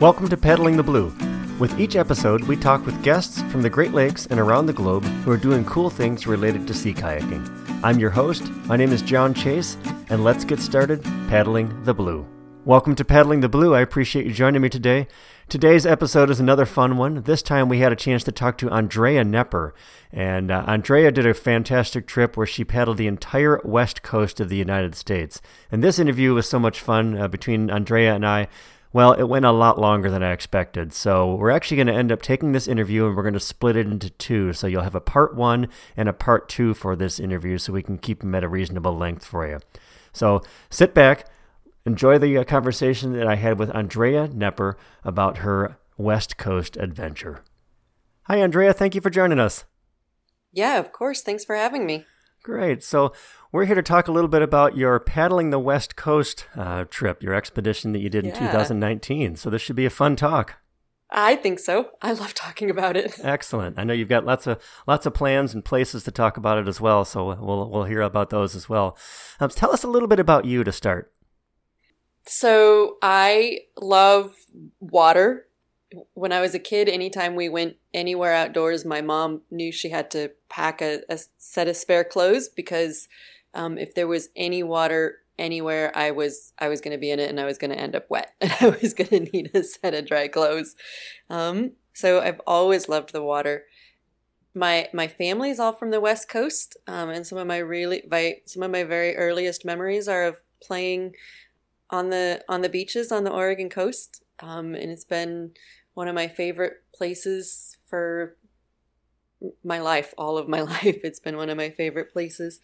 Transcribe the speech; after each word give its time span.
Welcome 0.00 0.28
to 0.28 0.36
Paddling 0.36 0.76
the 0.76 0.84
Blue. 0.84 1.12
With 1.58 1.80
each 1.80 1.96
episode, 1.96 2.44
we 2.44 2.54
talk 2.54 2.86
with 2.86 3.02
guests 3.02 3.42
from 3.50 3.62
the 3.62 3.68
Great 3.68 3.90
Lakes 3.90 4.26
and 4.26 4.38
around 4.38 4.66
the 4.66 4.72
globe 4.72 5.02
who 5.02 5.32
are 5.32 5.36
doing 5.36 5.64
cool 5.64 5.90
things 5.90 6.24
related 6.24 6.68
to 6.68 6.74
sea 6.74 6.94
kayaking. 6.94 7.80
I'm 7.82 7.98
your 7.98 8.10
host. 8.10 8.48
My 8.66 8.76
name 8.76 8.92
is 8.92 9.02
John 9.02 9.34
Chase, 9.34 9.76
and 10.08 10.22
let's 10.22 10.44
get 10.44 10.60
started 10.60 11.02
paddling 11.28 11.82
the 11.82 11.94
blue. 11.94 12.24
Welcome 12.64 12.94
to 12.94 13.04
Paddling 13.04 13.40
the 13.40 13.48
Blue. 13.48 13.74
I 13.74 13.80
appreciate 13.80 14.24
you 14.24 14.32
joining 14.32 14.62
me 14.62 14.68
today. 14.68 15.08
Today's 15.48 15.84
episode 15.84 16.30
is 16.30 16.38
another 16.38 16.66
fun 16.66 16.96
one. 16.96 17.22
This 17.22 17.42
time 17.42 17.68
we 17.68 17.80
had 17.80 17.90
a 17.90 17.96
chance 17.96 18.22
to 18.22 18.30
talk 18.30 18.56
to 18.58 18.70
Andrea 18.70 19.24
Nepper. 19.24 19.72
And 20.12 20.52
uh, 20.52 20.62
Andrea 20.68 21.10
did 21.10 21.26
a 21.26 21.34
fantastic 21.34 22.06
trip 22.06 22.36
where 22.36 22.46
she 22.46 22.62
paddled 22.62 22.98
the 22.98 23.08
entire 23.08 23.60
west 23.64 24.04
coast 24.04 24.38
of 24.38 24.48
the 24.48 24.58
United 24.58 24.94
States. 24.94 25.40
And 25.72 25.82
this 25.82 25.98
interview 25.98 26.34
was 26.34 26.48
so 26.48 26.60
much 26.60 26.80
fun 26.80 27.18
uh, 27.18 27.26
between 27.26 27.68
Andrea 27.68 28.14
and 28.14 28.24
I. 28.24 28.46
Well, 28.92 29.12
it 29.12 29.24
went 29.24 29.44
a 29.44 29.52
lot 29.52 29.78
longer 29.78 30.10
than 30.10 30.22
I 30.22 30.32
expected. 30.32 30.92
So 30.92 31.34
we're 31.34 31.50
actually 31.50 31.76
going 31.76 31.88
to 31.88 31.94
end 31.94 32.10
up 32.10 32.22
taking 32.22 32.52
this 32.52 32.66
interview 32.66 33.06
and 33.06 33.16
we're 33.16 33.22
going 33.22 33.34
to 33.34 33.40
split 33.40 33.76
it 33.76 33.86
into 33.86 34.10
two. 34.10 34.52
So 34.52 34.66
you'll 34.66 34.82
have 34.82 34.94
a 34.94 35.00
part 35.00 35.34
one 35.34 35.68
and 35.96 36.08
a 36.08 36.12
part 36.12 36.48
two 36.48 36.74
for 36.74 36.96
this 36.96 37.20
interview 37.20 37.58
so 37.58 37.72
we 37.72 37.82
can 37.82 37.98
keep 37.98 38.20
them 38.20 38.34
at 38.34 38.44
a 38.44 38.48
reasonable 38.48 38.96
length 38.96 39.24
for 39.24 39.46
you. 39.46 39.60
So 40.12 40.42
sit 40.70 40.94
back 40.94 41.26
Enjoy 41.88 42.18
the 42.18 42.36
uh, 42.36 42.44
conversation 42.44 43.14
that 43.14 43.26
I 43.26 43.36
had 43.36 43.58
with 43.58 43.74
Andrea 43.74 44.28
Nepper 44.28 44.74
about 45.04 45.38
her 45.38 45.78
West 45.96 46.36
Coast 46.36 46.76
adventure. 46.76 47.42
Hi, 48.24 48.36
Andrea. 48.36 48.74
Thank 48.74 48.94
you 48.94 49.00
for 49.00 49.08
joining 49.08 49.40
us. 49.40 49.64
Yeah, 50.52 50.78
of 50.78 50.92
course. 50.92 51.22
Thanks 51.22 51.46
for 51.46 51.56
having 51.56 51.86
me. 51.86 52.04
Great. 52.48 52.82
So, 52.82 53.12
we're 53.52 53.66
here 53.66 53.74
to 53.74 53.82
talk 53.82 54.08
a 54.08 54.10
little 54.10 54.26
bit 54.26 54.40
about 54.40 54.74
your 54.74 54.98
paddling 54.98 55.50
the 55.50 55.58
West 55.58 55.96
Coast 55.96 56.46
uh, 56.56 56.84
trip, 56.88 57.22
your 57.22 57.34
expedition 57.34 57.92
that 57.92 57.98
you 57.98 58.08
did 58.08 58.24
in 58.24 58.32
2019. 58.34 59.36
So, 59.36 59.50
this 59.50 59.60
should 59.60 59.76
be 59.76 59.84
a 59.84 59.90
fun 59.90 60.16
talk. 60.16 60.56
I 61.10 61.36
think 61.36 61.58
so. 61.58 61.90
I 62.00 62.12
love 62.12 62.32
talking 62.32 62.70
about 62.70 62.96
it. 62.96 63.18
Excellent. 63.22 63.78
I 63.78 63.84
know 63.84 63.92
you've 63.92 64.08
got 64.08 64.24
lots 64.24 64.46
of 64.46 64.62
lots 64.86 65.04
of 65.04 65.12
plans 65.12 65.52
and 65.52 65.62
places 65.62 66.04
to 66.04 66.10
talk 66.10 66.38
about 66.38 66.56
it 66.56 66.66
as 66.68 66.80
well. 66.80 67.04
So 67.04 67.34
we'll 67.38 67.68
we'll 67.68 67.84
hear 67.84 68.00
about 68.00 68.30
those 68.30 68.56
as 68.56 68.66
well. 68.66 68.96
Um, 69.40 69.50
tell 69.50 69.70
us 69.70 69.84
a 69.84 69.88
little 69.88 70.08
bit 70.08 70.18
about 70.18 70.46
you 70.46 70.64
to 70.64 70.72
start. 70.72 71.12
So 72.24 72.96
I 73.02 73.58
love 73.78 74.34
water. 74.80 75.47
When 76.14 76.32
I 76.32 76.40
was 76.40 76.54
a 76.54 76.58
kid, 76.58 76.88
anytime 76.88 77.34
we 77.34 77.48
went 77.48 77.76
anywhere 77.94 78.34
outdoors, 78.34 78.84
my 78.84 79.00
mom 79.00 79.42
knew 79.50 79.72
she 79.72 79.88
had 79.88 80.10
to 80.12 80.32
pack 80.48 80.82
a, 80.82 81.00
a 81.08 81.18
set 81.38 81.68
of 81.68 81.76
spare 81.76 82.04
clothes 82.04 82.48
because 82.48 83.08
um, 83.54 83.78
if 83.78 83.94
there 83.94 84.06
was 84.06 84.28
any 84.36 84.62
water 84.62 85.18
anywhere, 85.38 85.92
I 85.96 86.10
was 86.10 86.52
I 86.58 86.68
was 86.68 86.80
going 86.80 86.92
to 86.92 86.98
be 86.98 87.10
in 87.10 87.20
it 87.20 87.30
and 87.30 87.40
I 87.40 87.44
was 87.44 87.58
going 87.58 87.70
to 87.70 87.78
end 87.78 87.96
up 87.96 88.10
wet 88.10 88.34
and 88.40 88.52
I 88.60 88.68
was 88.82 88.92
going 88.92 89.10
to 89.10 89.20
need 89.20 89.50
a 89.54 89.62
set 89.62 89.94
of 89.94 90.06
dry 90.06 90.28
clothes. 90.28 90.76
Um, 91.30 91.72
so 91.92 92.20
I've 92.20 92.40
always 92.46 92.88
loved 92.88 93.12
the 93.12 93.22
water. 93.22 93.64
My 94.54 94.88
my 94.92 95.12
is 95.18 95.60
all 95.60 95.72
from 95.72 95.90
the 95.90 96.00
West 96.00 96.28
Coast, 96.28 96.76
um, 96.86 97.10
and 97.10 97.26
some 97.26 97.38
of 97.38 97.46
my 97.46 97.58
really 97.58 98.02
my, 98.10 98.36
some 98.46 98.62
of 98.62 98.70
my 98.70 98.84
very 98.84 99.16
earliest 99.16 99.64
memories 99.64 100.08
are 100.08 100.24
of 100.24 100.40
playing 100.60 101.14
on 101.90 102.10
the 102.10 102.44
on 102.48 102.62
the 102.62 102.68
beaches 102.68 103.12
on 103.12 103.24
the 103.24 103.30
Oregon 103.30 103.68
coast, 103.68 104.22
um, 104.40 104.74
and 104.74 104.90
it's 104.90 105.04
been 105.04 105.52
one 105.98 106.06
of 106.06 106.14
my 106.14 106.28
favorite 106.28 106.74
places 106.94 107.76
for 107.84 108.36
my 109.64 109.80
life, 109.80 110.14
all 110.16 110.38
of 110.38 110.48
my 110.48 110.60
life. 110.76 111.00
It's 111.02 111.18
been 111.18 111.36
one 111.36 111.50
of 111.50 111.56
my 111.56 111.70
favorite 111.70 112.12
places. 112.12 112.60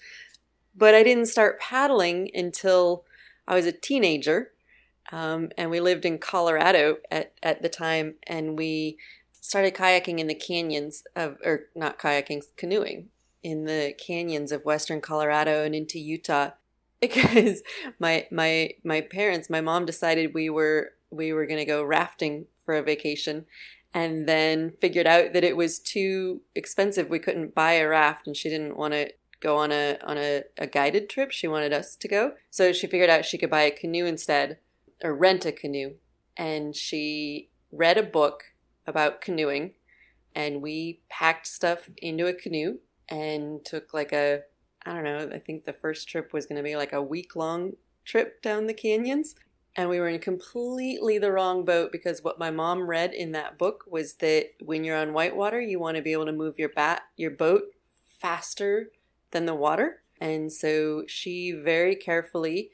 But 0.72 0.94
I 0.94 1.02
didn't 1.02 1.26
start 1.26 1.58
paddling 1.58 2.30
until 2.32 3.04
I 3.48 3.56
was 3.56 3.66
a 3.66 3.72
teenager, 3.72 4.52
um, 5.10 5.50
and 5.58 5.68
we 5.68 5.80
lived 5.80 6.04
in 6.04 6.18
Colorado 6.18 6.98
at 7.10 7.32
at 7.42 7.60
the 7.60 7.68
time, 7.68 8.14
and 8.24 8.56
we 8.56 8.98
started 9.40 9.74
kayaking 9.74 10.20
in 10.20 10.28
the 10.28 10.34
canyons 10.36 11.02
of, 11.16 11.36
or 11.44 11.66
not 11.74 11.98
kayaking, 11.98 12.44
canoeing 12.56 13.08
in 13.42 13.64
the 13.64 13.94
canyons 13.98 14.52
of 14.52 14.64
western 14.64 15.00
Colorado 15.00 15.64
and 15.64 15.74
into 15.74 15.98
Utah 15.98 16.50
because 17.00 17.62
my 17.98 18.28
my 18.30 18.70
my 18.84 19.00
parents, 19.00 19.50
my 19.50 19.60
mom 19.60 19.86
decided 19.86 20.34
we 20.34 20.48
were 20.48 20.92
we 21.14 21.32
were 21.32 21.46
going 21.46 21.58
to 21.58 21.64
go 21.64 21.82
rafting 21.82 22.46
for 22.64 22.74
a 22.74 22.82
vacation 22.82 23.46
and 23.92 24.28
then 24.28 24.72
figured 24.80 25.06
out 25.06 25.32
that 25.32 25.44
it 25.44 25.56
was 25.56 25.78
too 25.78 26.42
expensive. 26.54 27.08
We 27.08 27.20
couldn't 27.20 27.54
buy 27.54 27.74
a 27.74 27.88
raft 27.88 28.26
and 28.26 28.36
she 28.36 28.48
didn't 28.48 28.76
want 28.76 28.92
to 28.94 29.12
go 29.40 29.56
on 29.56 29.70
a 29.70 29.98
on 30.04 30.18
a, 30.18 30.42
a 30.58 30.66
guided 30.66 31.08
trip. 31.08 31.30
She 31.30 31.46
wanted 31.46 31.72
us 31.72 31.94
to 31.96 32.08
go. 32.08 32.32
So 32.50 32.72
she 32.72 32.86
figured 32.88 33.10
out 33.10 33.24
she 33.24 33.38
could 33.38 33.50
buy 33.50 33.62
a 33.62 33.70
canoe 33.70 34.04
instead 34.04 34.58
or 35.02 35.14
rent 35.14 35.46
a 35.46 35.52
canoe. 35.52 35.94
And 36.36 36.74
she 36.74 37.50
read 37.70 37.96
a 37.96 38.02
book 38.02 38.44
about 38.86 39.20
canoeing 39.20 39.74
and 40.34 40.60
we 40.60 41.00
packed 41.08 41.46
stuff 41.46 41.88
into 41.98 42.26
a 42.26 42.34
canoe 42.34 42.78
and 43.08 43.64
took 43.64 43.94
like 43.94 44.12
a 44.12 44.40
I 44.86 44.92
don't 44.92 45.04
know, 45.04 45.30
I 45.34 45.38
think 45.38 45.64
the 45.64 45.72
first 45.72 46.08
trip 46.08 46.32
was 46.32 46.46
going 46.46 46.58
to 46.58 46.62
be 46.62 46.76
like 46.76 46.92
a 46.92 47.02
week 47.02 47.36
long 47.36 47.74
trip 48.04 48.42
down 48.42 48.66
the 48.66 48.74
canyons. 48.74 49.34
And 49.76 49.88
we 49.88 49.98
were 49.98 50.08
in 50.08 50.20
completely 50.20 51.18
the 51.18 51.32
wrong 51.32 51.64
boat 51.64 51.90
because 51.90 52.22
what 52.22 52.38
my 52.38 52.50
mom 52.50 52.86
read 52.86 53.12
in 53.12 53.32
that 53.32 53.58
book 53.58 53.84
was 53.88 54.14
that 54.14 54.50
when 54.60 54.84
you're 54.84 54.96
on 54.96 55.12
whitewater, 55.12 55.60
you 55.60 55.80
want 55.80 55.96
to 55.96 56.02
be 56.02 56.12
able 56.12 56.26
to 56.26 56.32
move 56.32 56.58
your 56.58 56.68
bat 56.68 57.02
your 57.16 57.32
boat 57.32 57.64
faster 58.20 58.90
than 59.32 59.46
the 59.46 59.54
water. 59.54 60.02
And 60.20 60.52
so 60.52 61.04
she 61.08 61.50
very 61.52 61.96
carefully 61.96 62.70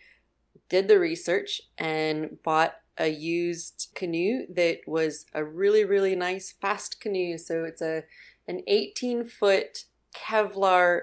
did 0.69 0.89
the 0.89 0.99
research 0.99 1.62
and 1.78 2.39
bought 2.43 2.75
a 2.99 3.09
used 3.09 3.89
canoe 3.94 4.47
that 4.55 4.81
was 4.87 5.25
a 5.33 5.43
really 5.43 5.84
really 5.84 6.15
nice 6.15 6.53
fast 6.53 7.00
canoe. 7.00 7.39
So 7.39 7.65
it's 7.65 7.81
a 7.81 8.05
an 8.47 8.62
18 8.66 9.25
foot 9.25 9.84
Kevlar 10.15 11.03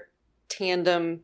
tandem 0.49 1.21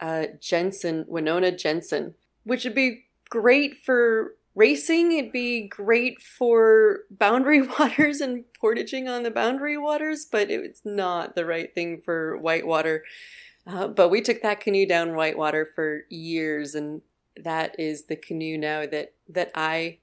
uh, 0.00 0.26
Jensen, 0.40 1.04
Wenonah 1.04 1.58
Jensen, 1.58 2.14
which 2.44 2.64
would 2.64 2.74
be 2.74 3.03
great 3.34 3.76
for 3.84 4.36
racing. 4.54 5.10
It'd 5.10 5.32
be 5.32 5.66
great 5.66 6.20
for 6.20 7.00
boundary 7.10 7.62
waters 7.78 8.20
and 8.20 8.44
portaging 8.60 9.08
on 9.08 9.24
the 9.24 9.30
boundary 9.30 9.76
waters, 9.76 10.24
but 10.30 10.50
it's 10.50 10.82
not 10.84 11.34
the 11.34 11.44
right 11.44 11.74
thing 11.74 12.00
for 12.00 12.36
whitewater. 12.36 13.02
Uh, 13.66 13.88
but 13.88 14.08
we 14.08 14.20
took 14.20 14.40
that 14.42 14.60
canoe 14.60 14.86
down 14.86 15.16
whitewater 15.16 15.68
for 15.74 16.02
years, 16.10 16.76
and 16.76 17.02
that 17.36 17.74
is 17.76 18.04
the 18.04 18.14
canoe 18.14 18.56
now 18.56 18.86
that 18.86 19.14
that 19.28 19.50
I 19.54 19.98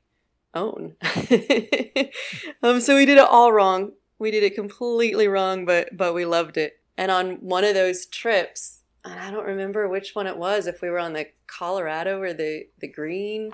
own. 0.54 0.96
um, 2.62 2.82
so 2.82 2.98
we 2.98 3.06
did 3.06 3.18
it 3.18 3.28
all 3.30 3.54
wrong. 3.54 3.94
We 4.20 4.30
did 4.30 4.44
it 4.44 4.56
completely 4.56 5.30
wrong, 5.30 5.66
but 5.66 5.96
but 5.96 6.14
we 6.14 6.26
loved 6.26 6.58
it. 6.58 6.82
And 6.98 7.12
on 7.12 7.36
one 7.36 7.64
of 7.64 7.76
those 7.76 8.06
trips, 8.08 8.81
and 9.04 9.20
I 9.20 9.32
don't 9.32 9.46
remember 9.46 9.88
which 9.88 10.14
one 10.14 10.28
it 10.28 10.38
was, 10.38 10.68
if 10.68 10.82
we 10.82 10.90
were 10.90 11.00
on 11.00 11.14
the 11.14 11.28
Colorado 11.48 12.20
or 12.22 12.34
the, 12.34 12.68
the 12.80 12.88
Green, 12.88 13.52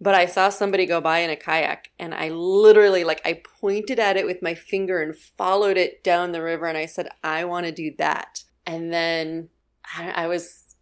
but 0.00 0.14
I 0.14 0.26
saw 0.26 0.50
somebody 0.50 0.84
go 0.84 1.00
by 1.00 1.20
in 1.20 1.30
a 1.30 1.36
kayak 1.36 1.90
and 1.98 2.14
I 2.14 2.28
literally, 2.28 3.04
like, 3.04 3.22
I 3.24 3.42
pointed 3.60 3.98
at 3.98 4.16
it 4.16 4.26
with 4.26 4.42
my 4.42 4.54
finger 4.54 5.02
and 5.02 5.16
followed 5.16 5.76
it 5.76 6.04
down 6.04 6.32
the 6.32 6.42
river 6.42 6.66
and 6.66 6.76
I 6.76 6.86
said, 6.86 7.08
I 7.24 7.44
want 7.44 7.66
to 7.66 7.72
do 7.72 7.92
that. 7.98 8.44
And 8.66 8.92
then 8.92 9.48
I, 9.96 10.26
was 10.26 10.74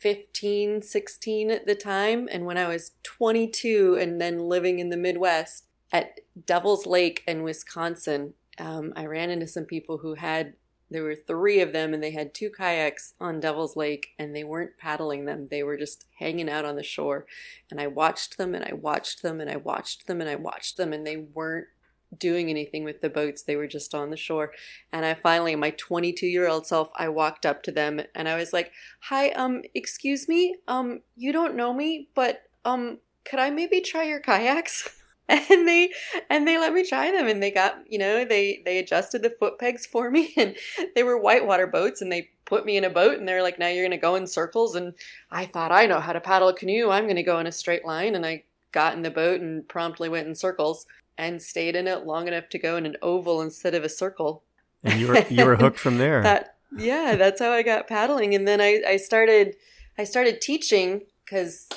15, 0.00 0.82
16 0.82 1.50
at 1.50 1.66
the 1.66 1.74
time. 1.74 2.28
And 2.30 2.44
when 2.46 2.56
I 2.56 2.66
was 2.66 2.92
22 3.02 3.98
and 4.00 4.20
then 4.20 4.40
living 4.40 4.78
in 4.78 4.88
the 4.88 4.96
Midwest 4.96 5.64
at 5.92 6.20
Devil's 6.46 6.86
Lake 6.86 7.22
in 7.28 7.42
Wisconsin, 7.42 8.34
um, 8.58 8.92
I 8.96 9.04
ran 9.06 9.30
into 9.30 9.46
some 9.46 9.64
people 9.64 9.98
who 9.98 10.14
had 10.14 10.54
there 10.90 11.02
were 11.02 11.16
three 11.16 11.60
of 11.60 11.72
them, 11.72 11.92
and 11.92 12.02
they 12.02 12.12
had 12.12 12.34
two 12.34 12.50
kayaks 12.50 13.14
on 13.20 13.40
Devil's 13.40 13.76
Lake, 13.76 14.08
and 14.18 14.34
they 14.34 14.44
weren't 14.44 14.78
paddling 14.78 15.24
them. 15.24 15.48
They 15.50 15.62
were 15.62 15.76
just 15.76 16.04
hanging 16.18 16.48
out 16.48 16.64
on 16.64 16.76
the 16.76 16.82
shore. 16.82 17.26
And 17.70 17.80
I 17.80 17.86
watched 17.88 18.38
them, 18.38 18.54
and 18.54 18.64
I 18.64 18.72
watched 18.72 19.22
them, 19.22 19.40
and 19.40 19.50
I 19.50 19.56
watched 19.56 20.06
them, 20.06 20.20
and 20.20 20.30
I 20.30 20.36
watched 20.36 20.76
them, 20.76 20.92
and 20.92 21.06
they 21.06 21.16
weren't 21.16 21.66
doing 22.16 22.50
anything 22.50 22.84
with 22.84 23.00
the 23.00 23.10
boats. 23.10 23.42
They 23.42 23.56
were 23.56 23.66
just 23.66 23.94
on 23.94 24.10
the 24.10 24.16
shore. 24.16 24.52
And 24.92 25.04
I 25.04 25.14
finally, 25.14 25.56
my 25.56 25.70
22 25.70 26.26
year 26.26 26.48
old 26.48 26.66
self, 26.66 26.90
I 26.96 27.08
walked 27.08 27.44
up 27.44 27.62
to 27.64 27.72
them 27.72 28.00
and 28.14 28.28
I 28.28 28.36
was 28.36 28.52
like, 28.52 28.72
Hi, 29.02 29.30
um, 29.30 29.62
excuse 29.74 30.28
me, 30.28 30.56
um, 30.68 31.00
you 31.16 31.32
don't 31.32 31.56
know 31.56 31.72
me, 31.72 32.08
but, 32.14 32.42
um, 32.64 32.98
could 33.24 33.40
I 33.40 33.50
maybe 33.50 33.80
try 33.80 34.04
your 34.04 34.20
kayaks? 34.20 34.88
and 35.28 35.66
they 35.66 35.92
and 36.30 36.46
they 36.46 36.56
let 36.58 36.72
me 36.72 36.86
try 36.86 37.10
them 37.10 37.26
and 37.26 37.42
they 37.42 37.50
got 37.50 37.78
you 37.88 37.98
know 37.98 38.24
they 38.24 38.62
they 38.64 38.78
adjusted 38.78 39.22
the 39.22 39.30
foot 39.30 39.58
pegs 39.58 39.84
for 39.84 40.10
me 40.10 40.32
and 40.36 40.56
they 40.94 41.02
were 41.02 41.18
whitewater 41.18 41.66
boats 41.66 42.00
and 42.00 42.12
they 42.12 42.30
put 42.44 42.64
me 42.64 42.76
in 42.76 42.84
a 42.84 42.90
boat 42.90 43.18
and 43.18 43.26
they're 43.26 43.42
like 43.42 43.58
now 43.58 43.66
you're 43.66 43.82
going 43.82 43.90
to 43.90 43.96
go 43.96 44.14
in 44.14 44.26
circles 44.26 44.76
and 44.76 44.94
i 45.30 45.44
thought 45.44 45.72
i 45.72 45.84
know 45.86 45.98
how 45.98 46.12
to 46.12 46.20
paddle 46.20 46.48
a 46.48 46.54
canoe. 46.54 46.90
I'm 46.90 47.04
going 47.04 47.16
to 47.16 47.22
go 47.24 47.40
in 47.40 47.46
a 47.46 47.52
straight 47.52 47.84
line 47.84 48.14
and 48.14 48.24
i 48.24 48.44
got 48.70 48.94
in 48.94 49.02
the 49.02 49.10
boat 49.10 49.40
and 49.40 49.66
promptly 49.68 50.08
went 50.08 50.28
in 50.28 50.34
circles 50.34 50.86
and 51.18 51.42
stayed 51.42 51.74
in 51.74 51.88
it 51.88 52.06
long 52.06 52.28
enough 52.28 52.48
to 52.50 52.58
go 52.58 52.76
in 52.76 52.86
an 52.86 52.96
oval 53.02 53.40
instead 53.40 53.74
of 53.74 53.82
a 53.82 53.88
circle. 53.88 54.44
And 54.84 55.00
you 55.00 55.08
were 55.08 55.24
you 55.30 55.44
were 55.44 55.56
hooked 55.64 55.78
from 55.78 55.98
there. 55.98 56.22
That 56.22 56.56
yeah 56.76 57.16
that's 57.16 57.40
how 57.40 57.52
i 57.52 57.62
got 57.62 57.86
paddling 57.86 58.34
and 58.34 58.46
then 58.46 58.60
i 58.60 58.82
i 58.86 58.96
started 58.96 59.54
i 59.98 60.04
started 60.04 60.40
teaching 60.40 61.02
because 61.24 61.68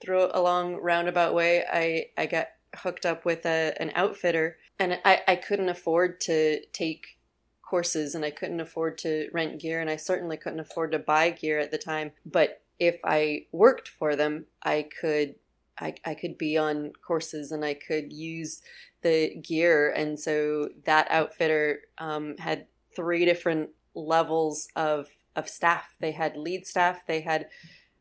through 0.00 0.28
a 0.32 0.40
long 0.40 0.76
roundabout 0.76 1.34
way 1.34 1.64
i 1.70 2.06
i 2.16 2.26
got 2.26 2.46
hooked 2.76 3.06
up 3.06 3.24
with 3.24 3.44
a, 3.46 3.74
an 3.80 3.92
outfitter, 3.94 4.58
and 4.78 4.98
I, 5.04 5.22
I 5.26 5.36
couldn't 5.36 5.68
afford 5.68 6.20
to 6.22 6.60
take 6.72 7.18
courses 7.62 8.16
and 8.16 8.24
I 8.24 8.30
couldn't 8.30 8.60
afford 8.60 8.98
to 8.98 9.28
rent 9.32 9.60
gear 9.60 9.80
and 9.80 9.88
I 9.88 9.94
certainly 9.94 10.36
couldn't 10.36 10.58
afford 10.58 10.90
to 10.90 10.98
buy 10.98 11.30
gear 11.30 11.60
at 11.60 11.70
the 11.70 11.78
time. 11.78 12.10
But 12.26 12.62
if 12.80 12.98
I 13.04 13.46
worked 13.52 13.86
for 13.86 14.16
them, 14.16 14.46
I 14.64 14.88
could 15.00 15.36
I, 15.78 15.94
I 16.04 16.14
could 16.14 16.36
be 16.36 16.58
on 16.58 16.92
courses 17.00 17.52
and 17.52 17.64
I 17.64 17.74
could 17.74 18.12
use 18.12 18.60
the 19.02 19.36
gear. 19.36 19.90
And 19.90 20.18
so 20.20 20.68
that 20.84 21.06
outfitter 21.10 21.82
um, 21.98 22.36
had 22.38 22.66
three 22.94 23.24
different 23.24 23.70
levels 23.94 24.68
of, 24.76 25.06
of 25.36 25.48
staff. 25.48 25.86
They 26.00 26.12
had 26.12 26.36
lead 26.36 26.66
staff, 26.66 27.06
they 27.06 27.22
had 27.22 27.46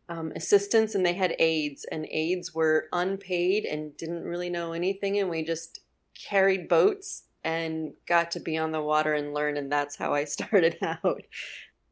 um, 0.10 0.32
assistants, 0.36 0.96
and 0.96 1.06
they 1.06 1.14
had 1.14 1.36
aides. 1.40 1.86
And 1.92 2.06
aides 2.10 2.54
were 2.54 2.88
unpaid 2.92 3.66
and 3.66 3.96
didn't 3.96 4.24
really 4.24 4.50
know 4.50 4.74
anything. 4.74 5.18
And 5.20 5.30
we 5.30 5.44
just 5.44 5.80
carried 6.14 6.68
boats 6.68 7.24
and 7.44 7.94
got 8.08 8.32
to 8.32 8.40
be 8.40 8.58
on 8.58 8.72
the 8.72 8.82
water 8.82 9.14
and 9.14 9.34
learn. 9.34 9.56
And 9.56 9.72
that's 9.72 9.96
how 9.96 10.14
I 10.14 10.24
started 10.26 10.78
out. 10.82 11.22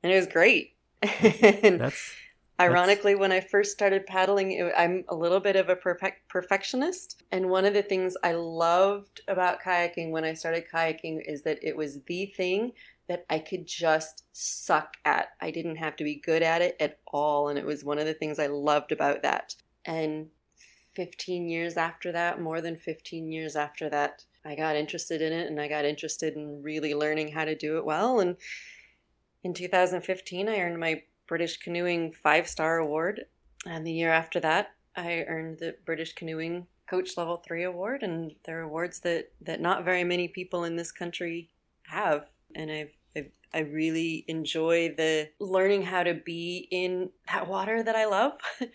And 0.03 0.11
it 0.11 0.15
was 0.15 0.27
great. 0.27 0.75
and 1.01 1.79
That's 1.79 2.11
Ironically, 2.59 3.13
when 3.13 3.31
I 3.31 3.39
first 3.39 3.71
started 3.71 4.07
paddling, 4.07 4.51
it, 4.53 4.73
I'm 4.75 5.03
a 5.09 5.15
little 5.15 5.39
bit 5.39 5.55
of 5.55 5.69
a 5.69 5.75
perfect 5.75 6.27
perfectionist. 6.27 7.21
And 7.31 7.49
one 7.49 7.65
of 7.65 7.75
the 7.75 7.83
things 7.83 8.17
I 8.23 8.31
loved 8.31 9.21
about 9.27 9.61
kayaking 9.61 10.09
when 10.09 10.23
I 10.23 10.33
started 10.33 10.63
kayaking 10.73 11.21
is 11.27 11.43
that 11.43 11.59
it 11.61 11.77
was 11.77 12.01
the 12.07 12.25
thing 12.25 12.71
that 13.07 13.25
I 13.29 13.39
could 13.39 13.65
just 13.65 14.23
suck 14.33 14.97
at. 15.05 15.29
I 15.41 15.51
didn't 15.51 15.77
have 15.77 15.95
to 15.97 16.03
be 16.03 16.15
good 16.15 16.43
at 16.43 16.61
it 16.61 16.75
at 16.79 16.99
all. 17.07 17.47
And 17.47 17.57
it 17.57 17.65
was 17.65 17.83
one 17.83 17.99
of 17.99 18.05
the 18.05 18.13
things 18.13 18.37
I 18.37 18.47
loved 18.47 18.91
about 18.91 19.23
that. 19.23 19.55
And 19.85 20.27
15 20.95 21.47
years 21.47 21.77
after 21.77 22.11
that, 22.11 22.41
more 22.41 22.59
than 22.59 22.75
15 22.75 23.31
years 23.31 23.55
after 23.55 23.89
that, 23.89 24.25
I 24.43 24.55
got 24.55 24.75
interested 24.75 25.21
in 25.21 25.31
it 25.31 25.47
and 25.47 25.61
I 25.61 25.67
got 25.67 25.85
interested 25.85 26.35
in 26.35 26.63
really 26.63 26.93
learning 26.95 27.33
how 27.33 27.45
to 27.45 27.55
do 27.55 27.77
it 27.77 27.85
well. 27.85 28.19
And 28.19 28.35
in 29.43 29.53
2015, 29.53 30.49
I 30.49 30.59
earned 30.59 30.79
my 30.79 31.03
British 31.27 31.57
Canoeing 31.57 32.11
five 32.11 32.47
star 32.47 32.77
award. 32.77 33.25
And 33.65 33.85
the 33.85 33.91
year 33.91 34.11
after 34.11 34.39
that, 34.39 34.71
I 34.95 35.25
earned 35.27 35.59
the 35.59 35.75
British 35.85 36.13
Canoeing 36.13 36.67
Coach 36.89 37.15
Level 37.15 37.43
3 37.45 37.63
award. 37.63 38.03
And 38.03 38.33
they're 38.45 38.61
awards 38.61 38.99
that, 39.01 39.31
that 39.41 39.61
not 39.61 39.85
very 39.85 40.03
many 40.03 40.27
people 40.27 40.63
in 40.63 40.75
this 40.75 40.91
country 40.91 41.49
have. 41.87 42.25
And 42.55 42.71
I've, 42.71 42.96
I've 43.17 43.31
I 43.53 43.59
really 43.59 44.25
enjoy 44.27 44.93
the 44.95 45.29
learning 45.39 45.83
how 45.83 46.03
to 46.03 46.13
be 46.13 46.67
in 46.69 47.09
that 47.31 47.47
water 47.47 47.81
that 47.81 47.95
I 47.95 48.05
love 48.05 48.33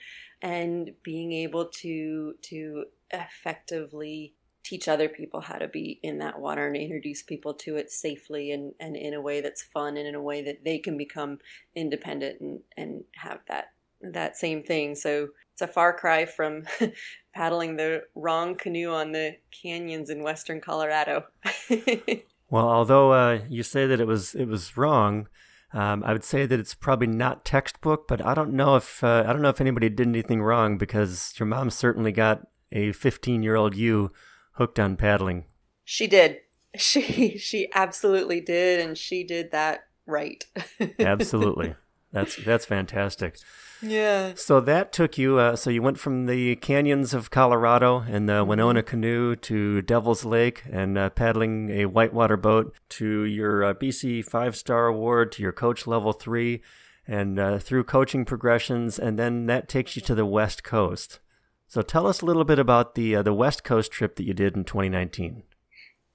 and 0.42 0.92
being 1.02 1.32
able 1.32 1.66
to 1.66 2.34
to 2.42 2.84
effectively 3.10 4.34
teach 4.64 4.88
other 4.88 5.08
people 5.08 5.40
how 5.40 5.56
to 5.56 5.68
be 5.68 5.98
in 6.02 6.18
that 6.18 6.40
water 6.40 6.66
and 6.66 6.76
introduce 6.76 7.22
people 7.22 7.52
to 7.52 7.76
it 7.76 7.90
safely 7.90 8.52
and, 8.52 8.72
and 8.78 8.96
in 8.96 9.12
a 9.12 9.20
way 9.20 9.40
that's 9.40 9.62
fun 9.62 9.96
and 9.96 10.06
in 10.06 10.14
a 10.14 10.22
way 10.22 10.42
that 10.42 10.64
they 10.64 10.78
can 10.78 10.96
become 10.96 11.38
independent 11.74 12.40
and, 12.40 12.60
and 12.76 13.04
have 13.16 13.40
that 13.48 13.72
that 14.00 14.36
same 14.36 14.62
thing. 14.64 14.94
So 14.96 15.28
it's 15.52 15.62
a 15.62 15.68
far 15.68 15.96
cry 15.96 16.24
from 16.26 16.64
paddling 17.34 17.76
the 17.76 18.04
wrong 18.14 18.56
canoe 18.56 18.90
on 18.90 19.12
the 19.12 19.36
canyons 19.50 20.10
in 20.10 20.22
western 20.22 20.60
Colorado. 20.60 21.26
well, 22.52 22.68
although 22.68 23.12
uh, 23.12 23.40
you 23.48 23.62
say 23.62 23.86
that 23.86 23.98
it 23.98 24.06
was 24.06 24.34
it 24.34 24.44
was 24.44 24.76
wrong, 24.76 25.26
um, 25.72 26.04
I 26.04 26.12
would 26.12 26.22
say 26.22 26.44
that 26.44 26.60
it's 26.60 26.74
probably 26.74 27.06
not 27.06 27.46
textbook. 27.46 28.06
But 28.06 28.22
I 28.24 28.34
don't 28.34 28.52
know 28.52 28.76
if 28.76 29.02
uh, 29.02 29.24
I 29.26 29.32
don't 29.32 29.40
know 29.40 29.48
if 29.48 29.62
anybody 29.62 29.88
did 29.88 30.06
anything 30.06 30.42
wrong 30.42 30.76
because 30.76 31.32
your 31.38 31.46
mom 31.46 31.70
certainly 31.70 32.12
got 32.12 32.46
a 32.70 32.92
15 32.92 33.42
year 33.42 33.56
old 33.56 33.74
you 33.74 34.12
hooked 34.56 34.78
on 34.78 34.98
paddling. 34.98 35.46
She 35.84 36.06
did. 36.06 36.40
She 36.76 37.36
she 37.36 37.68
absolutely 37.74 38.40
did, 38.40 38.80
and 38.80 38.96
she 38.96 39.24
did 39.24 39.50
that 39.52 39.84
right. 40.06 40.44
absolutely, 40.98 41.74
that's 42.12 42.36
that's 42.36 42.66
fantastic. 42.66 43.38
Yeah. 43.82 44.34
So 44.36 44.60
that 44.60 44.92
took 44.92 45.18
you. 45.18 45.38
Uh, 45.38 45.56
so 45.56 45.68
you 45.68 45.82
went 45.82 45.98
from 45.98 46.26
the 46.26 46.54
canyons 46.56 47.14
of 47.14 47.30
Colorado 47.30 48.04
and 48.08 48.28
the 48.28 48.44
Wenonah 48.44 48.86
canoe 48.86 49.34
to 49.36 49.82
Devil's 49.82 50.24
Lake 50.24 50.62
and 50.70 50.96
uh, 50.96 51.10
paddling 51.10 51.70
a 51.70 51.86
whitewater 51.86 52.36
boat 52.36 52.74
to 52.90 53.24
your 53.24 53.64
uh, 53.64 53.74
BC 53.74 54.24
five 54.24 54.54
star 54.56 54.86
award 54.86 55.32
to 55.32 55.42
your 55.42 55.52
coach 55.52 55.86
level 55.86 56.12
three, 56.12 56.62
and 57.08 57.38
uh, 57.40 57.58
through 57.58 57.84
coaching 57.84 58.24
progressions, 58.24 58.98
and 58.98 59.18
then 59.18 59.46
that 59.46 59.68
takes 59.68 59.96
you 59.96 60.02
to 60.02 60.14
the 60.14 60.26
West 60.26 60.62
Coast. 60.62 61.18
So 61.66 61.82
tell 61.82 62.06
us 62.06 62.20
a 62.20 62.26
little 62.26 62.44
bit 62.44 62.58
about 62.58 62.94
the 62.94 63.16
uh, 63.16 63.22
the 63.22 63.34
West 63.34 63.64
Coast 63.64 63.90
trip 63.90 64.14
that 64.16 64.24
you 64.24 64.34
did 64.34 64.54
in 64.54 64.64
2019. 64.64 65.42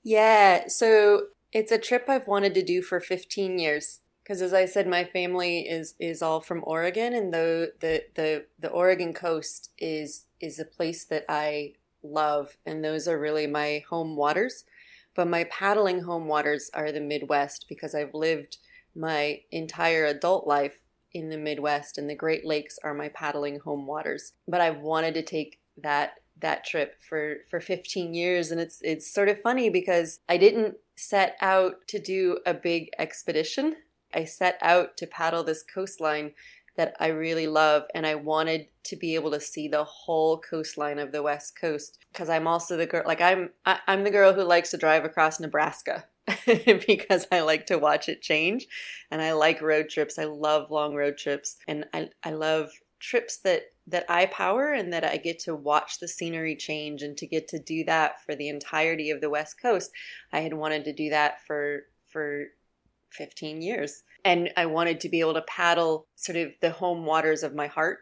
Yeah, 0.03 0.67
so 0.67 1.23
it's 1.51 1.71
a 1.71 1.77
trip 1.77 2.05
I've 2.07 2.27
wanted 2.27 2.53
to 2.53 2.63
do 2.63 2.81
for 2.81 3.01
15 3.01 3.59
years 3.59 3.99
because 4.27 4.41
as 4.41 4.53
I 4.53 4.65
said 4.65 4.87
my 4.87 5.05
family 5.05 5.59
is 5.59 5.93
is 5.99 6.21
all 6.21 6.41
from 6.41 6.61
Oregon 6.67 7.13
and 7.13 7.33
the 7.33 7.71
the 7.79 8.03
the 8.15 8.45
the 8.59 8.69
Oregon 8.69 9.13
coast 9.13 9.71
is 9.77 10.25
is 10.41 10.59
a 10.59 10.65
place 10.65 11.05
that 11.05 11.23
I 11.29 11.75
love 12.03 12.57
and 12.65 12.83
those 12.83 13.07
are 13.07 13.17
really 13.17 13.47
my 13.47 13.83
home 13.89 14.17
waters. 14.17 14.65
But 15.15 15.29
my 15.29 15.45
paddling 15.45 16.01
home 16.01 16.27
waters 16.27 16.69
are 16.73 16.91
the 16.91 16.99
Midwest 16.99 17.65
because 17.69 17.95
I've 17.95 18.13
lived 18.13 18.57
my 18.93 19.41
entire 19.49 20.05
adult 20.05 20.45
life 20.45 20.81
in 21.13 21.29
the 21.29 21.37
Midwest, 21.37 21.97
and 21.97 22.07
the 22.07 22.15
Great 22.15 22.45
Lakes 22.45 22.77
are 22.83 22.93
my 22.93 23.09
paddling 23.09 23.59
home 23.59 23.87
waters. 23.87 24.33
But 24.47 24.61
I've 24.61 24.81
wanted 24.81 25.13
to 25.15 25.23
take 25.23 25.59
that 25.81 26.15
that 26.39 26.65
trip 26.65 26.97
for 27.01 27.37
for 27.49 27.59
15 27.59 28.13
years 28.13 28.51
and 28.51 28.59
it's 28.61 28.79
it's 28.83 29.11
sort 29.11 29.29
of 29.29 29.41
funny 29.41 29.69
because 29.69 30.19
I 30.29 30.37
didn't 30.37 30.75
set 30.95 31.35
out 31.41 31.87
to 31.87 31.99
do 31.99 32.39
a 32.45 32.53
big 32.53 32.89
expedition. 32.99 33.77
I 34.13 34.25
set 34.25 34.57
out 34.61 34.97
to 34.97 35.07
paddle 35.07 35.43
this 35.43 35.63
coastline 35.63 36.33
that 36.75 36.95
I 36.99 37.07
really 37.07 37.47
love 37.47 37.85
and 37.93 38.05
I 38.05 38.15
wanted 38.15 38.67
to 38.83 38.95
be 38.95 39.15
able 39.15 39.31
to 39.31 39.39
see 39.39 39.67
the 39.67 39.83
whole 39.83 40.37
coastline 40.37 40.99
of 40.99 41.11
the 41.11 41.23
west 41.23 41.59
coast 41.59 41.97
because 42.13 42.29
I'm 42.29 42.47
also 42.47 42.77
the 42.77 42.85
girl 42.85 43.03
like 43.05 43.19
I'm 43.19 43.49
I, 43.65 43.79
I'm 43.87 44.03
the 44.03 44.11
girl 44.11 44.33
who 44.33 44.43
likes 44.43 44.71
to 44.71 44.77
drive 44.77 45.03
across 45.03 45.39
Nebraska 45.39 46.05
because 46.45 47.27
I 47.31 47.41
like 47.41 47.65
to 47.67 47.77
watch 47.77 48.09
it 48.09 48.21
change 48.21 48.67
and 49.11 49.21
I 49.21 49.33
like 49.33 49.61
road 49.61 49.89
trips. 49.89 50.19
I 50.19 50.25
love 50.25 50.71
long 50.71 50.93
road 50.93 51.17
trips 51.17 51.57
and 51.67 51.85
I, 51.93 52.09
I 52.23 52.31
love 52.31 52.71
trips 52.99 53.37
that 53.37 53.63
that 53.89 54.05
I 54.09 54.25
power 54.25 54.73
and 54.73 54.91
that 54.91 55.05
I 55.05 55.15
get 55.15 55.39
to 55.39 55.55
watch 55.55 55.99
the 55.99 56.09
scenery 56.09 56.57
change 56.57 57.03
and 57.03 57.15
to 57.17 57.25
get 57.25 57.47
to 57.49 57.59
do 57.59 57.85
that 57.85 58.21
for 58.21 58.35
the 58.35 58.49
entirety 58.49 59.11
of 59.11 59.21
the 59.21 59.29
West 59.29 59.61
Coast. 59.61 59.91
I 60.33 60.41
had 60.41 60.53
wanted 60.53 60.83
to 60.85 60.93
do 60.93 61.09
that 61.09 61.45
for 61.45 61.83
for 62.09 62.47
15 63.11 63.61
years. 63.61 64.03
And 64.25 64.49
I 64.57 64.65
wanted 64.65 64.99
to 65.01 65.09
be 65.09 65.19
able 65.19 65.33
to 65.35 65.41
paddle 65.43 66.07
sort 66.15 66.37
of 66.37 66.53
the 66.61 66.71
home 66.71 67.05
waters 67.05 67.43
of 67.43 67.55
my 67.55 67.67
heart, 67.67 67.99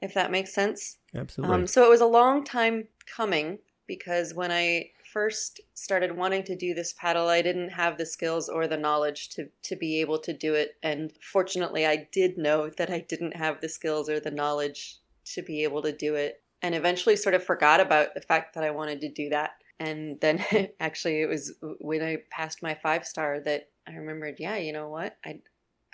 if 0.00 0.14
that 0.14 0.30
makes 0.30 0.54
sense. 0.54 0.98
Absolutely. 1.14 1.54
Um, 1.54 1.66
so 1.66 1.84
it 1.84 1.90
was 1.90 2.00
a 2.00 2.06
long 2.06 2.44
time 2.44 2.88
coming 3.06 3.58
because 3.86 4.34
when 4.34 4.52
I 4.52 4.90
first 5.12 5.60
started 5.74 6.16
wanting 6.16 6.44
to 6.44 6.56
do 6.56 6.74
this 6.74 6.92
paddle, 6.92 7.28
I 7.28 7.42
didn't 7.42 7.70
have 7.70 7.98
the 7.98 8.06
skills 8.06 8.48
or 8.48 8.66
the 8.66 8.76
knowledge 8.76 9.30
to, 9.30 9.48
to 9.64 9.76
be 9.76 10.00
able 10.00 10.18
to 10.20 10.32
do 10.32 10.54
it. 10.54 10.76
And 10.82 11.12
fortunately, 11.20 11.86
I 11.86 12.08
did 12.12 12.38
know 12.38 12.70
that 12.70 12.90
I 12.90 13.00
didn't 13.00 13.36
have 13.36 13.60
the 13.60 13.68
skills 13.68 14.08
or 14.08 14.20
the 14.20 14.30
knowledge 14.30 14.98
to 15.34 15.42
be 15.42 15.64
able 15.64 15.82
to 15.82 15.92
do 15.92 16.14
it. 16.14 16.42
And 16.62 16.74
eventually, 16.74 17.16
sort 17.16 17.34
of 17.34 17.42
forgot 17.42 17.80
about 17.80 18.14
the 18.14 18.20
fact 18.20 18.54
that 18.54 18.64
I 18.64 18.70
wanted 18.70 19.00
to 19.00 19.08
do 19.08 19.30
that. 19.30 19.52
And 19.78 20.20
then 20.20 20.44
actually, 20.80 21.22
it 21.22 21.28
was 21.28 21.54
when 21.80 22.02
I 22.02 22.18
passed 22.30 22.62
my 22.62 22.74
five 22.74 23.04
star 23.04 23.40
that 23.40 23.70
I 23.90 23.96
remembered, 23.96 24.36
yeah, 24.38 24.56
you 24.56 24.72
know 24.72 24.88
what? 24.88 25.16
I, 25.24 25.40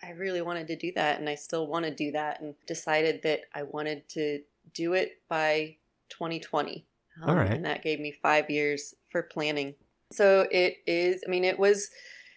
I 0.03 0.11
really 0.11 0.43
wanted 0.43 0.67
to 0.69 0.77
do 0.77 0.93
that. 0.97 1.19
And 1.19 1.29
I 1.29 1.35
still 1.35 1.67
want 1.67 1.85
to 1.85 1.95
do 1.95 2.13
that. 2.13 2.41
And 2.41 2.55
decided 2.67 3.23
that 3.23 3.41
I 3.55 3.63
wanted 3.63 4.09
to 4.11 4.41
do 4.75 4.93
it 4.93 5.21
by 5.29 5.77
2020. 6.11 6.85
Um, 7.23 7.31
All 7.31 7.37
right. 7.37 7.51
And 7.51 7.65
that 7.65 7.83
gave 7.83 8.01
me 8.01 8.13
five 8.23 8.51
years 8.51 8.95
for 9.11 9.23
planning. 9.23 9.75
So 10.13 10.47
it 10.51 10.77
is, 10.87 11.23
I 11.27 11.31
mean, 11.31 11.45
it 11.45 11.59
was 11.59 11.91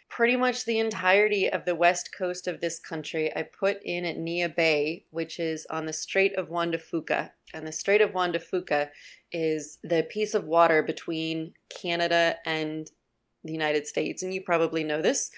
pretty 0.10 0.36
much 0.36 0.66
the 0.66 0.80
entirety 0.80 1.48
of 1.50 1.66
the 1.66 1.75
west 1.75 2.10
coast 2.18 2.48
of 2.48 2.62
this 2.62 2.80
country. 2.80 3.32
I 3.36 3.44
put 3.44 3.78
in 3.84 4.06
at 4.06 4.18
Neah 4.18 4.56
Bay, 4.56 5.06
which 5.12 5.39
is 5.39 5.68
on 5.70 5.86
the 5.86 5.94
Strait 5.94 6.36
of 6.36 6.50
Juan 6.50 6.72
de 6.72 6.80
Fuca. 6.80 7.32
And 7.54 7.66
the 7.66 7.72
Strait 7.72 8.01
of 8.01 8.13
Juan 8.13 8.32
de 8.32 8.39
Fuca 8.39 8.89
is 9.32 9.78
the 9.84 10.04
piece 10.10 10.34
of 10.34 10.46
water 10.46 10.82
between 10.82 11.54
Canada 11.70 12.38
and 12.46 12.89
the 13.43 13.53
United 13.53 13.88
States. 13.88 14.24
And 14.24 14.34
you 14.34 14.41
probably 14.41 14.84
know 14.84 15.01
this, 15.01 15.31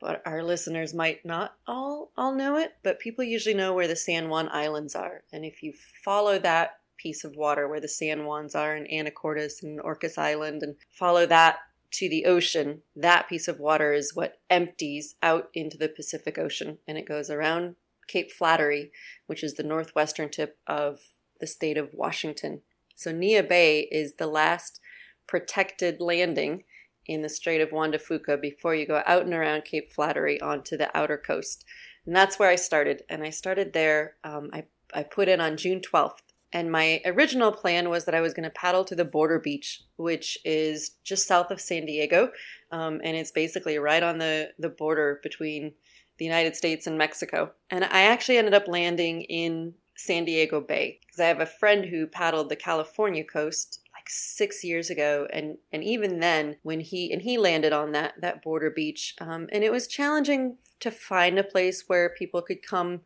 but 0.00 0.22
our 0.26 0.42
listeners 0.42 0.92
might 0.92 1.24
not 1.24 1.54
all 1.66 2.10
all 2.16 2.34
know 2.34 2.56
it, 2.56 2.72
but 2.82 3.00
people 3.00 3.24
usually 3.24 3.54
know 3.54 3.72
where 3.72 3.88
the 3.88 3.96
San 3.96 4.28
Juan 4.28 4.48
Islands 4.50 4.94
are. 4.94 5.22
And 5.32 5.44
if 5.44 5.62
you 5.62 5.72
follow 6.04 6.38
that 6.38 6.78
piece 6.96 7.24
of 7.24 7.36
water 7.36 7.68
where 7.68 7.80
the 7.80 7.88
San 7.88 8.18
Juans 8.18 8.54
are 8.54 8.74
and 8.74 8.88
Anacortes 8.88 9.62
and 9.62 9.80
Orcas 9.80 10.18
Island 10.18 10.62
and 10.62 10.76
follow 10.90 11.26
that 11.26 11.58
to 11.92 12.08
the 12.08 12.24
ocean, 12.26 12.82
that 12.96 13.28
piece 13.28 13.46
of 13.46 13.60
water 13.60 13.92
is 13.92 14.14
what 14.14 14.40
empties 14.50 15.14
out 15.22 15.48
into 15.54 15.76
the 15.76 15.88
Pacific 15.88 16.38
Ocean 16.38 16.78
and 16.88 16.98
it 16.98 17.06
goes 17.06 17.30
around 17.30 17.76
Cape 18.06 18.30
Flattery, 18.30 18.90
which 19.26 19.42
is 19.42 19.54
the 19.54 19.62
northwestern 19.62 20.28
tip 20.28 20.58
of 20.66 21.00
the 21.40 21.46
state 21.46 21.78
of 21.78 21.94
Washington. 21.94 22.60
So 22.96 23.12
Neah 23.12 23.48
Bay 23.48 23.88
is 23.90 24.14
the 24.14 24.26
last 24.26 24.80
protected 25.26 26.00
landing 26.00 26.64
in 27.06 27.22
the 27.22 27.28
Strait 27.28 27.60
of 27.60 27.72
Juan 27.72 27.90
de 27.90 27.98
Fuca 27.98 28.40
before 28.40 28.74
you 28.74 28.86
go 28.86 29.02
out 29.06 29.24
and 29.24 29.34
around 29.34 29.64
Cape 29.64 29.92
Flattery 29.92 30.40
onto 30.40 30.76
the 30.76 30.94
outer 30.96 31.18
coast. 31.18 31.64
And 32.06 32.14
that's 32.14 32.38
where 32.38 32.48
I 32.48 32.56
started. 32.56 33.02
And 33.08 33.22
I 33.22 33.30
started 33.30 33.72
there. 33.72 34.16
Um, 34.24 34.50
I, 34.52 34.64
I 34.92 35.02
put 35.02 35.28
in 35.28 35.40
on 35.40 35.56
June 35.56 35.80
12th. 35.80 36.22
And 36.52 36.70
my 36.70 37.00
original 37.04 37.50
plan 37.50 37.90
was 37.90 38.04
that 38.04 38.14
I 38.14 38.20
was 38.20 38.32
going 38.32 38.44
to 38.44 38.50
paddle 38.50 38.84
to 38.84 38.94
the 38.94 39.04
border 39.04 39.40
beach, 39.40 39.82
which 39.96 40.38
is 40.44 40.92
just 41.02 41.26
south 41.26 41.50
of 41.50 41.60
San 41.60 41.84
Diego. 41.84 42.30
Um, 42.70 43.00
and 43.02 43.16
it's 43.16 43.32
basically 43.32 43.76
right 43.78 44.02
on 44.02 44.18
the, 44.18 44.50
the 44.58 44.68
border 44.68 45.18
between 45.22 45.72
the 46.18 46.24
United 46.24 46.54
States 46.54 46.86
and 46.86 46.96
Mexico. 46.96 47.50
And 47.70 47.84
I 47.84 48.02
actually 48.02 48.38
ended 48.38 48.54
up 48.54 48.68
landing 48.68 49.22
in 49.22 49.74
San 49.96 50.24
Diego 50.24 50.60
Bay 50.60 51.00
because 51.00 51.20
I 51.20 51.26
have 51.26 51.40
a 51.40 51.46
friend 51.46 51.84
who 51.84 52.06
paddled 52.06 52.48
the 52.48 52.56
California 52.56 53.24
coast 53.24 53.80
six 54.08 54.64
years 54.64 54.90
ago, 54.90 55.26
and 55.32 55.58
and 55.72 55.82
even 55.84 56.20
then, 56.20 56.56
when 56.62 56.80
he 56.80 57.12
and 57.12 57.22
he 57.22 57.38
landed 57.38 57.72
on 57.72 57.92
that 57.92 58.20
that 58.20 58.42
border 58.42 58.70
beach, 58.70 59.14
um, 59.20 59.48
and 59.52 59.64
it 59.64 59.72
was 59.72 59.86
challenging 59.86 60.58
to 60.80 60.90
find 60.90 61.38
a 61.38 61.44
place 61.44 61.84
where 61.86 62.10
people 62.10 62.42
could 62.42 62.62
come 62.66 63.00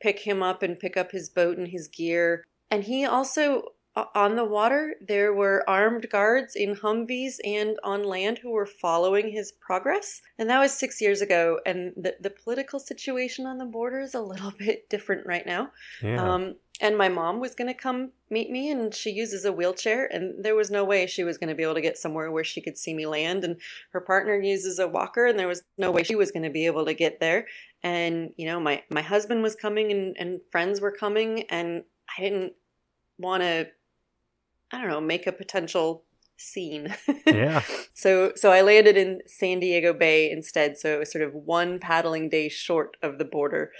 pick 0.00 0.20
him 0.20 0.42
up 0.42 0.62
and 0.62 0.78
pick 0.78 0.96
up 0.96 1.10
his 1.10 1.28
boat 1.28 1.58
and 1.58 1.68
his 1.68 1.88
gear. 1.88 2.44
And 2.70 2.84
he 2.84 3.04
also 3.04 3.72
on 4.14 4.36
the 4.36 4.44
water, 4.44 4.94
there 5.00 5.32
were 5.34 5.68
armed 5.68 6.08
guards 6.10 6.54
in 6.54 6.76
Humvees 6.76 7.36
and 7.44 7.78
on 7.82 8.04
land 8.04 8.38
who 8.38 8.50
were 8.50 8.66
following 8.66 9.30
his 9.30 9.52
progress. 9.52 10.20
And 10.38 10.48
that 10.50 10.60
was 10.60 10.72
six 10.72 11.00
years 11.00 11.20
ago. 11.20 11.60
And 11.66 11.92
the, 11.96 12.16
the 12.20 12.30
political 12.30 12.78
situation 12.78 13.46
on 13.46 13.58
the 13.58 13.64
border 13.64 14.00
is 14.00 14.14
a 14.14 14.20
little 14.20 14.52
bit 14.58 14.88
different 14.88 15.26
right 15.26 15.46
now. 15.46 15.70
Yeah. 16.02 16.22
Um, 16.22 16.56
and 16.80 16.96
my 16.96 17.08
mom 17.08 17.40
was 17.40 17.54
going 17.54 17.68
to 17.68 17.74
come 17.74 18.12
meet 18.30 18.50
me, 18.50 18.70
and 18.70 18.94
she 18.94 19.10
uses 19.10 19.44
a 19.44 19.52
wheelchair, 19.52 20.06
and 20.06 20.44
there 20.44 20.54
was 20.54 20.70
no 20.70 20.84
way 20.84 21.06
she 21.06 21.24
was 21.24 21.38
going 21.38 21.48
to 21.48 21.54
be 21.54 21.62
able 21.62 21.74
to 21.74 21.80
get 21.80 21.98
somewhere 21.98 22.30
where 22.30 22.44
she 22.44 22.60
could 22.60 22.78
see 22.78 22.94
me 22.94 23.06
land. 23.06 23.44
And 23.44 23.56
her 23.92 24.00
partner 24.00 24.38
uses 24.40 24.78
a 24.78 24.86
walker, 24.86 25.26
and 25.26 25.38
there 25.38 25.48
was 25.48 25.62
no 25.76 25.90
way 25.90 26.02
she 26.02 26.14
was 26.14 26.30
going 26.30 26.44
to 26.44 26.50
be 26.50 26.66
able 26.66 26.84
to 26.86 26.94
get 26.94 27.20
there. 27.20 27.46
And 27.82 28.32
you 28.36 28.46
know, 28.46 28.60
my 28.60 28.82
my 28.90 29.02
husband 29.02 29.42
was 29.42 29.54
coming, 29.54 29.90
and 29.90 30.16
and 30.18 30.40
friends 30.50 30.80
were 30.80 30.92
coming, 30.92 31.44
and 31.50 31.84
I 32.16 32.22
didn't 32.22 32.52
want 33.18 33.42
to 33.42 33.68
I 34.72 34.80
don't 34.80 34.88
know, 34.88 35.00
make 35.00 35.26
a 35.26 35.32
potential 35.32 36.04
scene. 36.36 36.94
Yeah. 37.26 37.62
so 37.94 38.32
so 38.36 38.52
I 38.52 38.62
landed 38.62 38.96
in 38.96 39.20
San 39.26 39.60
Diego 39.60 39.92
Bay 39.92 40.30
instead, 40.30 40.78
so 40.78 40.94
it 40.94 40.98
was 40.98 41.12
sort 41.12 41.24
of 41.24 41.34
one 41.34 41.78
paddling 41.78 42.28
day 42.28 42.48
short 42.48 42.96
of 43.02 43.18
the 43.18 43.24
border 43.24 43.72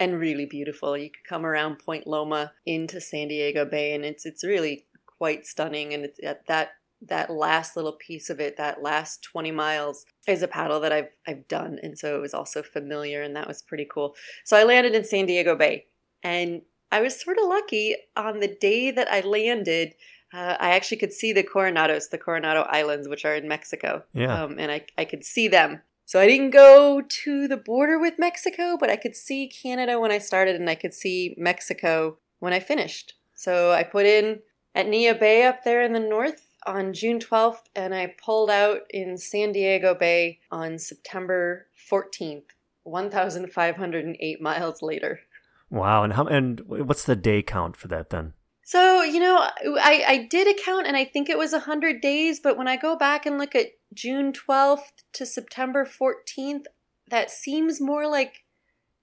and 0.00 0.18
really 0.18 0.46
beautiful. 0.46 0.96
You 0.96 1.10
could 1.10 1.24
come 1.24 1.44
around 1.44 1.78
Point 1.78 2.06
Loma 2.06 2.52
into 2.66 3.00
San 3.00 3.28
Diego 3.28 3.64
Bay 3.64 3.94
and 3.94 4.04
it's 4.04 4.24
it's 4.26 4.44
really 4.44 4.86
quite 5.06 5.46
stunning 5.46 5.92
and 5.94 6.04
it's 6.04 6.20
at 6.22 6.46
that 6.46 6.70
that 7.00 7.30
last 7.30 7.76
little 7.76 7.92
piece 7.92 8.28
of 8.28 8.40
it, 8.40 8.56
that 8.56 8.82
last 8.82 9.22
20 9.22 9.52
miles 9.52 10.04
is 10.26 10.42
a 10.42 10.48
paddle 10.48 10.80
that 10.80 10.92
I've 10.92 11.10
I've 11.26 11.46
done 11.48 11.78
and 11.82 11.98
so 11.98 12.16
it 12.16 12.20
was 12.20 12.34
also 12.34 12.62
familiar 12.62 13.22
and 13.22 13.36
that 13.36 13.48
was 13.48 13.62
pretty 13.62 13.86
cool. 13.90 14.14
So 14.44 14.56
I 14.56 14.64
landed 14.64 14.94
in 14.94 15.04
San 15.04 15.26
Diego 15.26 15.56
Bay 15.56 15.86
and 16.22 16.62
I 16.90 17.00
was 17.00 17.20
sort 17.20 17.38
of 17.38 17.48
lucky 17.48 17.96
on 18.16 18.40
the 18.40 18.56
day 18.60 18.90
that 18.90 19.10
I 19.12 19.20
landed 19.20 19.94
uh, 20.32 20.56
I 20.60 20.70
actually 20.70 20.98
could 20.98 21.12
see 21.12 21.32
the 21.32 21.42
Coronados, 21.42 22.10
the 22.10 22.18
Coronado 22.18 22.62
Islands, 22.62 23.08
which 23.08 23.24
are 23.24 23.34
in 23.34 23.48
Mexico. 23.48 24.04
Yeah. 24.12 24.42
Um, 24.42 24.58
and 24.58 24.70
I, 24.70 24.84
I 24.98 25.04
could 25.04 25.24
see 25.24 25.48
them. 25.48 25.80
So 26.08 26.18
I 26.18 26.26
didn't 26.26 26.52
go 26.52 27.02
to 27.06 27.46
the 27.46 27.58
border 27.58 27.98
with 27.98 28.18
Mexico, 28.18 28.78
but 28.80 28.88
I 28.88 28.96
could 28.96 29.14
see 29.14 29.46
Canada 29.46 30.00
when 30.00 30.10
I 30.10 30.16
started 30.16 30.56
and 30.56 30.70
I 30.70 30.74
could 30.74 30.94
see 30.94 31.34
Mexico 31.36 32.16
when 32.38 32.54
I 32.54 32.60
finished. 32.60 33.12
So 33.34 33.72
I 33.72 33.82
put 33.82 34.06
in 34.06 34.40
at 34.74 34.86
Neah 34.86 35.20
Bay 35.20 35.44
up 35.44 35.64
there 35.64 35.82
in 35.82 35.92
the 35.92 36.00
north 36.00 36.46
on 36.66 36.94
June 36.94 37.18
12th 37.18 37.64
and 37.76 37.94
I 37.94 38.14
pulled 38.24 38.48
out 38.48 38.84
in 38.88 39.18
San 39.18 39.52
Diego 39.52 39.94
Bay 39.94 40.38
on 40.50 40.78
September 40.78 41.66
14th, 41.92 42.44
1,508 42.84 44.40
miles 44.40 44.80
later. 44.80 45.20
Wow. 45.68 46.04
And 46.04 46.14
how? 46.14 46.24
And 46.24 46.60
what's 46.60 47.04
the 47.04 47.16
day 47.16 47.42
count 47.42 47.76
for 47.76 47.88
that 47.88 48.08
then? 48.08 48.32
So, 48.68 49.02
you 49.02 49.18
know, 49.18 49.38
I, 49.80 50.04
I 50.06 50.26
did 50.28 50.46
a 50.46 50.62
count 50.62 50.86
and 50.86 50.94
I 50.94 51.06
think 51.06 51.30
it 51.30 51.38
was 51.38 51.52
100 51.52 52.02
days, 52.02 52.38
but 52.38 52.58
when 52.58 52.68
I 52.68 52.76
go 52.76 52.96
back 52.96 53.24
and 53.24 53.38
look 53.38 53.54
at 53.54 53.68
June 53.94 54.30
12th 54.30 54.92
to 55.14 55.24
September 55.24 55.86
14th, 55.86 56.64
that 57.10 57.30
seems 57.30 57.80
more 57.80 58.06
like 58.06 58.44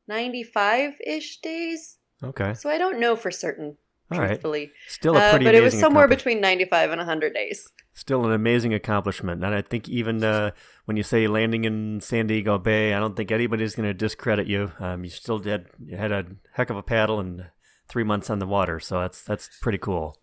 95 0.08 1.02
ish 1.04 1.40
days. 1.42 1.98
Okay. 2.24 2.54
So 2.54 2.70
I 2.70 2.78
don't 2.78 3.00
know 3.00 3.16
for 3.16 3.32
certain, 3.32 3.78
All 4.12 4.20
right. 4.20 4.28
truthfully. 4.28 4.72
Still 4.88 5.16
a 5.16 5.20
Uh, 5.20 5.30
pretty 5.32 5.46
but 5.46 5.56
it 5.56 5.64
was 5.64 5.80
somewhere 5.80 6.08
between 6.08 6.40
95 6.40 6.92
and 6.92 7.00
100 7.00 7.34
days. 7.34 7.68
Still 7.92 8.24
an 8.24 8.34
amazing 8.34 8.76
accomplishment. 8.76 9.44
And 9.44 9.56
I 9.56 9.64
think 9.64 9.90
even 9.90 10.24
uh, 10.24 10.52
when 10.84 10.96
you 10.96 11.02
say 11.02 11.26
landing 11.26 11.66
in 11.66 12.02
San 12.02 12.28
Diego 12.28 12.60
Bay, 12.60 12.94
I 12.94 13.00
don't 13.00 13.16
think 13.16 13.32
anybody's 13.32 13.74
going 13.74 13.90
to 13.90 13.96
discredit 13.96 14.46
you. 14.46 14.74
Um, 14.80 15.04
you 15.04 15.10
still 15.10 15.40
did 15.40 15.66
you 15.84 15.98
had 15.98 16.12
a 16.12 16.24
heck 16.54 16.70
of 16.70 16.78
a 16.78 16.84
paddle 16.84 17.20
and 17.20 17.48
three 17.88 18.04
months 18.04 18.30
on 18.30 18.40
the 18.40 18.48
water, 18.48 18.80
so 18.80 19.00
that's 19.02 19.22
that's 19.22 19.50
pretty 19.62 19.78
cool. 19.78 20.18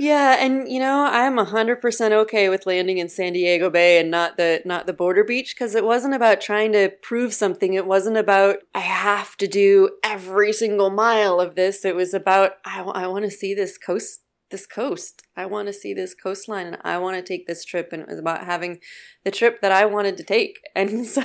Yeah, 0.00 0.36
and 0.38 0.68
you 0.70 0.78
know, 0.78 1.06
I'm 1.10 1.36
100% 1.36 2.12
okay 2.12 2.48
with 2.48 2.66
landing 2.66 2.98
in 2.98 3.08
San 3.08 3.32
Diego 3.32 3.68
Bay 3.68 3.98
and 3.98 4.12
not 4.12 4.36
the 4.36 4.62
not 4.64 4.86
the 4.86 4.92
border 4.92 5.24
beach 5.24 5.56
because 5.56 5.74
it 5.74 5.84
wasn't 5.84 6.14
about 6.14 6.40
trying 6.40 6.70
to 6.72 6.90
prove 7.02 7.34
something. 7.34 7.74
It 7.74 7.84
wasn't 7.84 8.16
about 8.16 8.58
I 8.76 8.80
have 8.80 9.36
to 9.38 9.48
do 9.48 9.90
every 10.04 10.52
single 10.52 10.90
mile 10.90 11.40
of 11.40 11.56
this. 11.56 11.84
It 11.84 11.96
was 11.96 12.14
about 12.14 12.52
I, 12.64 12.82
I 12.82 13.06
want 13.08 13.24
to 13.24 13.30
see 13.30 13.54
this 13.54 13.76
coast 13.76 14.20
this 14.50 14.66
coast. 14.68 15.22
I 15.36 15.46
want 15.46 15.66
to 15.66 15.72
see 15.74 15.92
this 15.94 16.14
coastline 16.14 16.68
and 16.68 16.78
I 16.82 16.96
want 16.98 17.16
to 17.16 17.22
take 17.22 17.46
this 17.48 17.64
trip 17.64 17.88
and 17.92 18.00
it 18.00 18.08
was 18.08 18.18
about 18.20 18.44
having 18.44 18.78
the 19.24 19.30
trip 19.32 19.60
that 19.62 19.72
I 19.72 19.84
wanted 19.84 20.16
to 20.18 20.22
take. 20.22 20.60
And 20.76 21.04
so 21.14 21.22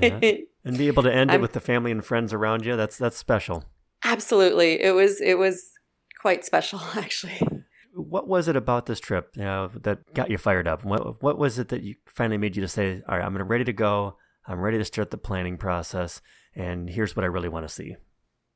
Yeah. 0.00 0.18
it, 0.22 0.48
And 0.64 0.78
be 0.78 0.86
able 0.86 1.02
to 1.02 1.12
end 1.12 1.30
it 1.30 1.34
I'm- 1.34 1.40
with 1.42 1.52
the 1.52 1.60
family 1.60 1.90
and 1.90 2.02
friends 2.04 2.32
around 2.32 2.64
you, 2.64 2.76
that's 2.76 2.96
that's 2.96 3.16
special. 3.18 3.64
Absolutely 4.04 4.82
it 4.82 4.94
was 4.94 5.20
it 5.20 5.38
was 5.38 5.70
quite 6.20 6.44
special 6.44 6.80
actually. 6.96 7.40
What 7.96 8.26
was 8.26 8.48
it 8.48 8.56
about 8.56 8.86
this 8.86 8.98
trip, 8.98 9.30
you 9.36 9.44
know, 9.44 9.70
that 9.82 10.14
got 10.14 10.30
you 10.30 10.38
fired 10.38 10.66
up? 10.66 10.84
What 10.84 11.22
what 11.22 11.38
was 11.38 11.58
it 11.58 11.68
that 11.68 11.82
you 11.82 11.94
finally 12.06 12.38
made 12.38 12.56
you 12.56 12.62
to 12.62 12.68
say, 12.68 13.02
"All 13.08 13.16
right, 13.16 13.24
I'm 13.24 13.36
ready 13.36 13.64
to 13.64 13.72
go. 13.72 14.16
I'm 14.46 14.60
ready 14.60 14.78
to 14.78 14.84
start 14.84 15.10
the 15.10 15.16
planning 15.16 15.58
process, 15.58 16.20
and 16.56 16.90
here's 16.90 17.14
what 17.14 17.24
I 17.24 17.28
really 17.28 17.48
want 17.48 17.68
to 17.68 17.72
see." 17.72 17.96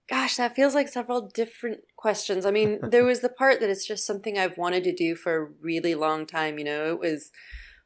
Gosh, 0.08 0.36
that 0.36 0.56
feels 0.56 0.74
like 0.74 0.88
several 0.88 1.28
different 1.28 1.80
questions. 1.96 2.46
I 2.46 2.50
mean, 2.50 2.80
there 2.82 3.04
was 3.12 3.20
the 3.20 3.28
part 3.28 3.60
that 3.60 3.70
it's 3.70 3.86
just 3.86 4.06
something 4.06 4.38
I've 4.38 4.58
wanted 4.58 4.82
to 4.84 4.94
do 4.94 5.14
for 5.14 5.36
a 5.36 5.48
really 5.60 5.94
long 5.94 6.26
time. 6.26 6.58
You 6.58 6.64
know, 6.64 6.90
it 6.90 6.98
was 6.98 7.30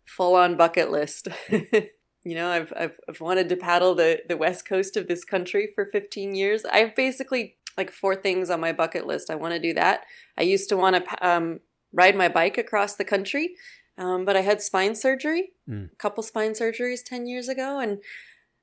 full 0.06 0.36
on 0.36 0.56
bucket 0.56 0.90
list. 0.90 1.28
you 2.24 2.34
know, 2.34 2.48
I've, 2.50 2.72
I've 2.76 3.00
I've 3.08 3.20
wanted 3.20 3.48
to 3.48 3.56
paddle 3.56 3.94
the 3.94 4.22
the 4.28 4.36
west 4.36 4.66
coast 4.66 4.96
of 4.96 5.08
this 5.08 5.24
country 5.24 5.68
for 5.74 5.84
15 5.86 6.34
years. 6.34 6.64
I 6.64 6.78
have 6.78 6.94
basically 6.94 7.56
like 7.76 7.90
four 7.90 8.14
things 8.14 8.50
on 8.50 8.60
my 8.60 8.72
bucket 8.72 9.06
list. 9.06 9.30
I 9.30 9.34
want 9.34 9.54
to 9.54 9.60
do 9.60 9.72
that. 9.74 10.04
I 10.36 10.42
used 10.42 10.68
to 10.68 10.76
want 10.76 11.04
to 11.04 11.26
um, 11.28 11.60
ride 11.92 12.16
my 12.16 12.28
bike 12.28 12.58
across 12.58 12.94
the 12.96 13.04
country, 13.04 13.54
um, 13.98 14.24
but 14.24 14.36
I 14.36 14.40
had 14.42 14.60
spine 14.62 14.94
surgery, 14.94 15.52
Mm. 15.68 15.92
a 15.92 15.96
couple 15.96 16.22
spine 16.22 16.52
surgeries 16.52 17.04
10 17.04 17.26
years 17.26 17.48
ago, 17.48 17.78
and 17.78 17.98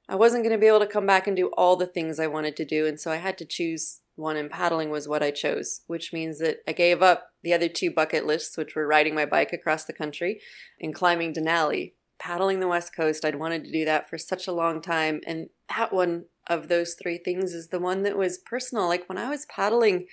I 0.07 0.15
wasn't 0.15 0.43
going 0.43 0.53
to 0.53 0.59
be 0.59 0.67
able 0.67 0.79
to 0.79 0.87
come 0.87 1.05
back 1.05 1.27
and 1.27 1.35
do 1.35 1.47
all 1.57 1.75
the 1.75 1.85
things 1.87 2.19
I 2.19 2.27
wanted 2.27 2.55
to 2.57 2.65
do. 2.65 2.85
And 2.85 2.99
so 2.99 3.09
I 3.11 3.17
had 3.17 3.37
to 3.39 3.45
choose 3.45 4.01
one, 4.15 4.35
and 4.35 4.49
paddling 4.49 4.89
was 4.89 5.07
what 5.07 5.23
I 5.23 5.31
chose, 5.31 5.81
which 5.87 6.11
means 6.11 6.39
that 6.39 6.57
I 6.67 6.73
gave 6.73 7.01
up 7.01 7.31
the 7.41 7.53
other 7.53 7.69
two 7.69 7.89
bucket 7.89 8.25
lists, 8.25 8.57
which 8.57 8.75
were 8.75 8.85
riding 8.85 9.15
my 9.15 9.25
bike 9.25 9.53
across 9.53 9.85
the 9.85 9.93
country 9.93 10.41
and 10.81 10.93
climbing 10.93 11.33
Denali. 11.33 11.93
Paddling 12.19 12.59
the 12.59 12.67
West 12.67 12.95
Coast, 12.95 13.25
I'd 13.25 13.35
wanted 13.35 13.63
to 13.63 13.71
do 13.71 13.85
that 13.85 14.09
for 14.09 14.17
such 14.17 14.47
a 14.47 14.51
long 14.51 14.81
time. 14.81 15.21
And 15.25 15.49
that 15.69 15.93
one 15.93 16.25
of 16.47 16.67
those 16.67 16.95
three 16.95 17.17
things 17.17 17.53
is 17.53 17.69
the 17.69 17.79
one 17.79 18.03
that 18.03 18.17
was 18.17 18.37
personal. 18.37 18.87
Like 18.87 19.07
when 19.07 19.17
I 19.17 19.29
was 19.29 19.45
paddling 19.45 20.07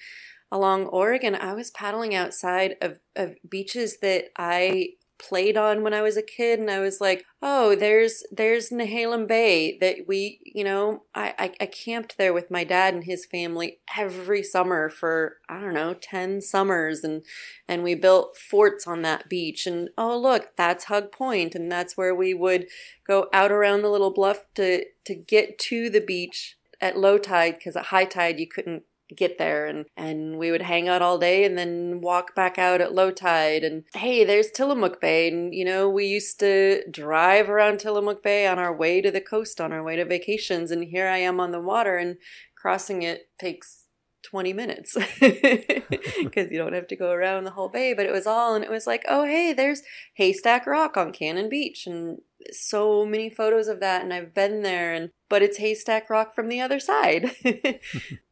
along 0.53 0.87
Oregon, 0.87 1.35
I 1.35 1.55
was 1.55 1.71
paddling 1.71 2.15
outside 2.15 2.77
of, 2.81 3.01
of 3.17 3.35
beaches 3.49 3.99
that 4.03 4.27
I 4.37 4.91
played 5.19 5.57
on 5.57 5.83
when 5.83 5.95
I 5.95 6.03
was 6.03 6.17
a 6.17 6.23
kid 6.23 6.59
and 6.59 6.71
I 6.71 6.81
was 6.81 7.01
like, 7.01 7.25
oh, 7.43 7.75
there's 7.75 8.23
there's 8.31 8.71
Nehalem 8.71 9.27
Bay 9.27 9.79
that 9.79 10.07
we, 10.07 10.41
you 10.45 10.65
know, 10.65 11.03
I, 11.15 11.35
I, 11.39 11.53
I 11.61 11.67
camped 11.67 12.19
there 12.19 12.33
with 12.33 12.51
my 12.51 12.65
dad 12.65 12.95
and 12.95 13.05
his 13.05 13.27
family 13.27 13.79
every 13.97 14.43
summer 14.43 14.89
for, 14.89 15.39
I 15.49 15.61
don't 15.61 15.75
know, 15.75 15.95
ten 15.95 16.41
summers 16.41 17.05
and 17.05 17.23
and 17.69 17.83
we 17.83 17.95
built 17.95 18.37
forts 18.37 18.87
on 18.87 19.03
that 19.03 19.29
beach. 19.29 19.67
And 19.67 19.91
oh 19.97 20.19
look, 20.19 20.57
that's 20.57 20.85
Hug 20.85 21.13
Point 21.13 21.55
and 21.55 21.71
that's 21.71 21.97
where 21.97 22.15
we 22.15 22.35
would 22.35 22.67
go 23.07 23.29
out 23.33 23.53
around 23.53 23.83
the 23.83 23.91
little 23.91 24.13
bluff 24.13 24.47
to 24.55 24.85
to 25.05 25.15
get 25.15 25.59
to 25.61 25.91
the 25.91 26.01
beach 26.01 26.57
at 26.81 26.99
low 26.99 27.19
tide 27.19 27.55
because 27.55 27.77
at 27.77 27.87
high 27.87 28.05
tide 28.05 28.39
you 28.39 28.47
couldn't 28.47 28.83
get 29.15 29.39
there 29.39 29.67
and 29.67 29.87
and 29.97 30.39
we 30.39 30.51
would 30.51 30.63
hang 30.63 30.89
out 30.89 31.03
all 31.03 31.19
day 31.19 31.45
and 31.45 31.57
then 31.57 32.01
walk 32.01 32.35
back 32.35 32.59
out 32.59 32.81
at 32.81 32.95
low 32.95 33.11
tide. 33.11 33.65
And 33.65 33.85
hey 33.95 34.25
there's 34.25 34.51
Tillamook 34.51 35.01
Bay. 35.01 35.29
And 35.29 35.55
you 35.55 35.65
know 35.65 35.89
we 35.89 36.07
used 36.07 36.41
to 36.41 36.83
drive 36.91 37.49
around 37.49 37.79
Tillamook 37.79 38.23
Bay 38.23 38.47
on 38.47 38.59
our 38.59 38.75
way 38.75 39.01
to 39.01 39.11
the 39.11 39.21
coast 39.21 39.61
on 39.61 39.73
our 39.73 39.83
way 39.83 39.97
to 39.97 40.05
vacations. 40.05 40.71
And 40.71 40.85
here 40.85 41.09
I 41.09 41.19
am 41.19 41.41
on 41.41 41.53
the 41.53 41.61
water 41.61 41.97
and 41.97 42.17
crossing 42.57 43.03
it 43.03 43.29
takes 43.39 43.86
20 44.27 44.53
minutes 44.53 44.97
because 45.21 46.51
you 46.51 46.59
don't 46.59 46.73
have 46.73 46.89
to 46.89 46.97
go 46.97 47.13
around 47.13 47.45
the 47.45 47.53
whole 47.53 47.69
bay. 47.69 47.95
But 47.95 48.07
it 48.07 48.13
was 48.13 48.27
all, 48.27 48.55
and 48.55 48.65
it 48.65 48.71
was 48.71 48.87
like, 48.87 49.05
oh, 49.09 49.25
hey, 49.25 49.53
there's 49.53 49.83
Haystack 50.15 50.67
Rock 50.67 50.97
on 50.97 51.13
Cannon 51.13 51.49
Beach. 51.49 51.87
And 51.87 52.19
so 52.51 53.07
many 53.07 53.31
photos 53.31 53.69
of 53.69 53.81
that. 53.81 54.03
And 54.03 54.13
I've 54.13 54.35
been 54.35 54.63
there, 54.63 54.93
and 54.93 55.11
but 55.29 55.43
it's 55.43 55.59
Haystack 55.59 56.11
Rock 56.11 56.35
from 56.35 56.49
the 56.49 56.61
other 56.61 56.81
side. 56.81 57.31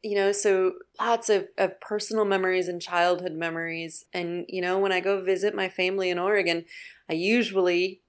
you 0.02 0.16
know, 0.16 0.32
so 0.32 0.72
lots 1.00 1.28
of, 1.28 1.46
of 1.56 1.80
personal 1.80 2.24
memories 2.24 2.66
and 2.66 2.82
childhood 2.82 3.32
memories. 3.32 4.04
And, 4.12 4.46
you 4.48 4.60
know, 4.60 4.78
when 4.78 4.92
I 4.92 5.00
go 5.00 5.22
visit 5.22 5.54
my 5.54 5.68
family 5.68 6.10
in 6.10 6.18
Oregon, 6.18 6.64
I 7.08 7.14
usually 7.14 8.02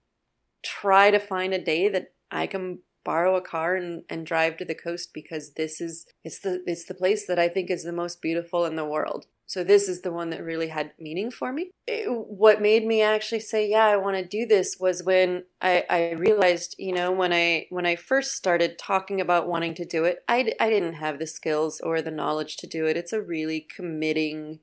try 0.64 1.12
to 1.12 1.20
find 1.20 1.54
a 1.54 1.64
day 1.64 1.88
that 1.90 2.14
I 2.32 2.48
can 2.48 2.80
borrow 3.06 3.38
a 3.38 3.42
car 3.42 3.76
and, 3.76 4.04
and 4.10 4.26
drive 4.26 4.58
to 4.58 4.66
the 4.66 4.76
coast 4.76 5.14
because 5.14 5.54
this 5.54 5.80
is 5.80 6.06
it's 6.26 6.40
the 6.40 6.62
it's 6.66 6.86
the 6.86 6.94
place 6.94 7.26
that 7.28 7.40
I 7.40 7.48
think 7.48 7.70
is 7.70 7.84
the 7.84 7.94
most 7.94 8.22
beautiful 8.22 8.66
in 8.66 8.76
the 8.76 8.86
world. 8.86 9.28
So 9.48 9.64
this 9.64 9.88
is 9.88 10.02
the 10.02 10.12
one 10.12 10.32
that 10.32 10.44
really 10.44 10.70
had 10.70 10.92
meaning 11.00 11.30
for 11.30 11.54
me. 11.54 11.70
It, 11.86 12.10
what 12.10 12.62
made 12.62 12.86
me 12.86 13.02
actually 13.04 13.42
say, 13.42 13.70
yeah, 13.70 13.86
I 13.86 13.96
want 13.96 14.18
to 14.18 14.26
do 14.26 14.48
this 14.48 14.78
was 14.80 15.04
when 15.04 15.44
I, 15.62 15.84
I 15.88 16.12
realized, 16.14 16.76
you 16.80 16.94
know, 16.94 17.12
when 17.12 17.32
I 17.32 17.68
when 17.70 17.86
I 17.86 17.96
first 17.96 18.32
started 18.32 18.80
talking 18.80 19.22
about 19.22 19.48
wanting 19.48 19.76
to 19.76 19.86
do 19.86 20.04
it, 20.04 20.24
I, 20.28 20.52
I 20.60 20.70
didn't 20.70 20.96
have 20.96 21.20
the 21.20 21.28
skills 21.28 21.80
or 21.80 22.02
the 22.02 22.12
knowledge 22.12 22.58
to 22.58 22.68
do 22.68 22.88
it. 22.88 22.98
It's 22.98 23.14
a 23.14 23.22
really 23.22 23.62
committing 23.62 24.60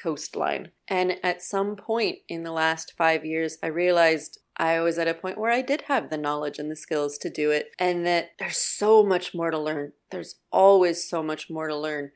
coastline. 0.00 0.70
And 0.86 1.16
at 1.22 1.42
some 1.42 1.74
point 1.74 2.18
in 2.28 2.42
the 2.42 2.52
last 2.52 2.92
five 2.96 3.24
years, 3.24 3.56
I 3.62 3.68
realized 3.68 4.38
I 4.58 4.80
was 4.80 4.98
at 4.98 5.08
a 5.08 5.14
point 5.14 5.38
where 5.38 5.50
I 5.50 5.60
did 5.60 5.82
have 5.82 6.08
the 6.08 6.16
knowledge 6.16 6.58
and 6.58 6.70
the 6.70 6.76
skills 6.76 7.18
to 7.18 7.30
do 7.30 7.50
it, 7.50 7.70
and 7.78 8.06
that 8.06 8.30
there's 8.38 8.56
so 8.56 9.04
much 9.04 9.34
more 9.34 9.50
to 9.50 9.58
learn. 9.58 9.92
There's 10.10 10.36
always 10.50 11.08
so 11.08 11.22
much 11.22 11.50
more 11.50 11.68
to 11.68 11.76
learn. 11.76 12.12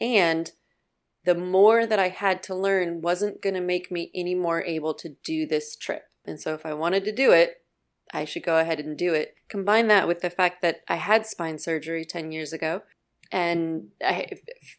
And 0.00 0.52
the 1.24 1.34
more 1.34 1.86
that 1.86 1.98
I 1.98 2.08
had 2.08 2.42
to 2.44 2.54
learn 2.54 3.02
wasn't 3.02 3.42
going 3.42 3.54
to 3.54 3.60
make 3.60 3.90
me 3.90 4.10
any 4.14 4.34
more 4.34 4.62
able 4.62 4.94
to 4.94 5.16
do 5.24 5.46
this 5.46 5.76
trip. 5.76 6.04
And 6.24 6.40
so 6.40 6.54
if 6.54 6.64
I 6.64 6.74
wanted 6.74 7.04
to 7.04 7.12
do 7.12 7.32
it, 7.32 7.56
I 8.12 8.24
should 8.24 8.42
go 8.42 8.58
ahead 8.58 8.80
and 8.80 8.96
do 8.96 9.14
it. 9.14 9.34
Combine 9.48 9.88
that 9.88 10.08
with 10.08 10.20
the 10.20 10.30
fact 10.30 10.62
that 10.62 10.80
I 10.88 10.96
had 10.96 11.26
spine 11.26 11.58
surgery 11.58 12.04
10 12.04 12.32
years 12.32 12.52
ago 12.52 12.82
and 13.30 13.88
I, 14.02 14.26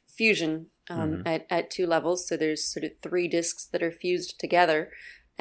fusion 0.07 0.67
um, 0.89 1.11
mm-hmm. 1.11 1.27
at, 1.27 1.45
at 1.49 1.71
two 1.71 1.85
levels. 1.85 2.27
So 2.27 2.35
there's 2.35 2.71
sort 2.71 2.83
of 2.83 2.91
three 3.01 3.27
discs 3.27 3.65
that 3.65 3.83
are 3.83 3.91
fused 3.91 4.39
together 4.39 4.91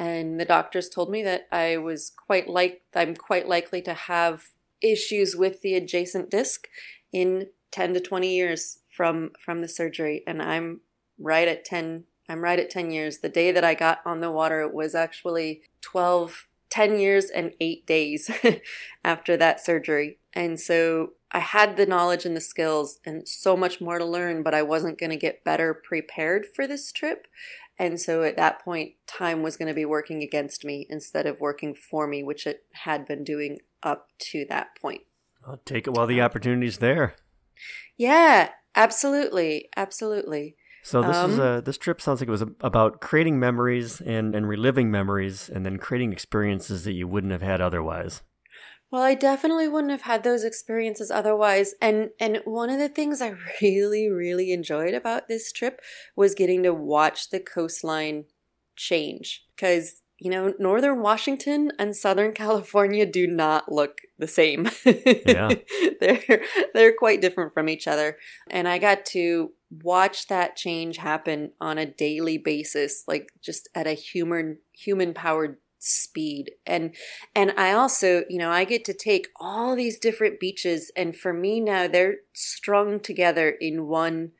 and 0.01 0.39
the 0.39 0.45
doctors 0.45 0.89
told 0.89 1.11
me 1.11 1.21
that 1.21 1.47
I 1.51 1.77
was 1.77 2.11
quite 2.17 2.49
like 2.49 2.81
I'm 2.95 3.15
quite 3.15 3.47
likely 3.47 3.83
to 3.83 3.93
have 3.93 4.47
issues 4.81 5.35
with 5.35 5.61
the 5.61 5.75
adjacent 5.75 6.31
disc 6.31 6.67
in 7.13 7.49
10 7.69 7.93
to 7.93 7.99
20 7.99 8.35
years 8.35 8.79
from 8.89 9.29
from 9.45 9.61
the 9.61 9.67
surgery 9.67 10.23
and 10.25 10.41
I'm 10.41 10.81
right 11.19 11.47
at 11.47 11.63
10 11.63 12.05
I'm 12.27 12.43
right 12.43 12.59
at 12.59 12.71
10 12.71 12.89
years. 12.89 13.19
The 13.19 13.29
day 13.29 13.51
that 13.51 13.63
I 13.63 13.75
got 13.75 13.99
on 14.03 14.21
the 14.21 14.31
water 14.31 14.67
was 14.67 14.95
actually 14.95 15.61
12 15.81 16.47
10 16.71 16.99
years 16.99 17.25
and 17.25 17.53
8 17.59 17.85
days 17.85 18.31
after 19.03 19.37
that 19.37 19.63
surgery. 19.63 20.17
And 20.33 20.59
so 20.59 21.11
I 21.31 21.39
had 21.39 21.77
the 21.77 21.85
knowledge 21.85 22.25
and 22.25 22.35
the 22.35 22.41
skills 22.41 22.99
and 23.05 23.27
so 23.27 23.55
much 23.55 23.79
more 23.79 23.99
to 23.99 24.05
learn, 24.05 24.41
but 24.41 24.53
I 24.53 24.63
wasn't 24.63 24.97
going 24.97 25.11
to 25.11 25.15
get 25.17 25.43
better 25.43 25.73
prepared 25.73 26.45
for 26.45 26.65
this 26.65 26.91
trip. 26.91 27.27
And 27.79 27.99
so 27.99 28.23
at 28.23 28.37
that 28.37 28.63
point, 28.63 28.93
time 29.07 29.41
was 29.41 29.57
going 29.57 29.67
to 29.67 29.73
be 29.73 29.85
working 29.85 30.21
against 30.21 30.63
me 30.63 30.85
instead 30.89 31.25
of 31.25 31.39
working 31.39 31.73
for 31.73 32.07
me, 32.07 32.23
which 32.23 32.45
it 32.45 32.65
had 32.73 33.07
been 33.07 33.23
doing 33.23 33.59
up 33.81 34.07
to 34.31 34.45
that 34.49 34.75
point. 34.79 35.01
I'll 35.45 35.61
take 35.65 35.87
it 35.87 35.93
while 35.93 36.05
the 36.05 36.21
opportunity's 36.21 36.77
there. 36.77 37.15
Yeah, 37.97 38.49
absolutely. 38.75 39.69
Absolutely. 39.75 40.55
So 40.83 41.01
this 41.01 41.15
um, 41.15 41.31
is 41.31 41.39
a 41.39 41.61
this 41.63 41.77
trip 41.77 42.01
sounds 42.01 42.21
like 42.21 42.27
it 42.27 42.31
was 42.31 42.41
about 42.41 43.01
creating 43.01 43.39
memories 43.39 44.01
and 44.01 44.35
and 44.35 44.47
reliving 44.47 44.89
memories 44.89 45.47
and 45.47 45.65
then 45.65 45.77
creating 45.77 46.11
experiences 46.11 46.83
that 46.85 46.93
you 46.93 47.07
wouldn't 47.07 47.31
have 47.31 47.43
had 47.43 47.61
otherwise. 47.61 48.23
Well, 48.91 49.01
I 49.01 49.15
definitely 49.15 49.69
wouldn't 49.69 49.91
have 49.91 50.01
had 50.01 50.23
those 50.23 50.43
experiences 50.43 51.09
otherwise. 51.09 51.73
And 51.81 52.09
and 52.19 52.41
one 52.43 52.69
of 52.69 52.77
the 52.77 52.89
things 52.89 53.21
I 53.21 53.35
really 53.61 54.09
really 54.09 54.51
enjoyed 54.51 54.93
about 54.93 55.27
this 55.27 55.51
trip 55.51 55.79
was 56.15 56.35
getting 56.35 56.63
to 56.63 56.73
watch 56.73 57.29
the 57.29 57.39
coastline 57.39 58.25
change 58.75 59.45
cuz 59.57 60.01
you 60.21 60.29
know, 60.29 60.53
northern 60.59 61.01
Washington 61.01 61.71
and 61.79 61.95
southern 61.97 62.31
California 62.33 63.07
do 63.07 63.25
not 63.25 63.71
look 63.71 64.01
the 64.19 64.27
same. 64.27 64.69
Yeah. 64.85 65.55
they're 65.99 66.43
they're 66.75 66.93
quite 66.93 67.21
different 67.21 67.55
from 67.55 67.67
each 67.67 67.87
other. 67.87 68.17
And 68.47 68.67
I 68.67 68.77
got 68.77 69.03
to 69.07 69.51
watch 69.71 70.27
that 70.27 70.55
change 70.55 70.97
happen 70.97 71.53
on 71.59 71.79
a 71.79 71.87
daily 71.87 72.37
basis, 72.37 73.03
like 73.07 73.31
just 73.41 73.67
at 73.73 73.87
a 73.87 73.93
human 73.93 74.59
human 74.73 75.15
powered 75.15 75.57
speed 75.83 76.51
and 76.67 76.95
and 77.33 77.51
i 77.57 77.71
also 77.71 78.23
you 78.29 78.37
know 78.37 78.51
i 78.51 78.63
get 78.63 78.85
to 78.85 78.93
take 78.93 79.27
all 79.39 79.75
these 79.75 79.97
different 79.97 80.39
beaches 80.39 80.91
and 80.95 81.15
for 81.15 81.33
me 81.33 81.59
now 81.59 81.87
they're 81.87 82.17
strung 82.33 82.99
together 82.99 83.49
in 83.49 83.87
one 83.87 84.31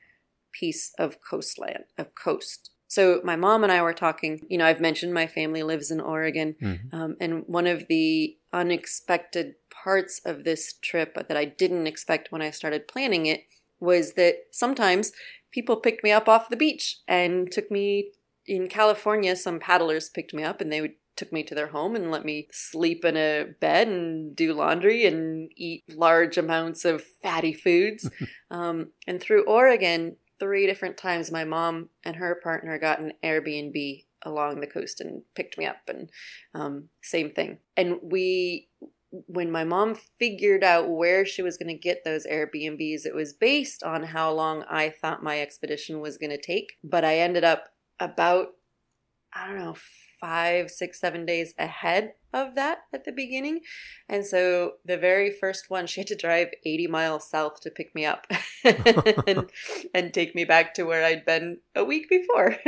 piece 0.51 0.93
of 0.99 1.17
coastland 1.27 1.84
of 1.97 2.13
coast 2.13 2.69
so 2.88 3.21
my 3.23 3.36
mom 3.36 3.63
and 3.63 3.71
i 3.71 3.82
were 3.82 3.91
talking 3.93 4.45
you 4.49 4.58
know 4.58 4.65
i've 4.65 4.80
mentioned 4.80 5.15
my 5.15 5.25
family 5.25 5.63
lives 5.63 5.89
in 5.89 5.99
oregon 5.99 6.56
mm-hmm. 6.62 6.95
um, 6.95 7.17
and 7.19 7.43
one 7.47 7.65
of 7.65 7.88
the 7.88 8.38
unexpected 8.54 9.56
parts 9.71 10.21
of 10.23 10.43
this 10.43 10.75
trip 10.84 11.15
that 11.27 11.38
i 11.38 11.43
didn't 11.43 11.88
expect 11.88 12.32
when 12.32 12.43
i 12.43 12.51
started 12.51 12.88
planning 12.88 13.25
it 13.25 13.45
was 13.80 14.13
that 14.13 14.36
sometimes 14.51 15.12
people 15.51 15.75
picked 15.75 16.04
me 16.04 16.12
up 16.12 16.30
off 16.30 16.49
the 16.49 16.56
beach 16.56 16.99
and 17.08 17.51
took 17.51 17.71
me 17.71 18.12
in 18.45 18.67
California, 18.67 19.36
some 19.36 19.60
paddlers 19.60 20.10
picked 20.10 20.34
me 20.34 20.43
up 20.43 20.62
and 20.62 20.71
they 20.71 20.82
would 20.82 20.95
took 21.15 21.32
me 21.32 21.43
to 21.43 21.56
their 21.56 21.67
home 21.67 21.95
and 21.95 22.12
let 22.12 22.26
me 22.26 22.47
sleep 22.52 23.06
in 23.06 23.17
a 23.17 23.45
bed 23.60 23.88
and 23.88 24.36
do 24.36 24.54
laundry 24.54 25.06
and 25.06 25.52
eat 25.56 25.84
large 25.95 26.38
amounts 26.38 26.86
of 26.86 27.04
fatty 27.21 27.54
foods. 27.54 28.10
um, 28.52 28.91
and 29.08 29.21
through 29.21 29.43
Oregon, 29.45 30.15
three 30.39 30.65
different 30.65 30.97
times, 30.97 31.32
my 31.32 31.43
mom 31.43 31.89
and 32.04 32.15
her 32.15 32.39
partner 32.43 32.80
got 32.80 33.00
an 33.00 33.13
Airbnb 33.24 34.06
along 34.24 34.60
the 34.60 34.67
coast 34.67 35.02
and 35.02 35.21
picked 35.36 35.58
me 35.58 35.65
up, 35.65 35.78
and 35.88 36.10
um, 36.54 36.89
same 37.02 37.30
thing. 37.30 37.60
And 37.76 37.97
we, 38.02 38.69
when 39.12 39.52
my 39.52 39.63
mom 39.63 39.95
figured 39.95 40.63
out 40.63 40.89
where 40.89 41.26
she 41.26 41.41
was 41.41 41.58
going 41.58 41.67
to 41.67 41.80
get 41.80 42.04
those 42.04 42.26
Airbnbs, 42.26 43.06
it 43.06 43.15
was 43.15 43.34
based 43.34 43.84
on 43.84 44.04
how 44.04 44.32
long 44.32 44.63
I 44.69 44.89
thought 44.89 45.24
my 45.24 45.41
expedition 45.41 46.00
was 46.00 46.17
going 46.17 46.30
to 46.32 46.41
take. 46.41 46.74
But 46.84 47.06
I 47.06 47.17
ended 47.17 47.43
up 47.43 47.69
about, 48.00 48.50
I 49.34 49.47
don't 49.47 49.60
know, 49.60 49.76
five, 50.21 50.69
six, 50.69 50.99
seven 50.99 51.25
days 51.25 51.53
ahead 51.57 52.13
of 52.34 52.55
that 52.55 52.84
at 52.93 53.03
the 53.03 53.12
beginning. 53.12 53.62
And 54.07 54.25
so 54.25 54.73
the 54.86 54.97
very 54.97 55.31
first 55.31 55.69
one, 55.69 55.88
she 55.88 55.99
had 55.99 56.07
to 56.07 56.15
drive 56.15 56.49
80 56.63 56.88
miles 56.88 57.29
south 57.29 57.60
to 57.62 57.71
pick 57.71 57.93
me 57.93 58.05
up 58.05 58.27
and, 58.63 59.49
and, 59.93 60.13
take 60.13 60.36
me 60.36 60.45
back 60.45 60.73
to 60.75 60.84
where 60.84 61.03
I'd 61.03 61.25
been 61.25 61.57
a 61.75 61.84
week 61.84 62.07
before. 62.10 62.57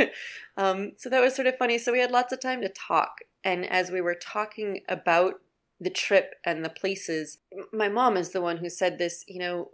Um, 0.56 0.92
so 0.96 1.10
that 1.10 1.20
was 1.20 1.34
sort 1.34 1.48
of 1.48 1.56
funny. 1.56 1.78
So 1.78 1.90
we 1.90 1.98
had 1.98 2.12
lots 2.12 2.32
of 2.32 2.38
time 2.38 2.60
to 2.60 2.68
talk. 2.68 3.18
And 3.42 3.68
as 3.68 3.90
we 3.90 4.00
were 4.00 4.14
talking 4.14 4.82
about 4.88 5.40
the 5.80 5.90
trip 5.90 6.36
and 6.44 6.64
the 6.64 6.70
places, 6.70 7.38
my 7.72 7.88
mom 7.88 8.16
is 8.16 8.30
the 8.30 8.40
one 8.40 8.58
who 8.58 8.70
said 8.70 8.96
this, 8.96 9.24
you 9.26 9.40
know, 9.40 9.70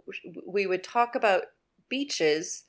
we 0.47 0.65
would 0.65 0.83
talk 0.83 1.13
about 1.13 1.43
beaches, 1.87 2.63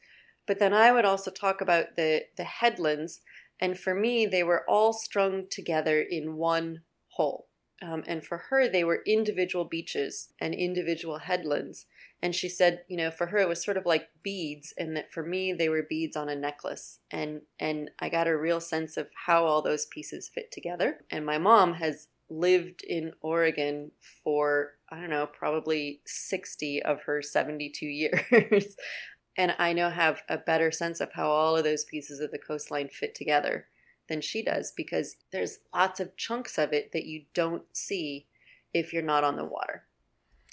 but 0.47 0.59
then 0.59 0.75
I 0.75 0.93
would 0.93 1.07
also 1.07 1.31
talk 1.31 1.63
about 1.63 1.97
the, 1.97 2.25
the 2.37 2.45
headlands 2.45 3.23
and 3.63 3.79
for 3.79 3.95
me, 3.95 4.27
they 4.27 4.43
were 4.43 4.69
all 4.69 4.93
strung 4.93 5.45
together 5.49 6.01
in 6.03 6.35
one 6.35 6.83
whole. 7.11 7.47
Um, 7.81 8.03
and 8.09 8.25
for 8.25 8.39
her, 8.51 8.69
they 8.69 8.83
were 8.83 9.05
individual 9.07 9.65
beaches 9.65 10.31
and 10.41 10.53
individual 10.53 11.19
headlands. 11.19 11.87
And 12.21 12.35
she 12.35 12.49
said, 12.49 12.83
you 12.89 12.97
know, 12.97 13.13
for 13.13 13.27
her 13.27 13.39
it 13.39 13.49
was 13.49 13.63
sort 13.63 13.77
of 13.77 13.87
like 13.87 14.09
beads, 14.25 14.75
and 14.77 14.97
that 14.97 15.13
for 15.13 15.23
me 15.23 15.53
they 15.53 15.69
were 15.69 15.87
beads 15.89 16.17
on 16.17 16.29
a 16.29 16.35
necklace. 16.35 16.99
And 17.13 17.43
and 17.61 17.91
I 18.01 18.09
got 18.09 18.27
a 18.27 18.37
real 18.37 18.61
sense 18.61 18.97
of 18.97 19.09
how 19.27 19.45
all 19.45 19.63
those 19.63 19.87
pieces 19.87 20.29
fit 20.29 20.51
together. 20.51 21.05
And 21.11 21.25
my 21.25 21.39
mom 21.39 21.75
has 21.75 22.09
lived 22.29 22.83
in 22.83 23.13
Oregon 23.21 23.93
for 24.25 24.73
I 24.91 25.01
don't 25.01 25.11
know, 25.11 25.27
probably 25.27 26.01
60 26.05 26.83
of 26.83 27.03
her 27.03 27.23
72 27.23 27.87
years. 28.43 28.77
And 29.37 29.55
I 29.59 29.73
now 29.73 29.91
have 29.91 30.23
a 30.29 30.37
better 30.37 30.71
sense 30.71 31.01
of 31.01 31.13
how 31.13 31.31
all 31.31 31.57
of 31.57 31.65
those 31.65 31.85
pieces 31.85 32.21
of 32.21 32.31
the 32.31 32.39
coastline 32.39 32.89
fit 32.89 33.15
together 33.15 33.67
than 34.09 34.21
she 34.21 34.43
does 34.43 34.73
because 34.77 35.17
there's 35.31 35.61
lots 35.75 36.01
of 36.01 36.17
chunks 36.17 36.59
of 36.59 36.73
it 36.73 36.93
that 36.93 37.07
you 37.07 37.25
don't 37.35 37.65
see 37.73 38.27
if 38.75 38.93
you're 38.93 39.03
not 39.03 39.25
on 39.25 39.37
the 39.37 39.45
water. 39.45 39.85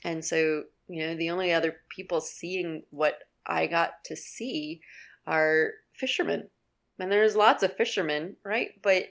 And 0.04 0.24
so, 0.24 0.64
you 0.88 1.06
know, 1.06 1.16
the 1.16 1.30
only 1.30 1.52
other 1.52 1.78
people 1.90 2.22
seeing 2.22 2.84
what 2.92 3.20
I 3.46 3.68
got 3.68 4.04
to 4.06 4.16
see 4.16 4.82
are 5.28 5.72
fishermen. 5.94 6.50
And 7.00 7.12
there's 7.12 7.36
lots 7.36 7.64
of 7.64 7.76
fishermen, 7.76 8.36
right? 8.44 8.72
But 8.82 9.06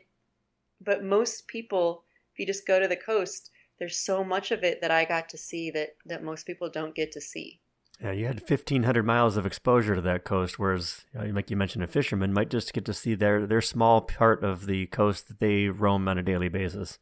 but 0.81 1.03
most 1.03 1.49
people 1.49 2.05
if 2.33 2.39
you 2.39 2.47
just 2.47 2.67
go 2.67 2.79
to 2.79 2.87
the 2.87 2.97
coast, 2.97 3.51
there's 3.79 3.97
so 3.97 4.23
much 4.23 4.53
of 4.53 4.63
it 4.63 4.81
that 4.81 4.93
I 4.93 5.05
got 5.05 5.29
to 5.31 5.39
see 5.39 5.71
that 5.73 5.97
that 6.07 6.23
most 6.23 6.47
people 6.47 6.71
don't 6.71 6.95
get 6.95 7.13
to 7.13 7.21
see. 7.21 7.61
Yeah, 8.01 8.13
you 8.13 8.27
had 8.27 8.41
1,500 8.41 9.03
miles 9.03 9.37
of 9.37 9.45
exposure 9.45 9.97
to 9.97 10.01
that 10.03 10.25
coast, 10.25 10.59
whereas, 10.59 11.05
uh, 11.19 11.27
like 11.33 11.51
you 11.51 11.57
mentioned, 11.57 11.83
a 11.83 11.89
fisherman 11.89 12.33
might 12.33 12.49
just 12.49 12.73
get 12.73 12.85
to 12.85 12.95
see 12.95 13.15
their, 13.15 13.45
their 13.45 13.61
small 13.61 14.03
part 14.03 14.45
of 14.45 14.67
the 14.67 14.87
coast 14.87 15.27
that 15.29 15.41
they 15.41 15.67
roam 15.67 16.07
on 16.07 16.17
a 16.17 16.23
daily 16.23 16.49
basis. 16.49 17.01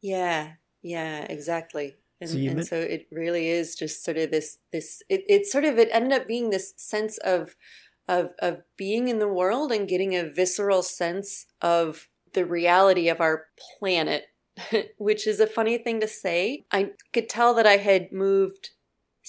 Yeah, 0.00 0.52
yeah, 0.80 1.20
exactly. 1.22 1.96
And 2.20 2.30
so, 2.30 2.36
and 2.36 2.66
so 2.66 2.76
it 2.76 3.06
really 3.12 3.48
is 3.48 3.76
just 3.76 4.04
sort 4.04 4.16
of 4.16 4.32
this 4.32 4.58
this 4.72 5.02
it, 5.08 5.22
it 5.28 5.46
sort 5.46 5.64
of 5.64 5.78
it 5.78 5.88
ended 5.92 6.20
up 6.20 6.26
being 6.26 6.50
this 6.50 6.74
sense 6.76 7.16
of 7.18 7.54
of 8.08 8.32
of 8.40 8.62
being 8.76 9.06
in 9.06 9.20
the 9.20 9.28
world 9.28 9.70
and 9.70 9.88
getting 9.88 10.16
a 10.16 10.28
visceral 10.28 10.82
sense 10.82 11.46
of 11.62 12.08
the 12.32 12.44
reality 12.44 13.08
of 13.08 13.20
our 13.20 13.46
planet, 13.78 14.24
which 14.98 15.28
is 15.28 15.38
a 15.38 15.46
funny 15.46 15.78
thing 15.78 16.00
to 16.00 16.08
say. 16.08 16.64
I 16.72 16.90
could 17.12 17.28
tell 17.28 17.54
that 17.54 17.66
I 17.66 17.76
had 17.76 18.10
moved 18.10 18.70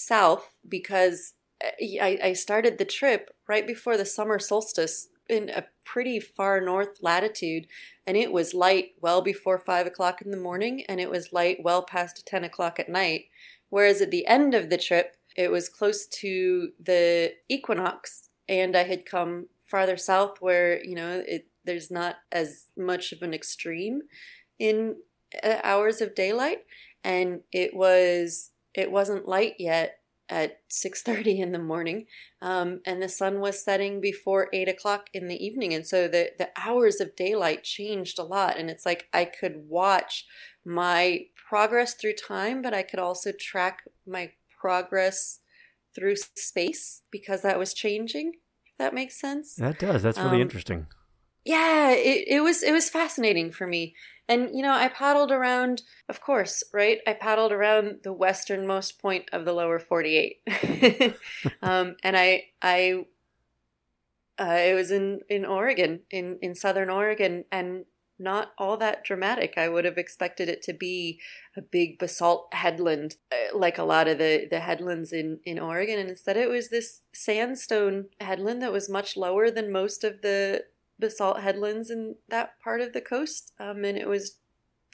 south 0.00 0.50
because 0.68 1.34
eh, 1.60 1.98
I, 2.00 2.18
I 2.28 2.32
started 2.32 2.78
the 2.78 2.84
trip 2.84 3.30
right 3.48 3.66
before 3.66 3.96
the 3.96 4.04
summer 4.04 4.38
solstice 4.38 5.08
in 5.28 5.48
a 5.50 5.66
pretty 5.84 6.18
far 6.18 6.60
north 6.60 6.98
latitude, 7.02 7.66
and 8.06 8.16
it 8.16 8.32
was 8.32 8.52
light 8.52 8.94
well 9.00 9.22
before 9.22 9.58
five 9.58 9.86
o'clock 9.86 10.20
in 10.20 10.32
the 10.32 10.36
morning, 10.36 10.84
and 10.88 11.00
it 11.00 11.08
was 11.08 11.32
light 11.32 11.58
well 11.62 11.82
past 11.82 12.26
10 12.26 12.42
o'clock 12.42 12.80
at 12.80 12.88
night. 12.88 13.26
Whereas 13.68 14.00
at 14.00 14.10
the 14.10 14.26
end 14.26 14.54
of 14.54 14.70
the 14.70 14.78
trip, 14.78 15.16
it 15.36 15.52
was 15.52 15.68
close 15.68 16.06
to 16.06 16.70
the 16.82 17.34
equinox, 17.48 18.28
and 18.48 18.76
I 18.76 18.82
had 18.82 19.06
come 19.06 19.46
farther 19.64 19.96
south 19.96 20.38
where, 20.40 20.82
you 20.84 20.96
know, 20.96 21.22
it, 21.26 21.46
there's 21.64 21.90
not 21.92 22.16
as 22.32 22.66
much 22.76 23.12
of 23.12 23.22
an 23.22 23.32
extreme 23.32 24.02
in 24.58 24.96
uh, 25.44 25.58
hours 25.62 26.00
of 26.00 26.16
daylight 26.16 26.64
and 27.04 27.40
it 27.52 27.74
was 27.74 28.50
it 28.74 28.90
wasn't 28.90 29.28
light 29.28 29.54
yet 29.58 29.96
at 30.28 30.60
6.30 30.70 31.40
in 31.40 31.52
the 31.52 31.58
morning 31.58 32.06
um, 32.40 32.80
and 32.86 33.02
the 33.02 33.08
sun 33.08 33.40
was 33.40 33.64
setting 33.64 34.00
before 34.00 34.48
8 34.52 34.68
o'clock 34.68 35.08
in 35.12 35.26
the 35.26 35.44
evening. 35.44 35.74
And 35.74 35.84
so 35.84 36.06
the, 36.06 36.30
the 36.38 36.50
hours 36.56 37.00
of 37.00 37.16
daylight 37.16 37.64
changed 37.64 38.18
a 38.18 38.22
lot. 38.22 38.56
And 38.56 38.70
it's 38.70 38.86
like 38.86 39.08
i 39.12 39.24
could 39.24 39.68
watch 39.68 40.26
my 40.64 41.26
progress 41.48 41.94
through 41.94 42.12
time 42.12 42.62
but 42.62 42.72
i 42.72 42.82
could 42.82 43.00
also 43.00 43.32
track 43.32 43.82
my 44.06 44.30
progress 44.60 45.40
through 45.94 46.14
space 46.36 47.02
because 47.10 47.42
that 47.42 47.58
was 47.58 47.74
changing 47.74 48.34
if 48.66 48.78
that 48.78 48.94
makes 48.94 49.20
sense. 49.20 49.54
That 49.56 49.78
does. 49.78 50.02
That's 50.02 50.18
really 50.18 50.36
um, 50.36 50.42
interesting. 50.42 50.86
yeah, 51.44 51.90
it, 51.90 52.24
it 52.28 52.40
was 52.42 52.62
it 52.62 52.72
was 52.72 52.90
fascinating 52.90 53.50
for 53.50 53.66
me. 53.66 53.94
And 54.30 54.50
you 54.54 54.62
know, 54.62 54.72
I 54.72 54.86
paddled 54.86 55.32
around, 55.32 55.82
of 56.08 56.20
course, 56.20 56.62
right? 56.72 57.00
I 57.04 57.14
paddled 57.14 57.50
around 57.50 58.00
the 58.04 58.12
westernmost 58.12 59.02
point 59.02 59.28
of 59.32 59.44
the 59.44 59.52
lower 59.52 59.80
48. 59.80 60.38
um, 61.62 61.96
and 62.04 62.16
I 62.16 62.44
I 62.62 63.06
uh, 64.38 64.56
it 64.58 64.74
was 64.74 64.92
in 64.92 65.20
in 65.28 65.44
Oregon, 65.44 66.02
in 66.12 66.38
in 66.40 66.54
southern 66.54 66.90
Oregon 66.90 67.44
and 67.50 67.86
not 68.20 68.52
all 68.56 68.76
that 68.76 69.02
dramatic. 69.02 69.54
I 69.56 69.68
would 69.68 69.84
have 69.84 69.98
expected 69.98 70.48
it 70.48 70.62
to 70.62 70.74
be 70.74 71.18
a 71.56 71.62
big 71.62 71.98
basalt 71.98 72.52
headland, 72.52 73.16
uh, 73.32 73.56
like 73.56 73.78
a 73.78 73.82
lot 73.82 74.06
of 74.06 74.18
the, 74.18 74.46
the 74.48 74.60
headlands 74.60 75.10
in, 75.12 75.40
in 75.44 75.58
Oregon. 75.58 75.98
And 75.98 76.10
instead, 76.10 76.36
it 76.36 76.50
was 76.50 76.68
this 76.68 77.00
sandstone 77.14 78.06
headland 78.20 78.60
that 78.62 78.72
was 78.72 78.90
much 78.90 79.16
lower 79.16 79.50
than 79.50 79.72
most 79.72 80.04
of 80.04 80.20
the 80.20 80.64
basalt 81.00 81.40
headlands 81.40 81.90
in 81.90 82.16
that 82.28 82.60
part 82.62 82.80
of 82.80 82.92
the 82.92 83.00
coast, 83.00 83.52
um, 83.58 83.84
and 83.84 83.96
it 83.96 84.08
was 84.08 84.36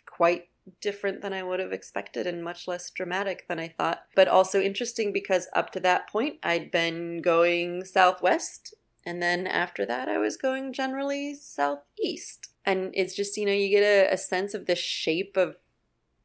quite 0.06 0.48
different 0.80 1.22
than 1.22 1.32
I 1.32 1.42
would 1.42 1.60
have 1.60 1.72
expected 1.72 2.26
and 2.26 2.42
much 2.42 2.66
less 2.66 2.90
dramatic 2.90 3.46
than 3.48 3.58
I 3.58 3.68
thought. 3.68 4.04
But 4.14 4.28
also 4.28 4.60
interesting 4.60 5.12
because 5.12 5.48
up 5.54 5.70
to 5.72 5.80
that 5.80 6.08
point, 6.08 6.36
I'd 6.42 6.70
been 6.70 7.22
going 7.22 7.84
southwest, 7.84 8.74
and 9.04 9.22
then 9.22 9.46
after 9.46 9.86
that, 9.86 10.08
I 10.08 10.18
was 10.18 10.36
going 10.36 10.72
generally 10.72 11.34
southeast. 11.34 12.48
And 12.64 12.90
it's 12.94 13.14
just, 13.14 13.36
you 13.36 13.46
know, 13.46 13.52
you 13.52 13.68
get 13.68 13.84
a, 13.84 14.12
a 14.12 14.16
sense 14.16 14.52
of 14.52 14.66
the 14.66 14.74
shape 14.74 15.36
of 15.36 15.56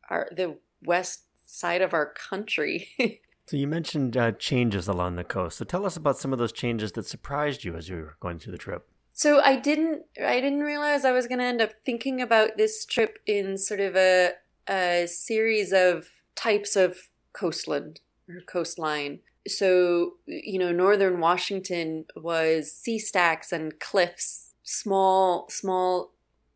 our 0.09 0.27
the 0.35 0.57
west 0.83 1.25
side 1.45 1.81
of 1.81 1.93
our 1.93 2.11
country. 2.11 2.89
so 3.45 3.57
you 3.57 3.67
mentioned 3.67 4.17
uh, 4.17 4.31
changes 4.31 4.87
along 4.87 5.15
the 5.15 5.23
coast. 5.23 5.57
So 5.57 5.65
tell 5.65 5.85
us 5.85 5.95
about 5.95 6.17
some 6.17 6.33
of 6.33 6.39
those 6.39 6.51
changes 6.51 6.93
that 6.93 7.05
surprised 7.05 7.63
you 7.63 7.75
as 7.75 7.87
you 7.87 7.97
were 7.97 8.17
going 8.19 8.39
through 8.39 8.53
the 8.53 8.57
trip. 8.57 8.87
So 9.21 9.39
I 9.39 9.55
didn't 9.55 10.01
I 10.19 10.41
didn't 10.41 10.61
realize 10.61 11.05
I 11.05 11.11
was 11.11 11.27
going 11.27 11.37
to 11.37 11.45
end 11.45 11.61
up 11.61 11.73
thinking 11.85 12.23
about 12.23 12.57
this 12.57 12.85
trip 12.85 13.19
in 13.27 13.55
sort 13.55 13.79
of 13.79 13.95
a 13.95 14.31
a 14.67 15.05
series 15.05 15.71
of 15.71 16.07
types 16.35 16.75
of 16.75 16.97
coastland 17.31 17.99
or 18.27 18.41
coastline. 18.47 19.19
So, 19.47 20.13
you 20.25 20.57
know, 20.57 20.71
northern 20.71 21.19
Washington 21.19 22.05
was 22.15 22.71
sea 22.71 22.97
stacks 22.97 23.51
and 23.51 23.79
cliffs, 23.79 24.55
small 24.63 25.47
small 25.51 26.13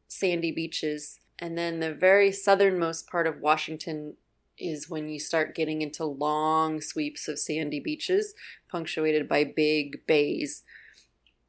sandy 0.07 0.51
beaches. 0.51 1.19
And 1.37 1.55
then 1.55 1.81
the 1.81 1.93
very 1.93 2.31
southernmost 2.31 3.07
part 3.07 3.27
of 3.27 3.41
Washington 3.41 4.15
is 4.57 4.89
when 4.89 5.07
you 5.07 5.19
start 5.19 5.53
getting 5.53 5.83
into 5.83 6.03
long 6.03 6.81
sweeps 6.81 7.27
of 7.27 7.37
sandy 7.37 7.79
beaches 7.79 8.33
punctuated 8.71 9.29
by 9.29 9.43
big 9.43 10.03
bays. 10.07 10.63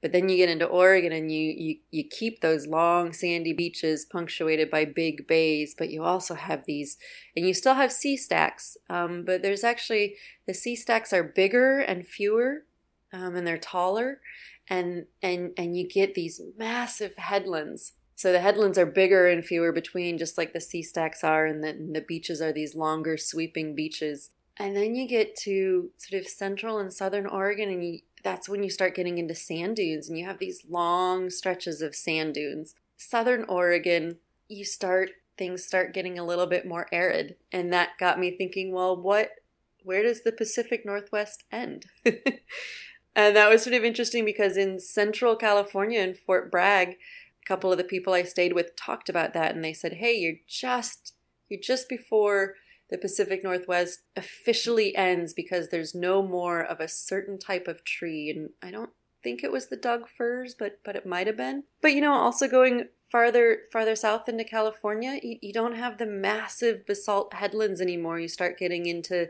But 0.06 0.12
then 0.12 0.28
you 0.28 0.36
get 0.36 0.48
into 0.48 0.66
Oregon 0.66 1.10
and 1.10 1.32
you, 1.32 1.52
you, 1.58 1.76
you 1.90 2.04
keep 2.04 2.40
those 2.40 2.68
long 2.68 3.12
sandy 3.12 3.52
beaches 3.52 4.04
punctuated 4.04 4.70
by 4.70 4.84
big 4.84 5.26
bays, 5.26 5.74
but 5.76 5.90
you 5.90 6.04
also 6.04 6.36
have 6.36 6.64
these, 6.64 6.96
and 7.34 7.44
you 7.44 7.52
still 7.52 7.74
have 7.74 7.90
sea 7.90 8.16
stacks. 8.16 8.76
Um, 8.88 9.24
but 9.24 9.42
there's 9.42 9.64
actually, 9.64 10.14
the 10.46 10.54
sea 10.54 10.76
stacks 10.76 11.12
are 11.12 11.24
bigger 11.24 11.80
and 11.80 12.06
fewer, 12.06 12.66
um, 13.12 13.34
and 13.34 13.44
they're 13.44 13.58
taller, 13.58 14.20
and, 14.68 15.06
and, 15.20 15.50
and 15.56 15.76
you 15.76 15.88
get 15.88 16.14
these 16.14 16.40
massive 16.56 17.16
headlands. 17.16 17.94
So 18.14 18.30
the 18.30 18.38
headlands 18.38 18.78
are 18.78 18.86
bigger 18.86 19.26
and 19.26 19.44
fewer 19.44 19.72
between, 19.72 20.18
just 20.18 20.38
like 20.38 20.52
the 20.52 20.60
sea 20.60 20.84
stacks 20.84 21.24
are, 21.24 21.46
and 21.46 21.64
the, 21.64 21.70
and 21.70 21.96
the 21.96 22.00
beaches 22.00 22.40
are 22.40 22.52
these 22.52 22.76
longer 22.76 23.16
sweeping 23.16 23.74
beaches. 23.74 24.30
And 24.56 24.76
then 24.76 24.94
you 24.94 25.08
get 25.08 25.34
to 25.38 25.90
sort 25.96 26.22
of 26.22 26.28
central 26.28 26.78
and 26.78 26.94
southern 26.94 27.26
Oregon, 27.26 27.70
and 27.70 27.84
you, 27.84 27.98
that's 28.22 28.48
when 28.48 28.62
you 28.62 28.70
start 28.70 28.94
getting 28.94 29.18
into 29.18 29.34
sand 29.34 29.76
dunes 29.76 30.08
and 30.08 30.18
you 30.18 30.24
have 30.24 30.38
these 30.38 30.64
long 30.68 31.30
stretches 31.30 31.82
of 31.82 31.94
sand 31.94 32.34
dunes. 32.34 32.74
Southern 32.96 33.44
Oregon, 33.44 34.18
you 34.48 34.64
start 34.64 35.10
things 35.38 35.64
start 35.64 35.92
getting 35.92 36.18
a 36.18 36.24
little 36.24 36.46
bit 36.46 36.66
more 36.66 36.86
arid 36.92 37.36
and 37.52 37.70
that 37.72 37.90
got 38.00 38.18
me 38.18 38.30
thinking, 38.30 38.72
well, 38.72 38.96
what 39.00 39.30
where 39.82 40.02
does 40.02 40.22
the 40.22 40.32
Pacific 40.32 40.84
Northwest 40.84 41.44
end? 41.52 41.86
and 42.04 43.36
that 43.36 43.48
was 43.48 43.62
sort 43.62 43.74
of 43.74 43.84
interesting 43.84 44.24
because 44.24 44.56
in 44.56 44.80
Central 44.80 45.36
California 45.36 46.00
in 46.00 46.14
Fort 46.14 46.50
Bragg, 46.50 46.88
a 46.90 47.46
couple 47.46 47.70
of 47.70 47.78
the 47.78 47.84
people 47.84 48.12
I 48.12 48.24
stayed 48.24 48.52
with 48.52 48.74
talked 48.74 49.08
about 49.08 49.32
that 49.34 49.54
and 49.54 49.64
they 49.64 49.72
said, 49.72 49.94
"Hey, 49.94 50.14
you're 50.14 50.40
just 50.48 51.14
you're 51.48 51.60
just 51.60 51.88
before 51.88 52.54
the 52.90 52.98
Pacific 52.98 53.42
Northwest 53.42 54.00
officially 54.16 54.94
ends 54.94 55.32
because 55.32 55.68
there's 55.68 55.94
no 55.94 56.22
more 56.22 56.62
of 56.62 56.80
a 56.80 56.88
certain 56.88 57.38
type 57.38 57.66
of 57.66 57.84
tree. 57.84 58.30
And 58.30 58.50
I 58.62 58.70
don't 58.70 58.90
think 59.22 59.42
it 59.42 59.50
was 59.50 59.68
the 59.68 59.76
Doug 59.76 60.08
firs, 60.08 60.54
but 60.56 60.78
but 60.84 60.96
it 60.96 61.06
might 61.06 61.26
have 61.26 61.36
been. 61.36 61.64
But 61.82 61.94
you 61.94 62.00
know, 62.00 62.12
also 62.12 62.48
going 62.48 62.88
farther 63.10 63.60
farther 63.72 63.96
south 63.96 64.28
into 64.28 64.44
California, 64.44 65.18
you, 65.22 65.38
you 65.42 65.52
don't 65.52 65.76
have 65.76 65.98
the 65.98 66.06
massive 66.06 66.86
basalt 66.86 67.34
headlands 67.34 67.80
anymore. 67.80 68.20
You 68.20 68.28
start 68.28 68.58
getting 68.58 68.86
into 68.86 69.28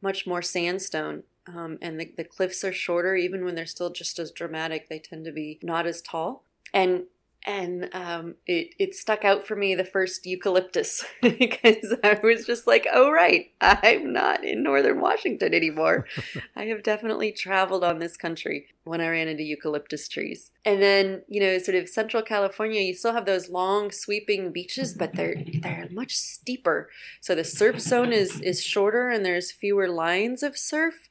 much 0.00 0.26
more 0.26 0.42
sandstone. 0.42 1.24
Um, 1.46 1.78
and 1.82 1.98
the, 1.98 2.12
the 2.16 2.24
cliffs 2.24 2.62
are 2.62 2.72
shorter, 2.72 3.16
even 3.16 3.44
when 3.44 3.56
they're 3.56 3.66
still 3.66 3.90
just 3.90 4.20
as 4.20 4.30
dramatic. 4.30 4.88
They 4.88 5.00
tend 5.00 5.24
to 5.24 5.32
be 5.32 5.58
not 5.60 5.86
as 5.86 6.00
tall. 6.00 6.44
And 6.72 7.04
and 7.44 7.88
um, 7.92 8.36
it 8.46 8.74
it 8.78 8.94
stuck 8.94 9.24
out 9.24 9.46
for 9.46 9.56
me 9.56 9.74
the 9.74 9.84
first 9.84 10.26
eucalyptus 10.26 11.04
because 11.22 11.94
I 12.04 12.18
was 12.22 12.46
just 12.46 12.66
like, 12.66 12.86
oh 12.92 13.10
right, 13.10 13.50
I'm 13.60 14.12
not 14.12 14.44
in 14.44 14.62
northern 14.62 15.00
Washington 15.00 15.54
anymore. 15.54 16.06
I 16.56 16.64
have 16.66 16.82
definitely 16.82 17.32
traveled 17.32 17.84
on 17.84 17.98
this 17.98 18.16
country 18.16 18.66
when 18.84 19.00
I 19.00 19.08
ran 19.08 19.28
into 19.28 19.42
eucalyptus 19.42 20.08
trees. 20.08 20.50
And 20.64 20.80
then 20.82 21.22
you 21.28 21.40
know, 21.40 21.58
sort 21.58 21.76
of 21.76 21.88
central 21.88 22.22
California, 22.22 22.80
you 22.80 22.94
still 22.94 23.14
have 23.14 23.26
those 23.26 23.48
long 23.48 23.90
sweeping 23.90 24.52
beaches, 24.52 24.94
but 24.94 25.14
they're 25.14 25.42
they're 25.62 25.88
much 25.90 26.16
steeper. 26.16 26.90
So 27.20 27.34
the 27.34 27.44
surf 27.44 27.80
zone 27.80 28.12
is 28.12 28.40
is 28.40 28.62
shorter, 28.62 29.08
and 29.08 29.24
there's 29.24 29.50
fewer 29.50 29.88
lines 29.88 30.42
of 30.42 30.56
surf 30.56 31.08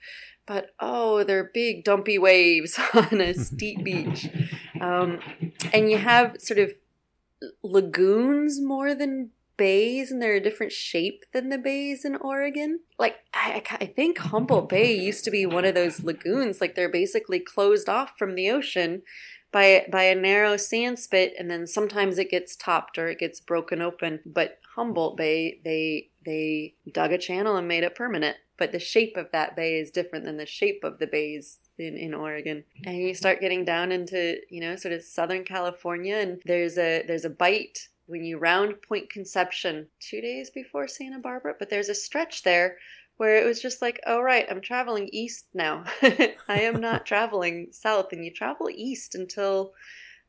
but 0.47 0.71
oh, 0.79 1.23
they're 1.23 1.49
big, 1.53 1.83
dumpy 1.85 2.17
waves 2.17 2.77
on 2.93 3.21
a 3.21 3.33
steep 3.33 3.83
beach. 3.83 4.27
Um, 4.81 5.19
and 5.73 5.89
you 5.89 5.97
have 5.97 6.35
sort 6.39 6.59
of 6.59 6.71
lagoons 7.63 8.59
more 8.61 8.93
than 8.93 9.29
bays, 9.57 10.11
and 10.11 10.21
they're 10.21 10.35
a 10.35 10.41
different 10.41 10.71
shape 10.71 11.23
than 11.33 11.49
the 11.49 11.57
bays 11.57 12.03
in 12.03 12.15
Oregon. 12.15 12.79
Like, 12.97 13.17
I, 13.33 13.63
I 13.79 13.85
think 13.85 14.17
Humboldt 14.17 14.69
Bay 14.69 14.95
used 14.95 15.23
to 15.25 15.31
be 15.31 15.45
one 15.45 15.65
of 15.65 15.75
those 15.75 16.03
lagoons. 16.03 16.59
Like, 16.59 16.75
they're 16.75 16.89
basically 16.89 17.39
closed 17.39 17.87
off 17.87 18.13
from 18.17 18.35
the 18.35 18.49
ocean, 18.49 19.03
by 19.51 19.85
by 19.91 20.03
a 20.03 20.15
narrow 20.15 20.57
sand 20.57 20.97
spit, 20.99 21.33
and 21.37 21.51
then 21.51 21.67
sometimes 21.67 22.17
it 22.17 22.31
gets 22.31 22.55
topped 22.55 22.97
or 22.97 23.07
it 23.07 23.19
gets 23.19 23.39
broken 23.39 23.81
open. 23.81 24.21
But 24.25 24.59
Humboldt 24.75 25.17
Bay, 25.17 25.59
they 25.63 26.09
they 26.25 26.75
dug 26.91 27.11
a 27.11 27.17
channel 27.17 27.57
and 27.57 27.67
made 27.67 27.83
it 27.83 27.95
permanent. 27.95 28.37
But 28.57 28.71
the 28.71 28.79
shape 28.79 29.17
of 29.17 29.31
that 29.31 29.55
bay 29.55 29.79
is 29.79 29.91
different 29.91 30.23
than 30.25 30.37
the 30.37 30.45
shape 30.45 30.83
of 30.83 30.99
the 30.99 31.07
bays 31.07 31.57
in, 31.81 31.97
in 31.97 32.13
Oregon. 32.13 32.63
And 32.85 32.97
you 32.97 33.13
start 33.13 33.41
getting 33.41 33.65
down 33.65 33.91
into, 33.91 34.37
you 34.49 34.61
know, 34.61 34.75
sort 34.75 34.93
of 34.93 35.03
Southern 35.03 35.43
California 35.43 36.15
and 36.15 36.41
there's 36.45 36.77
a 36.77 37.03
there's 37.07 37.25
a 37.25 37.29
bight 37.29 37.87
when 38.07 38.23
you 38.25 38.37
round 38.37 38.81
Point 38.81 39.09
Conception 39.09 39.87
two 39.99 40.21
days 40.21 40.49
before 40.49 40.87
Santa 40.87 41.19
Barbara, 41.19 41.55
but 41.57 41.69
there's 41.69 41.89
a 41.89 41.95
stretch 41.95 42.43
there 42.43 42.77
where 43.17 43.37
it 43.37 43.45
was 43.45 43.61
just 43.61 43.81
like, 43.81 43.99
oh, 44.07 44.19
right, 44.19 44.47
I'm 44.49 44.61
traveling 44.61 45.07
east 45.13 45.45
now. 45.53 45.83
I 46.01 46.61
am 46.61 46.81
not 46.81 47.05
traveling 47.05 47.67
south. 47.71 48.07
And 48.11 48.25
you 48.25 48.31
travel 48.31 48.67
east 48.69 49.15
until 49.15 49.73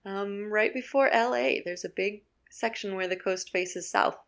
um, 0.04 0.52
right 0.52 0.74
before 0.74 1.10
LA. 1.12 1.54
There's 1.64 1.86
a 1.86 1.88
big 1.88 2.22
section 2.50 2.94
where 2.94 3.08
the 3.08 3.16
coast 3.16 3.50
faces 3.50 3.90
south, 3.90 4.18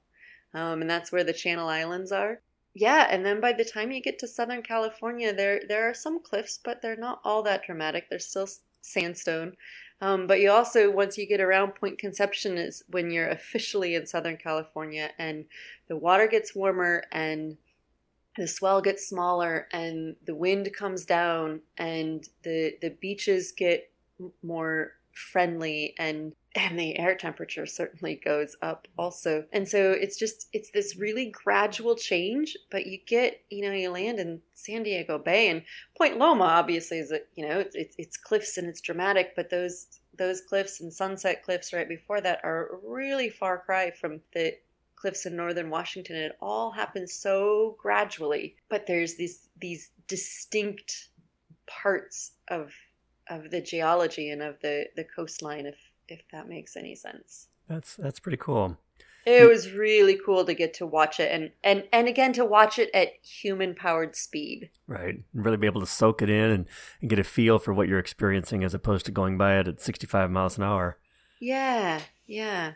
um, 0.54 0.80
and 0.80 0.88
that's 0.88 1.12
where 1.12 1.24
the 1.24 1.32
Channel 1.32 1.68
Islands 1.68 2.10
are. 2.10 2.40
Yeah, 2.74 3.06
and 3.08 3.24
then 3.24 3.40
by 3.40 3.52
the 3.52 3.64
time 3.64 3.92
you 3.92 4.02
get 4.02 4.18
to 4.18 4.26
Southern 4.26 4.62
California, 4.62 5.32
there 5.32 5.60
there 5.68 5.88
are 5.88 5.94
some 5.94 6.20
cliffs, 6.20 6.58
but 6.62 6.82
they're 6.82 6.96
not 6.96 7.20
all 7.24 7.42
that 7.44 7.62
dramatic. 7.64 8.10
They're 8.10 8.18
still 8.18 8.48
sandstone. 8.80 9.56
Um, 10.00 10.26
but 10.26 10.40
you 10.40 10.50
also, 10.50 10.90
once 10.90 11.16
you 11.16 11.26
get 11.26 11.40
around 11.40 11.76
Point 11.76 11.98
Conception, 11.98 12.58
is 12.58 12.82
when 12.88 13.10
you're 13.10 13.28
officially 13.28 13.94
in 13.94 14.06
Southern 14.06 14.36
California, 14.36 15.10
and 15.18 15.46
the 15.88 15.96
water 15.96 16.26
gets 16.26 16.54
warmer, 16.54 17.04
and 17.12 17.56
the 18.36 18.48
swell 18.48 18.80
gets 18.82 19.08
smaller, 19.08 19.68
and 19.72 20.16
the 20.26 20.34
wind 20.34 20.72
comes 20.74 21.04
down, 21.04 21.60
and 21.78 22.28
the 22.42 22.76
the 22.82 22.90
beaches 22.90 23.52
get 23.52 23.90
more 24.42 24.94
friendly 25.14 25.94
and 25.98 26.32
and 26.56 26.78
the 26.78 26.96
air 26.98 27.16
temperature 27.16 27.66
certainly 27.66 28.14
goes 28.14 28.56
up 28.62 28.86
also. 28.96 29.44
And 29.52 29.68
so 29.68 29.90
it's 29.90 30.16
just 30.16 30.46
it's 30.52 30.70
this 30.70 30.96
really 30.96 31.26
gradual 31.26 31.96
change 31.96 32.56
but 32.70 32.86
you 32.86 32.98
get 33.06 33.40
you 33.50 33.62
know 33.62 33.72
you 33.72 33.90
land 33.90 34.18
in 34.20 34.40
san 34.52 34.82
diego 34.82 35.18
bay 35.18 35.48
and 35.48 35.62
point 35.96 36.18
loma 36.18 36.44
obviously 36.44 36.98
is 36.98 37.10
a 37.10 37.20
you 37.34 37.46
know 37.46 37.58
it's, 37.74 37.94
it's, 37.98 38.16
cliffs 38.16 38.56
and 38.56 38.68
it's 38.68 38.80
dramatic 38.80 39.34
but 39.34 39.50
those 39.50 40.00
those 40.16 40.40
cliffs 40.42 40.80
and 40.80 40.92
sunset 40.92 41.42
cliffs 41.42 41.72
right 41.72 41.88
before 41.88 42.20
that 42.20 42.40
are 42.44 42.66
a 42.66 42.78
really 42.86 43.28
far 43.28 43.58
cry 43.58 43.90
from 43.90 44.20
the 44.32 44.54
cliffs 44.96 45.26
in 45.26 45.36
northern 45.36 45.70
washington. 45.70 46.16
It 46.16 46.36
all 46.40 46.70
happens 46.70 47.14
so 47.14 47.76
gradually 47.80 48.54
but 48.68 48.86
there's 48.86 49.16
these 49.16 49.48
these 49.60 49.90
distinct 50.06 51.08
parts 51.66 52.32
of 52.48 52.70
of 53.28 53.50
the 53.50 53.60
geology 53.60 54.30
and 54.30 54.42
of 54.42 54.60
the 54.60 54.86
the 54.96 55.04
coastline 55.04 55.66
if 55.66 55.78
if 56.08 56.22
that 56.32 56.48
makes 56.48 56.76
any 56.76 56.94
sense. 56.94 57.48
That's 57.68 57.96
that's 57.96 58.20
pretty 58.20 58.38
cool. 58.38 58.78
It 59.26 59.48
was 59.48 59.72
really 59.72 60.18
cool 60.22 60.44
to 60.44 60.52
get 60.52 60.74
to 60.74 60.86
watch 60.86 61.18
it 61.18 61.32
and 61.32 61.50
and 61.62 61.84
and 61.92 62.08
again 62.08 62.34
to 62.34 62.44
watch 62.44 62.78
it 62.78 62.90
at 62.92 63.08
human 63.22 63.74
powered 63.74 64.16
speed. 64.16 64.70
Right. 64.86 65.14
And 65.14 65.24
really 65.32 65.56
be 65.56 65.66
able 65.66 65.80
to 65.80 65.86
soak 65.86 66.20
it 66.20 66.28
in 66.28 66.50
and, 66.50 66.66
and 67.00 67.08
get 67.08 67.18
a 67.18 67.24
feel 67.24 67.58
for 67.58 67.72
what 67.72 67.88
you're 67.88 67.98
experiencing 67.98 68.62
as 68.62 68.74
opposed 68.74 69.06
to 69.06 69.12
going 69.12 69.38
by 69.38 69.58
it 69.58 69.66
at 69.66 69.80
65 69.80 70.30
miles 70.30 70.58
an 70.58 70.64
hour. 70.64 70.98
Yeah 71.40 72.00
yeah. 72.26 72.72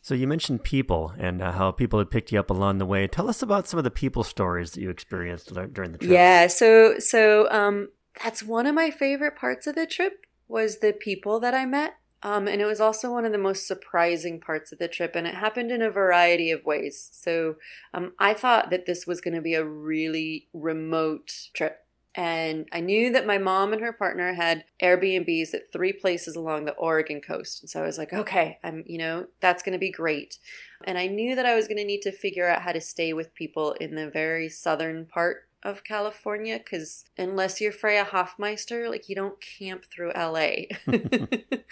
So 0.00 0.14
you 0.14 0.26
mentioned 0.26 0.64
people 0.64 1.12
and 1.18 1.42
uh, 1.42 1.52
how 1.52 1.70
people 1.70 1.98
had 1.98 2.10
picked 2.10 2.32
you 2.32 2.40
up 2.40 2.50
along 2.50 2.78
the 2.78 2.86
way. 2.86 3.06
Tell 3.06 3.28
us 3.28 3.42
about 3.42 3.68
some 3.68 3.78
of 3.78 3.84
the 3.84 3.90
people 3.90 4.24
stories 4.24 4.72
that 4.72 4.80
you 4.80 4.90
experienced 4.90 5.52
during 5.72 5.92
the 5.92 5.98
trip. 5.98 6.10
Yeah, 6.10 6.46
so 6.46 6.98
so 6.98 7.50
um, 7.50 7.88
that's 8.22 8.42
one 8.42 8.66
of 8.66 8.74
my 8.74 8.90
favorite 8.90 9.36
parts 9.36 9.66
of 9.66 9.74
the 9.74 9.86
trip 9.86 10.26
was 10.48 10.78
the 10.78 10.92
people 10.92 11.40
that 11.40 11.54
I 11.54 11.66
met. 11.66 11.94
Um, 12.22 12.48
and 12.48 12.60
it 12.60 12.66
was 12.66 12.80
also 12.80 13.12
one 13.12 13.24
of 13.24 13.32
the 13.32 13.38
most 13.38 13.66
surprising 13.66 14.40
parts 14.40 14.72
of 14.72 14.80
the 14.80 14.88
trip, 14.88 15.14
and 15.14 15.24
it 15.26 15.34
happened 15.34 15.70
in 15.70 15.82
a 15.82 15.90
variety 15.90 16.50
of 16.50 16.64
ways. 16.64 17.10
So 17.12 17.56
um, 17.94 18.12
I 18.18 18.34
thought 18.34 18.70
that 18.70 18.86
this 18.86 19.06
was 19.06 19.20
going 19.20 19.34
to 19.34 19.40
be 19.40 19.54
a 19.54 19.64
really 19.64 20.48
remote 20.52 21.30
trip. 21.54 21.84
And 22.14 22.66
I 22.72 22.80
knew 22.80 23.12
that 23.12 23.28
my 23.28 23.38
mom 23.38 23.72
and 23.72 23.80
her 23.80 23.92
partner 23.92 24.34
had 24.34 24.64
Airbnbs 24.82 25.54
at 25.54 25.72
three 25.72 25.92
places 25.92 26.34
along 26.34 26.64
the 26.64 26.72
Oregon 26.72 27.20
coast. 27.20 27.62
And 27.62 27.70
so 27.70 27.80
I 27.80 27.86
was 27.86 27.98
like, 27.98 28.12
okay, 28.12 28.58
I'm, 28.64 28.82
you 28.86 28.98
know, 28.98 29.26
that's 29.38 29.62
going 29.62 29.74
to 29.74 29.78
be 29.78 29.92
great. 29.92 30.38
And 30.82 30.98
I 30.98 31.06
knew 31.06 31.36
that 31.36 31.46
I 31.46 31.54
was 31.54 31.68
going 31.68 31.78
to 31.78 31.84
need 31.84 32.02
to 32.02 32.10
figure 32.10 32.48
out 32.48 32.62
how 32.62 32.72
to 32.72 32.80
stay 32.80 33.12
with 33.12 33.34
people 33.34 33.72
in 33.74 33.94
the 33.94 34.10
very 34.10 34.48
southern 34.48 35.06
part 35.06 35.47
of 35.62 35.84
California 35.84 36.58
because 36.58 37.04
unless 37.16 37.60
you're 37.60 37.72
Freya 37.72 38.04
Hoffmeister, 38.04 38.88
like 38.88 39.08
you 39.08 39.14
don't 39.14 39.40
camp 39.40 39.84
through 39.84 40.12
LA. 40.14 40.66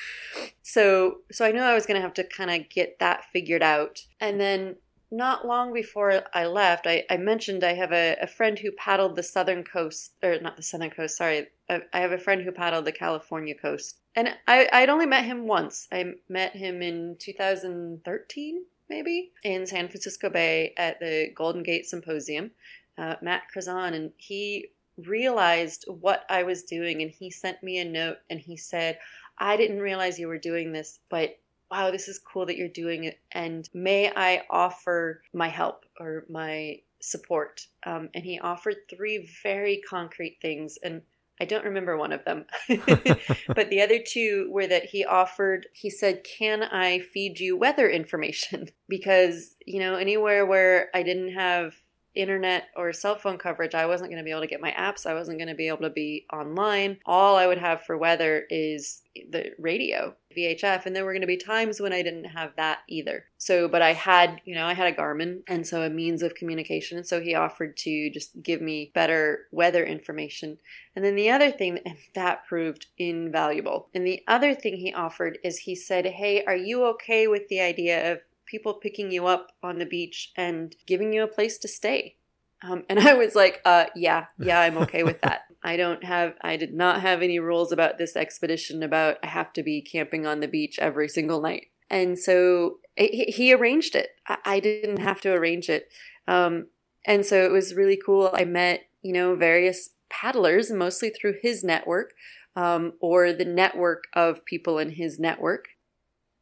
so 0.62 1.18
so 1.30 1.44
I 1.44 1.52
knew 1.52 1.60
I 1.60 1.74
was 1.74 1.86
gonna 1.86 2.00
have 2.00 2.14
to 2.14 2.24
kind 2.24 2.50
of 2.50 2.68
get 2.68 2.98
that 2.98 3.24
figured 3.32 3.62
out. 3.62 4.06
And 4.20 4.40
then 4.40 4.76
not 5.10 5.46
long 5.46 5.72
before 5.72 6.22
I 6.34 6.46
left, 6.46 6.86
I, 6.86 7.04
I 7.08 7.16
mentioned 7.16 7.62
I 7.62 7.74
have 7.74 7.92
a, 7.92 8.16
a 8.20 8.26
friend 8.26 8.58
who 8.58 8.72
paddled 8.72 9.16
the 9.16 9.22
southern 9.22 9.62
coast, 9.62 10.12
or 10.22 10.40
not 10.40 10.56
the 10.56 10.62
southern 10.62 10.90
coast, 10.90 11.16
sorry. 11.16 11.46
I, 11.70 11.82
I 11.92 12.00
have 12.00 12.12
a 12.12 12.18
friend 12.18 12.42
who 12.42 12.52
paddled 12.52 12.84
the 12.84 12.92
California 12.92 13.54
coast. 13.54 13.98
And 14.14 14.34
I, 14.48 14.68
I'd 14.72 14.88
only 14.88 15.06
met 15.06 15.24
him 15.24 15.46
once. 15.46 15.86
I 15.92 16.14
met 16.28 16.56
him 16.56 16.82
in 16.82 17.16
2013, 17.20 18.64
maybe, 18.88 19.32
in 19.44 19.66
San 19.66 19.88
Francisco 19.88 20.28
Bay 20.28 20.74
at 20.76 20.98
the 20.98 21.30
Golden 21.34 21.62
Gate 21.62 21.86
Symposium 21.86 22.50
uh, 22.98 23.16
Matt 23.22 23.44
Krazan, 23.54 23.94
and 23.94 24.12
he 24.16 24.68
realized 24.98 25.84
what 25.88 26.24
I 26.30 26.42
was 26.42 26.62
doing, 26.62 27.02
and 27.02 27.10
he 27.10 27.30
sent 27.30 27.62
me 27.62 27.78
a 27.78 27.84
note, 27.84 28.18
and 28.30 28.40
he 28.40 28.56
said, 28.56 28.98
"I 29.38 29.56
didn't 29.56 29.80
realize 29.80 30.18
you 30.18 30.28
were 30.28 30.38
doing 30.38 30.72
this, 30.72 31.00
but." 31.08 31.38
Wow, 31.68 31.90
this 31.90 32.06
is 32.06 32.20
cool 32.20 32.46
that 32.46 32.56
you're 32.56 32.68
doing 32.68 33.02
it. 33.02 33.18
And 33.32 33.68
may 33.74 34.12
I 34.14 34.44
offer 34.50 35.22
my 35.34 35.48
help 35.48 35.84
or 35.98 36.24
my 36.30 36.78
support? 37.00 37.66
Um, 37.84 38.08
and 38.14 38.24
he 38.24 38.38
offered 38.38 38.76
three 38.88 39.28
very 39.42 39.82
concrete 39.90 40.38
things. 40.40 40.78
And 40.84 41.02
I 41.40 41.44
don't 41.44 41.64
remember 41.64 41.96
one 41.96 42.12
of 42.12 42.24
them. 42.24 42.46
but 42.68 43.70
the 43.70 43.82
other 43.82 43.98
two 43.98 44.48
were 44.50 44.66
that 44.66 44.84
he 44.84 45.04
offered, 45.04 45.66
he 45.72 45.90
said, 45.90 46.24
Can 46.24 46.62
I 46.62 47.00
feed 47.00 47.40
you 47.40 47.56
weather 47.56 47.88
information? 47.88 48.68
Because, 48.88 49.56
you 49.66 49.80
know, 49.80 49.96
anywhere 49.96 50.46
where 50.46 50.90
I 50.94 51.02
didn't 51.02 51.32
have 51.32 51.74
internet 52.16 52.68
or 52.76 52.92
cell 52.92 53.16
phone 53.16 53.38
coverage, 53.38 53.74
I 53.74 53.86
wasn't 53.86 54.10
going 54.10 54.18
to 54.18 54.24
be 54.24 54.30
able 54.30 54.40
to 54.40 54.46
get 54.46 54.60
my 54.60 54.72
apps. 54.72 55.06
I 55.06 55.14
wasn't 55.14 55.38
going 55.38 55.48
to 55.48 55.54
be 55.54 55.68
able 55.68 55.82
to 55.82 55.90
be 55.90 56.26
online. 56.32 56.98
All 57.04 57.36
I 57.36 57.46
would 57.46 57.58
have 57.58 57.82
for 57.82 57.96
weather 57.96 58.46
is 58.50 59.02
the 59.30 59.52
radio, 59.58 60.14
VHF. 60.36 60.86
And 60.86 60.94
there 60.94 61.04
were 61.04 61.12
going 61.12 61.22
to 61.22 61.26
be 61.26 61.36
times 61.36 61.80
when 61.80 61.92
I 61.92 62.02
didn't 62.02 62.24
have 62.24 62.52
that 62.56 62.80
either. 62.88 63.24
So, 63.38 63.68
but 63.68 63.82
I 63.82 63.92
had, 63.92 64.40
you 64.44 64.54
know, 64.54 64.66
I 64.66 64.74
had 64.74 64.92
a 64.92 64.96
Garmin 64.96 65.42
and 65.46 65.66
so 65.66 65.82
a 65.82 65.90
means 65.90 66.22
of 66.22 66.34
communication. 66.34 66.98
And 66.98 67.06
so 67.06 67.20
he 67.20 67.34
offered 67.34 67.76
to 67.78 68.10
just 68.10 68.42
give 68.42 68.60
me 68.60 68.90
better 68.94 69.46
weather 69.50 69.84
information. 69.84 70.58
And 70.94 71.04
then 71.04 71.14
the 71.14 71.30
other 71.30 71.50
thing, 71.50 71.80
that 72.14 72.46
proved 72.46 72.86
invaluable. 72.98 73.88
And 73.94 74.06
the 74.06 74.22
other 74.26 74.54
thing 74.54 74.76
he 74.76 74.92
offered 74.92 75.38
is 75.42 75.58
he 75.58 75.74
said, 75.74 76.06
Hey, 76.06 76.44
are 76.44 76.56
you 76.56 76.84
okay 76.86 77.26
with 77.26 77.48
the 77.48 77.60
idea 77.60 78.12
of 78.12 78.20
people 78.46 78.74
picking 78.74 79.10
you 79.10 79.26
up 79.26 79.52
on 79.62 79.78
the 79.78 79.86
beach 79.86 80.32
and 80.36 80.74
giving 80.86 81.12
you 81.12 81.22
a 81.22 81.28
place 81.28 81.58
to 81.58 81.68
stay. 81.68 82.16
Um, 82.62 82.84
and 82.88 82.98
I 83.00 83.14
was 83.14 83.34
like, 83.34 83.60
uh, 83.64 83.86
yeah, 83.94 84.26
yeah, 84.38 84.60
I'm 84.60 84.78
okay 84.78 85.02
with 85.02 85.20
that. 85.20 85.42
I 85.62 85.76
don't 85.76 86.04
have, 86.04 86.34
I 86.42 86.56
did 86.56 86.72
not 86.72 87.00
have 87.00 87.22
any 87.22 87.38
rules 87.38 87.72
about 87.72 87.98
this 87.98 88.16
expedition 88.16 88.82
about 88.82 89.18
I 89.22 89.26
have 89.26 89.52
to 89.54 89.62
be 89.62 89.82
camping 89.82 90.26
on 90.26 90.40
the 90.40 90.48
beach 90.48 90.78
every 90.78 91.08
single 91.08 91.40
night. 91.40 91.66
And 91.90 92.18
so 92.18 92.78
it, 92.96 93.34
he 93.34 93.52
arranged 93.52 93.94
it. 93.94 94.10
I, 94.26 94.38
I, 94.44 94.60
didn't 94.60 94.98
have 94.98 95.20
to 95.22 95.32
arrange 95.32 95.68
it. 95.68 95.88
Um, 96.26 96.68
and 97.04 97.24
so 97.24 97.44
it 97.44 97.50
was 97.50 97.74
really 97.74 97.98
cool. 98.04 98.30
I 98.32 98.44
met, 98.44 98.86
you 99.02 99.12
know, 99.12 99.34
various 99.34 99.90
paddlers, 100.08 100.70
mostly 100.70 101.10
through 101.10 101.36
his 101.42 101.62
network 101.62 102.12
um, 102.56 102.94
or 103.00 103.32
the 103.32 103.44
network 103.44 104.04
of 104.14 104.44
people 104.44 104.78
in 104.78 104.90
his 104.92 105.18
network. 105.18 105.68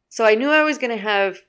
So 0.09 0.25
I 0.25 0.35
knew 0.35 0.49
I 0.49 0.63
was 0.63 0.77
going 0.77 0.95
to 0.95 1.03
have 1.03 1.39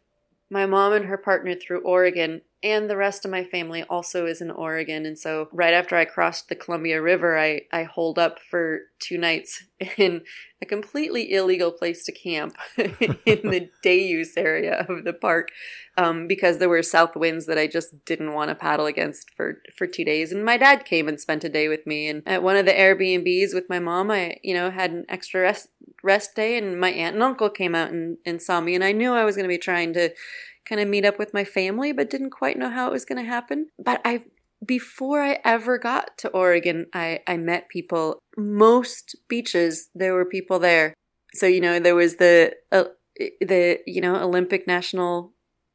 my 0.50 0.66
mom 0.66 0.92
and 0.92 1.04
her 1.06 1.18
partner 1.18 1.54
through 1.54 1.80
Oregon, 1.80 2.42
and 2.62 2.88
the 2.88 2.96
rest 2.96 3.24
of 3.24 3.30
my 3.30 3.44
family 3.44 3.82
also 3.84 4.26
is 4.26 4.40
in 4.40 4.50
Oregon. 4.50 5.04
And 5.04 5.18
so, 5.18 5.48
right 5.52 5.74
after 5.74 5.94
I 5.94 6.04
crossed 6.06 6.48
the 6.48 6.54
Columbia 6.54 7.02
River, 7.02 7.38
I, 7.38 7.62
I 7.70 7.84
holed 7.84 8.18
up 8.18 8.38
for 8.38 8.80
two 8.98 9.18
nights 9.18 9.64
in 9.98 10.22
a 10.62 10.66
completely 10.66 11.32
illegal 11.32 11.70
place 11.70 12.04
to 12.06 12.12
camp 12.12 12.56
in 12.78 13.50
the 13.50 13.68
day 13.82 14.02
use 14.02 14.36
area 14.38 14.86
of 14.88 15.04
the 15.04 15.12
park 15.12 15.50
um, 15.98 16.26
because 16.26 16.56
there 16.56 16.68
were 16.68 16.82
south 16.82 17.14
winds 17.14 17.44
that 17.44 17.58
I 17.58 17.66
just 17.66 18.04
didn't 18.06 18.32
want 18.32 18.48
to 18.48 18.54
paddle 18.54 18.86
against 18.86 19.30
for, 19.36 19.60
for 19.76 19.86
two 19.86 20.04
days. 20.04 20.32
And 20.32 20.44
my 20.44 20.56
dad 20.56 20.86
came 20.86 21.08
and 21.08 21.20
spent 21.20 21.44
a 21.44 21.50
day 21.50 21.68
with 21.68 21.86
me. 21.86 22.08
And 22.08 22.22
at 22.26 22.42
one 22.42 22.56
of 22.56 22.64
the 22.64 22.72
Airbnbs 22.72 23.54
with 23.54 23.68
my 23.68 23.78
mom, 23.78 24.10
I, 24.10 24.38
you 24.42 24.54
know, 24.54 24.70
had 24.70 24.92
an 24.92 25.04
extra 25.10 25.42
rest, 25.42 25.68
rest 26.02 26.34
day, 26.34 26.56
and 26.56 26.80
my 26.80 26.90
aunt 26.90 27.14
and 27.14 27.22
uncle 27.22 27.50
came 27.50 27.74
out 27.74 27.90
and, 27.90 28.16
and 28.24 28.40
saw 28.40 28.62
me. 28.62 28.74
And 28.74 28.82
I 28.82 28.92
knew 28.92 29.12
I 29.12 29.24
was 29.24 29.36
going 29.36 29.44
to 29.44 29.54
be 29.54 29.58
trying 29.58 29.92
to 29.92 30.10
kind 30.68 30.81
of 30.81 30.88
meet 30.88 31.05
up 31.05 31.18
with 31.18 31.35
my 31.35 31.44
family, 31.44 31.92
but 31.92 32.11
didn't 32.11 32.31
quite 32.31 32.59
know 32.59 32.70
how 32.70 32.88
it 32.88 32.92
was 32.92 33.05
going 33.05 33.22
to 33.22 33.29
happen. 33.29 33.68
But 33.79 34.00
I 34.05 34.24
before 34.64 35.22
I 35.22 35.38
ever 35.44 35.79
got 35.79 36.16
to 36.18 36.29
Oregon, 36.29 36.87
I, 36.94 37.20
I 37.26 37.37
met 37.37 37.68
people. 37.68 38.18
Most 38.37 39.16
beaches, 39.29 39.90
there 39.94 40.14
were 40.14 40.24
people 40.24 40.59
there. 40.59 40.94
so 41.35 41.46
you 41.46 41.61
know 41.61 41.79
there 41.79 41.94
was 41.94 42.16
the 42.16 42.52
uh, 42.72 42.85
the 43.40 43.79
you 43.87 44.00
know 44.00 44.16
Olympic 44.16 44.66
National 44.66 45.33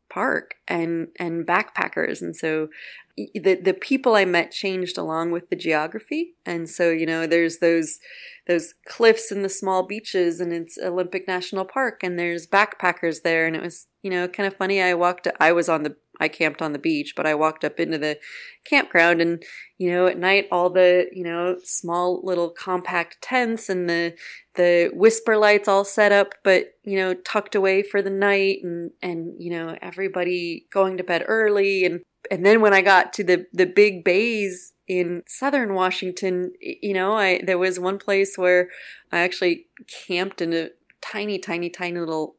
Park 0.10 0.56
and 0.68 1.08
and 1.18 1.46
backpackers, 1.46 2.22
and 2.22 2.36
so 2.36 2.70
the 3.18 3.56
the 3.56 3.74
people 3.74 4.16
I 4.16 4.26
met 4.26 4.52
changed 4.52 4.98
along 4.98 5.32
with 5.32 5.50
the 5.50 5.56
geography, 5.56 6.34
and 6.46 6.70
so 6.70 6.90
you 6.90 7.06
know 7.06 7.28
there's 7.28 7.60
those 7.60 8.00
those 8.48 8.74
cliffs 8.88 9.32
and 9.32 9.44
the 9.46 9.50
small 9.50 9.84
beaches, 9.84 10.40
and 10.40 10.52
it's 10.52 10.78
Olympic 10.78 11.28
National 11.28 11.66
Park, 11.66 12.02
and 12.04 12.18
there's 12.18 12.48
backpackers 12.48 13.22
there, 13.24 13.46
and 13.46 13.56
it 13.56 13.62
was 13.62 13.88
you 14.02 14.10
know 14.10 14.28
kind 14.28 14.48
of 14.48 14.56
funny. 14.56 14.82
I 14.82 14.94
walked, 14.94 15.28
I 15.40 15.52
was 15.52 15.70
on 15.70 15.84
the 15.84 15.96
I 16.22 16.28
camped 16.28 16.62
on 16.62 16.72
the 16.72 16.80
beach, 16.80 17.14
but 17.18 17.26
I 17.26 17.34
walked 17.34 17.66
up 17.66 17.80
into 17.80 17.98
the 17.98 18.20
campground 18.64 19.22
and, 19.22 19.42
you 19.80 19.92
know, 19.92 20.06
at 20.06 20.20
night 20.20 20.48
all 20.52 20.70
the, 20.70 21.08
you 21.12 21.24
know, 21.24 21.58
small 21.64 22.22
little 22.24 22.52
compact 22.52 23.18
tents 23.22 23.68
and 23.70 23.90
the 23.90 24.14
the 24.54 24.92
WhisperLites 24.96 25.68
all 25.68 25.84
set 25.84 26.12
up 26.12 26.36
but, 26.44 26.76
you 26.84 26.98
know, 26.98 27.16
tucked 27.16 27.56
away 27.56 27.82
for 27.82 28.02
the 28.04 28.12
night 28.12 28.60
and 28.64 28.92
and 29.02 29.34
you 29.40 29.50
know, 29.50 29.76
everybody 29.82 30.68
going 30.72 30.98
to 30.98 31.04
bed 31.04 31.26
early 31.28 31.84
and 31.86 32.02
and 32.30 32.46
then 32.46 32.62
when 32.62 32.74
I 32.74 32.82
got 32.82 33.14
to 33.14 33.24
the 33.24 33.48
the 33.52 33.66
big 33.66 34.04
bays 34.04 34.74
in 34.88 35.24
southern 35.28 35.74
Washington, 35.74 36.52
you 36.62 36.94
know, 36.94 37.14
I 37.14 37.42
there 37.44 37.58
was 37.58 37.80
one 37.80 37.98
place 37.98 38.38
where 38.38 38.70
I 39.12 39.22
actually 39.22 39.66
camped 39.88 40.40
in 40.40 40.54
a 40.54 40.70
tiny 41.02 41.40
tiny 41.40 41.72
tiny 41.72 42.00
little 42.00 42.36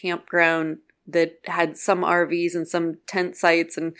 campground 0.00 0.78
that 1.08 1.38
had 1.46 1.76
some 1.76 2.02
RVs 2.02 2.54
and 2.54 2.68
some 2.68 2.98
tent 3.06 3.36
sites 3.36 3.76
and 3.76 3.94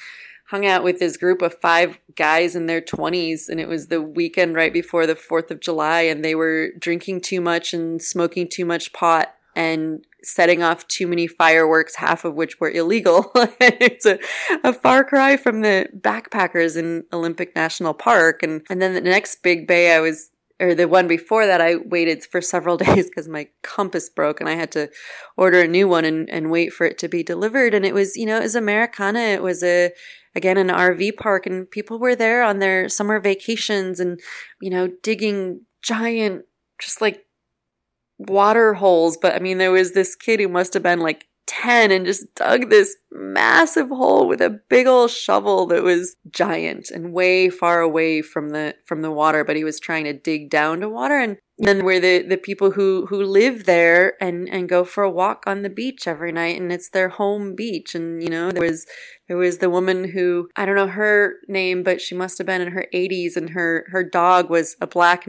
hung 0.48 0.66
out 0.66 0.82
with 0.82 0.98
this 0.98 1.16
group 1.16 1.42
of 1.42 1.60
five 1.60 1.98
guys 2.16 2.56
in 2.56 2.66
their 2.66 2.80
20s 2.80 3.48
and 3.48 3.60
it 3.60 3.68
was 3.68 3.88
the 3.88 4.00
weekend 4.00 4.54
right 4.54 4.72
before 4.72 5.06
the 5.06 5.14
4th 5.14 5.50
of 5.50 5.60
July 5.60 6.02
and 6.02 6.24
they 6.24 6.34
were 6.34 6.70
drinking 6.78 7.20
too 7.20 7.40
much 7.40 7.74
and 7.74 8.00
smoking 8.00 8.48
too 8.48 8.64
much 8.64 8.92
pot 8.94 9.34
and 9.54 10.06
setting 10.22 10.62
off 10.62 10.86
too 10.88 11.06
many 11.06 11.26
fireworks 11.26 11.96
half 11.96 12.24
of 12.24 12.34
which 12.34 12.60
were 12.60 12.70
illegal. 12.70 13.30
It's 13.60 14.06
a, 14.06 14.18
a 14.64 14.72
far 14.72 15.04
cry 15.04 15.36
from 15.36 15.62
the 15.62 15.88
backpackers 15.98 16.76
in 16.76 17.04
Olympic 17.12 17.54
National 17.54 17.92
Park. 17.92 18.42
And 18.42 18.62
and 18.70 18.80
then 18.80 18.94
the 18.94 19.00
next 19.00 19.42
big 19.42 19.66
bay 19.66 19.94
I 19.94 20.00
was 20.00 20.30
or 20.60 20.74
the 20.74 20.88
one 20.88 21.06
before 21.06 21.46
that, 21.46 21.60
I 21.60 21.76
waited 21.76 22.24
for 22.24 22.40
several 22.40 22.76
days 22.78 23.08
because 23.08 23.28
my 23.28 23.48
compass 23.62 24.08
broke 24.08 24.40
and 24.40 24.48
I 24.48 24.54
had 24.54 24.72
to 24.72 24.90
order 25.36 25.60
a 25.60 25.68
new 25.68 25.88
one 25.88 26.04
and, 26.04 26.28
and 26.30 26.50
wait 26.50 26.72
for 26.72 26.86
it 26.86 26.98
to 26.98 27.08
be 27.08 27.22
delivered. 27.22 27.74
And 27.74 27.84
it 27.84 27.94
was, 27.94 28.16
you 28.16 28.26
know, 28.26 28.38
it 28.38 28.42
was 28.42 28.54
Americana. 28.54 29.20
It 29.20 29.42
was 29.42 29.62
a, 29.62 29.92
again, 30.34 30.56
an 30.56 30.68
RV 30.68 31.16
park 31.16 31.46
and 31.46 31.70
people 31.70 31.98
were 31.98 32.16
there 32.16 32.42
on 32.42 32.58
their 32.58 32.88
summer 32.88 33.20
vacations 33.20 34.00
and, 34.00 34.20
you 34.60 34.70
know, 34.70 34.88
digging 35.02 35.62
giant, 35.82 36.44
just 36.80 37.00
like 37.00 37.24
water 38.18 38.74
holes. 38.74 39.16
But 39.16 39.34
I 39.34 39.38
mean, 39.38 39.58
there 39.58 39.72
was 39.72 39.92
this 39.92 40.16
kid 40.16 40.40
who 40.40 40.48
must 40.48 40.74
have 40.74 40.82
been 40.82 41.00
like 41.00 41.26
10 41.48 41.90
and 41.90 42.04
just 42.06 42.32
dug 42.34 42.68
this 42.68 42.96
massive 43.10 43.88
hole 43.88 44.28
with 44.28 44.40
a 44.40 44.60
big 44.68 44.86
old 44.86 45.10
shovel 45.10 45.66
that 45.66 45.82
was 45.82 46.16
giant 46.30 46.90
and 46.90 47.12
way 47.12 47.48
far 47.48 47.80
away 47.80 48.20
from 48.20 48.50
the 48.50 48.74
from 48.84 49.00
the 49.00 49.10
water 49.10 49.44
but 49.44 49.56
he 49.56 49.64
was 49.64 49.80
trying 49.80 50.04
to 50.04 50.12
dig 50.12 50.50
down 50.50 50.80
to 50.80 50.88
water. 50.88 51.18
And 51.18 51.38
then 51.56 51.84
we're 51.84 52.00
the 52.00 52.22
the 52.22 52.36
people 52.36 52.72
who 52.72 53.06
who 53.06 53.22
live 53.22 53.64
there 53.64 54.14
and 54.20 54.48
and 54.50 54.68
go 54.68 54.84
for 54.84 55.02
a 55.02 55.10
walk 55.10 55.42
on 55.46 55.62
the 55.62 55.70
beach 55.70 56.06
every 56.06 56.30
night 56.30 56.60
and 56.60 56.70
it's 56.70 56.90
their 56.90 57.08
home 57.08 57.54
beach. 57.56 57.94
And 57.94 58.22
you 58.22 58.28
know 58.28 58.52
there 58.52 58.68
was 58.68 58.86
there 59.26 59.38
was 59.38 59.58
the 59.58 59.70
woman 59.70 60.10
who 60.10 60.50
I 60.54 60.66
don't 60.66 60.76
know 60.76 60.86
her 60.86 61.36
name 61.48 61.82
but 61.82 62.00
she 62.00 62.14
must 62.14 62.36
have 62.38 62.46
been 62.46 62.60
in 62.60 62.72
her 62.72 62.86
80s 62.94 63.36
and 63.36 63.50
her 63.50 63.86
her 63.88 64.04
dog 64.04 64.50
was 64.50 64.76
a 64.82 64.86
black 64.86 65.26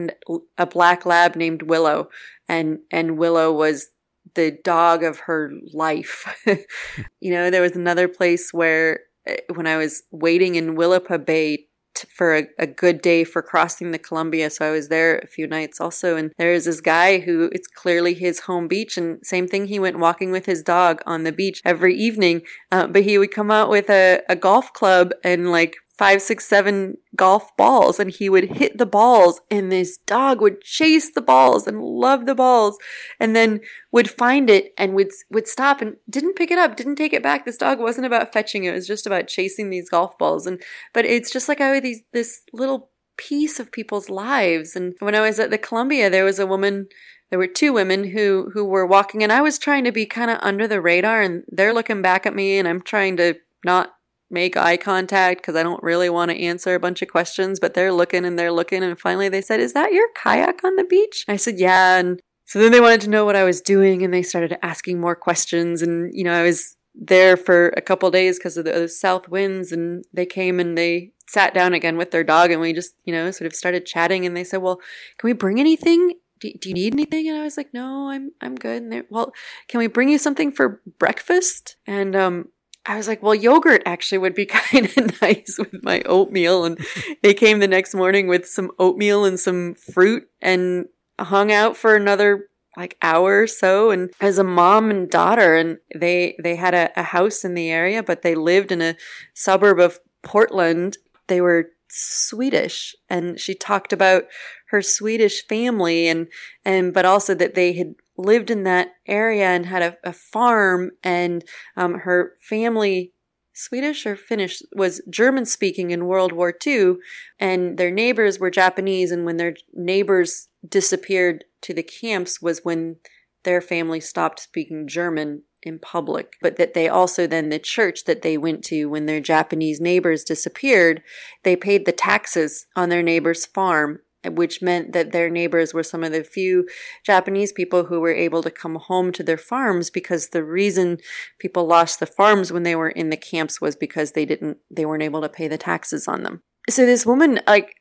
a 0.58 0.66
black 0.66 1.06
lab 1.06 1.34
named 1.34 1.62
Willow. 1.62 2.10
And 2.46 2.80
and 2.90 3.16
Willow 3.16 3.52
was 3.52 3.90
the 4.34 4.58
dog 4.64 5.02
of 5.02 5.20
her 5.20 5.52
life. 5.72 6.26
you 7.20 7.32
know, 7.32 7.50
there 7.50 7.62
was 7.62 7.76
another 7.76 8.08
place 8.08 8.52
where 8.52 9.00
eh, 9.26 9.36
when 9.54 9.66
I 9.66 9.76
was 9.76 10.02
waiting 10.10 10.54
in 10.54 10.76
Willapa 10.76 11.24
Bay 11.24 11.66
t- 11.94 12.08
for 12.14 12.36
a, 12.36 12.46
a, 12.58 12.66
good 12.66 13.02
day 13.02 13.24
for 13.24 13.42
crossing 13.42 13.90
the 13.90 13.98
Columbia, 13.98 14.50
so 14.50 14.66
I 14.66 14.70
was 14.70 14.88
there 14.88 15.18
a 15.18 15.26
few 15.26 15.46
nights 15.46 15.80
also, 15.80 16.16
and 16.16 16.32
there 16.38 16.52
is 16.52 16.64
this 16.64 16.80
guy 16.80 17.18
who 17.20 17.50
it's 17.52 17.66
clearly 17.66 18.14
his 18.14 18.40
home 18.40 18.68
beach, 18.68 18.96
and 18.96 19.18
same 19.24 19.48
thing, 19.48 19.66
he 19.66 19.78
went 19.78 19.98
walking 19.98 20.30
with 20.30 20.46
his 20.46 20.62
dog 20.62 21.02
on 21.06 21.24
the 21.24 21.32
beach 21.32 21.60
every 21.64 21.96
evening, 21.96 22.42
uh, 22.70 22.86
but 22.86 23.02
he 23.02 23.18
would 23.18 23.32
come 23.32 23.50
out 23.50 23.70
with 23.70 23.90
a, 23.90 24.22
a 24.28 24.36
golf 24.36 24.72
club 24.72 25.12
and 25.24 25.50
like 25.50 25.76
five, 26.00 26.22
six, 26.22 26.46
seven 26.46 26.96
golf 27.14 27.54
balls 27.58 28.00
and 28.00 28.10
he 28.10 28.30
would 28.30 28.56
hit 28.56 28.78
the 28.78 28.86
balls 28.86 29.42
and 29.50 29.70
this 29.70 29.98
dog 29.98 30.40
would 30.40 30.62
chase 30.62 31.12
the 31.12 31.20
balls 31.20 31.66
and 31.66 31.82
love 31.82 32.24
the 32.24 32.34
balls 32.34 32.78
and 33.20 33.36
then 33.36 33.60
would 33.92 34.08
find 34.08 34.48
it 34.48 34.72
and 34.78 34.94
would, 34.94 35.10
would 35.30 35.46
stop 35.46 35.82
and 35.82 35.96
didn't 36.08 36.36
pick 36.36 36.50
it 36.50 36.56
up, 36.56 36.74
didn't 36.74 36.96
take 36.96 37.12
it 37.12 37.22
back. 37.22 37.44
This 37.44 37.58
dog 37.58 37.78
wasn't 37.80 38.06
about 38.06 38.32
fetching 38.32 38.64
it. 38.64 38.72
Was 38.72 38.86
just 38.86 39.06
about 39.06 39.28
chasing 39.28 39.68
these 39.68 39.90
golf 39.90 40.16
balls. 40.16 40.46
And, 40.46 40.62
but 40.94 41.04
it's 41.04 41.30
just 41.30 41.50
like 41.50 41.60
I 41.60 41.66
had 41.66 41.82
these, 41.82 42.00
this 42.14 42.44
little 42.54 42.88
piece 43.18 43.60
of 43.60 43.70
people's 43.70 44.08
lives. 44.08 44.74
And 44.74 44.94
when 45.00 45.14
I 45.14 45.20
was 45.20 45.38
at 45.38 45.50
the 45.50 45.58
Columbia, 45.58 46.08
there 46.08 46.24
was 46.24 46.38
a 46.38 46.46
woman 46.46 46.88
there 47.28 47.38
were 47.38 47.46
two 47.46 47.74
women 47.74 48.08
who 48.08 48.50
who 48.54 48.64
were 48.64 48.86
walking 48.86 49.22
and 49.22 49.30
I 49.30 49.40
was 49.40 49.56
trying 49.56 49.84
to 49.84 49.92
be 49.92 50.04
kind 50.04 50.32
of 50.32 50.38
under 50.40 50.66
the 50.66 50.80
radar 50.80 51.22
and 51.22 51.44
they're 51.46 51.72
looking 51.72 52.02
back 52.02 52.26
at 52.26 52.34
me 52.34 52.58
and 52.58 52.66
I'm 52.66 52.82
trying 52.82 53.16
to 53.18 53.34
not 53.64 53.92
make 54.30 54.56
eye 54.56 54.76
contact 54.76 55.42
because 55.42 55.56
I 55.56 55.62
don't 55.62 55.82
really 55.82 56.08
want 56.08 56.30
to 56.30 56.40
answer 56.40 56.74
a 56.74 56.80
bunch 56.80 57.02
of 57.02 57.08
questions, 57.08 57.58
but 57.58 57.74
they're 57.74 57.92
looking 57.92 58.24
and 58.24 58.38
they're 58.38 58.52
looking. 58.52 58.82
And 58.82 58.98
finally 58.98 59.28
they 59.28 59.42
said, 59.42 59.60
Is 59.60 59.72
that 59.72 59.92
your 59.92 60.06
kayak 60.14 60.64
on 60.64 60.76
the 60.76 60.84
beach? 60.84 61.24
I 61.28 61.36
said, 61.36 61.58
Yeah. 61.58 61.98
And 61.98 62.20
so 62.44 62.58
then 62.58 62.72
they 62.72 62.80
wanted 62.80 63.00
to 63.02 63.10
know 63.10 63.24
what 63.24 63.36
I 63.36 63.44
was 63.44 63.60
doing 63.60 64.02
and 64.02 64.12
they 64.12 64.22
started 64.22 64.58
asking 64.62 65.00
more 65.00 65.14
questions. 65.14 65.82
And, 65.82 66.12
you 66.14 66.24
know, 66.24 66.32
I 66.32 66.42
was 66.42 66.76
there 66.94 67.36
for 67.36 67.68
a 67.76 67.80
couple 67.80 68.10
days 68.10 68.38
because 68.38 68.56
of 68.56 68.64
the, 68.64 68.88
south 68.88 69.28
winds 69.28 69.72
and 69.72 70.04
they 70.12 70.26
came 70.26 70.58
and 70.58 70.76
they 70.76 71.12
sat 71.26 71.54
down 71.54 71.74
again 71.74 71.96
with 71.96 72.10
their 72.10 72.24
dog 72.24 72.50
and 72.50 72.60
we 72.60 72.72
just, 72.72 72.94
you 73.04 73.12
know, 73.12 73.30
sort 73.30 73.46
of 73.46 73.54
started 73.54 73.86
chatting 73.86 74.26
and 74.26 74.36
they 74.36 74.44
said, 74.44 74.62
Well, 74.62 74.76
can 75.18 75.28
we 75.28 75.32
bring 75.32 75.60
anything? 75.60 76.14
Do, 76.40 76.50
you 76.64 76.74
need 76.74 76.94
anything? 76.94 77.28
And 77.28 77.38
I 77.38 77.42
was 77.42 77.58
like, 77.58 77.74
no, 77.74 78.08
I'm, 78.08 78.32
I'm 78.40 78.54
good. 78.54 78.82
And 78.82 78.90
they, 78.90 79.02
well, 79.10 79.34
can 79.68 79.78
we 79.78 79.88
bring 79.88 80.08
you 80.08 80.16
something 80.16 80.50
for 80.50 80.80
breakfast? 80.98 81.76
And, 81.86 82.16
um, 82.16 82.48
I 82.86 82.96
was 82.96 83.08
like, 83.08 83.22
well, 83.22 83.34
yogurt 83.34 83.82
actually 83.86 84.18
would 84.18 84.34
be 84.34 84.46
kind 84.46 84.86
of 84.86 85.22
nice 85.22 85.56
with 85.58 85.82
my 85.82 86.02
oatmeal. 86.02 86.64
And 86.64 86.78
they 87.22 87.34
came 87.34 87.60
the 87.60 87.68
next 87.68 87.94
morning 87.94 88.26
with 88.26 88.46
some 88.46 88.70
oatmeal 88.78 89.24
and 89.24 89.38
some 89.38 89.74
fruit 89.74 90.28
and 90.40 90.86
hung 91.18 91.52
out 91.52 91.76
for 91.76 91.94
another 91.94 92.46
like 92.76 92.96
hour 93.02 93.42
or 93.42 93.46
so 93.46 93.90
and 93.90 94.10
as 94.20 94.38
a 94.38 94.44
mom 94.44 94.90
and 94.90 95.10
daughter 95.10 95.56
and 95.56 95.78
they 95.94 96.36
they 96.42 96.56
had 96.56 96.72
a, 96.72 96.90
a 96.98 97.02
house 97.02 97.44
in 97.44 97.54
the 97.54 97.68
area 97.68 98.02
but 98.02 98.22
they 98.22 98.34
lived 98.34 98.70
in 98.70 98.80
a 98.80 98.96
suburb 99.34 99.78
of 99.80 99.98
portland 100.22 100.96
they 101.26 101.40
were 101.40 101.70
swedish 101.88 102.94
and 103.08 103.40
she 103.40 103.54
talked 103.54 103.92
about 103.92 104.24
her 104.68 104.80
swedish 104.80 105.44
family 105.48 106.06
and 106.06 106.28
and 106.64 106.94
but 106.94 107.04
also 107.04 107.34
that 107.34 107.54
they 107.54 107.72
had 107.72 107.94
lived 108.16 108.50
in 108.50 108.64
that 108.64 108.88
area 109.06 109.46
and 109.46 109.66
had 109.66 109.82
a, 109.82 109.96
a 110.04 110.12
farm, 110.12 110.90
and 111.02 111.44
um, 111.76 112.00
her 112.00 112.34
family 112.40 113.12
Swedish 113.52 114.06
or 114.06 114.16
Finnish 114.16 114.62
was 114.74 115.02
German 115.10 115.44
speaking 115.44 115.90
in 115.90 116.06
World 116.06 116.32
War 116.32 116.54
II, 116.66 116.96
and 117.38 117.76
their 117.76 117.90
neighbors 117.90 118.38
were 118.38 118.50
Japanese. 118.50 119.10
And 119.10 119.24
when 119.24 119.36
their 119.36 119.54
neighbors 119.74 120.48
disappeared 120.66 121.44
to 121.62 121.74
the 121.74 121.82
camps, 121.82 122.40
was 122.40 122.60
when 122.62 122.96
their 123.44 123.60
family 123.60 124.00
stopped 124.00 124.40
speaking 124.40 124.88
German 124.88 125.42
in 125.62 125.78
public. 125.78 126.34
But 126.40 126.56
that 126.56 126.74
they 126.74 126.88
also 126.88 127.26
then, 127.26 127.50
the 127.50 127.58
church 127.58 128.04
that 128.04 128.22
they 128.22 128.38
went 128.38 128.64
to 128.64 128.86
when 128.86 129.06
their 129.06 129.20
Japanese 129.20 129.80
neighbors 129.80 130.24
disappeared, 130.24 131.02
they 131.42 131.56
paid 131.56 131.84
the 131.84 131.92
taxes 131.92 132.66
on 132.76 132.88
their 132.88 133.02
neighbor's 133.02 133.44
farm 133.44 134.00
which 134.24 134.60
meant 134.60 134.92
that 134.92 135.12
their 135.12 135.30
neighbors 135.30 135.72
were 135.72 135.82
some 135.82 136.04
of 136.04 136.12
the 136.12 136.22
few 136.22 136.68
Japanese 137.04 137.52
people 137.52 137.84
who 137.84 138.00
were 138.00 138.14
able 138.14 138.42
to 138.42 138.50
come 138.50 138.74
home 138.76 139.12
to 139.12 139.22
their 139.22 139.38
farms 139.38 139.90
because 139.90 140.28
the 140.28 140.44
reason 140.44 140.98
people 141.38 141.66
lost 141.66 142.00
the 142.00 142.06
farms 142.06 142.52
when 142.52 142.62
they 142.62 142.76
were 142.76 142.90
in 142.90 143.10
the 143.10 143.16
camps 143.16 143.60
was 143.60 143.76
because 143.76 144.12
they 144.12 144.24
didn't 144.24 144.58
they 144.70 144.84
weren't 144.84 145.02
able 145.02 145.22
to 145.22 145.28
pay 145.28 145.48
the 145.48 145.58
taxes 145.58 146.06
on 146.06 146.22
them. 146.22 146.42
So 146.68 146.84
this 146.84 147.06
woman 147.06 147.40
like 147.46 147.76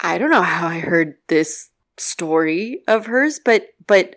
I 0.00 0.18
don't 0.18 0.30
know 0.30 0.42
how 0.42 0.68
I 0.68 0.78
heard 0.78 1.14
this 1.28 1.70
story 1.96 2.82
of 2.86 3.06
hers 3.06 3.40
but 3.44 3.66
but 3.86 4.14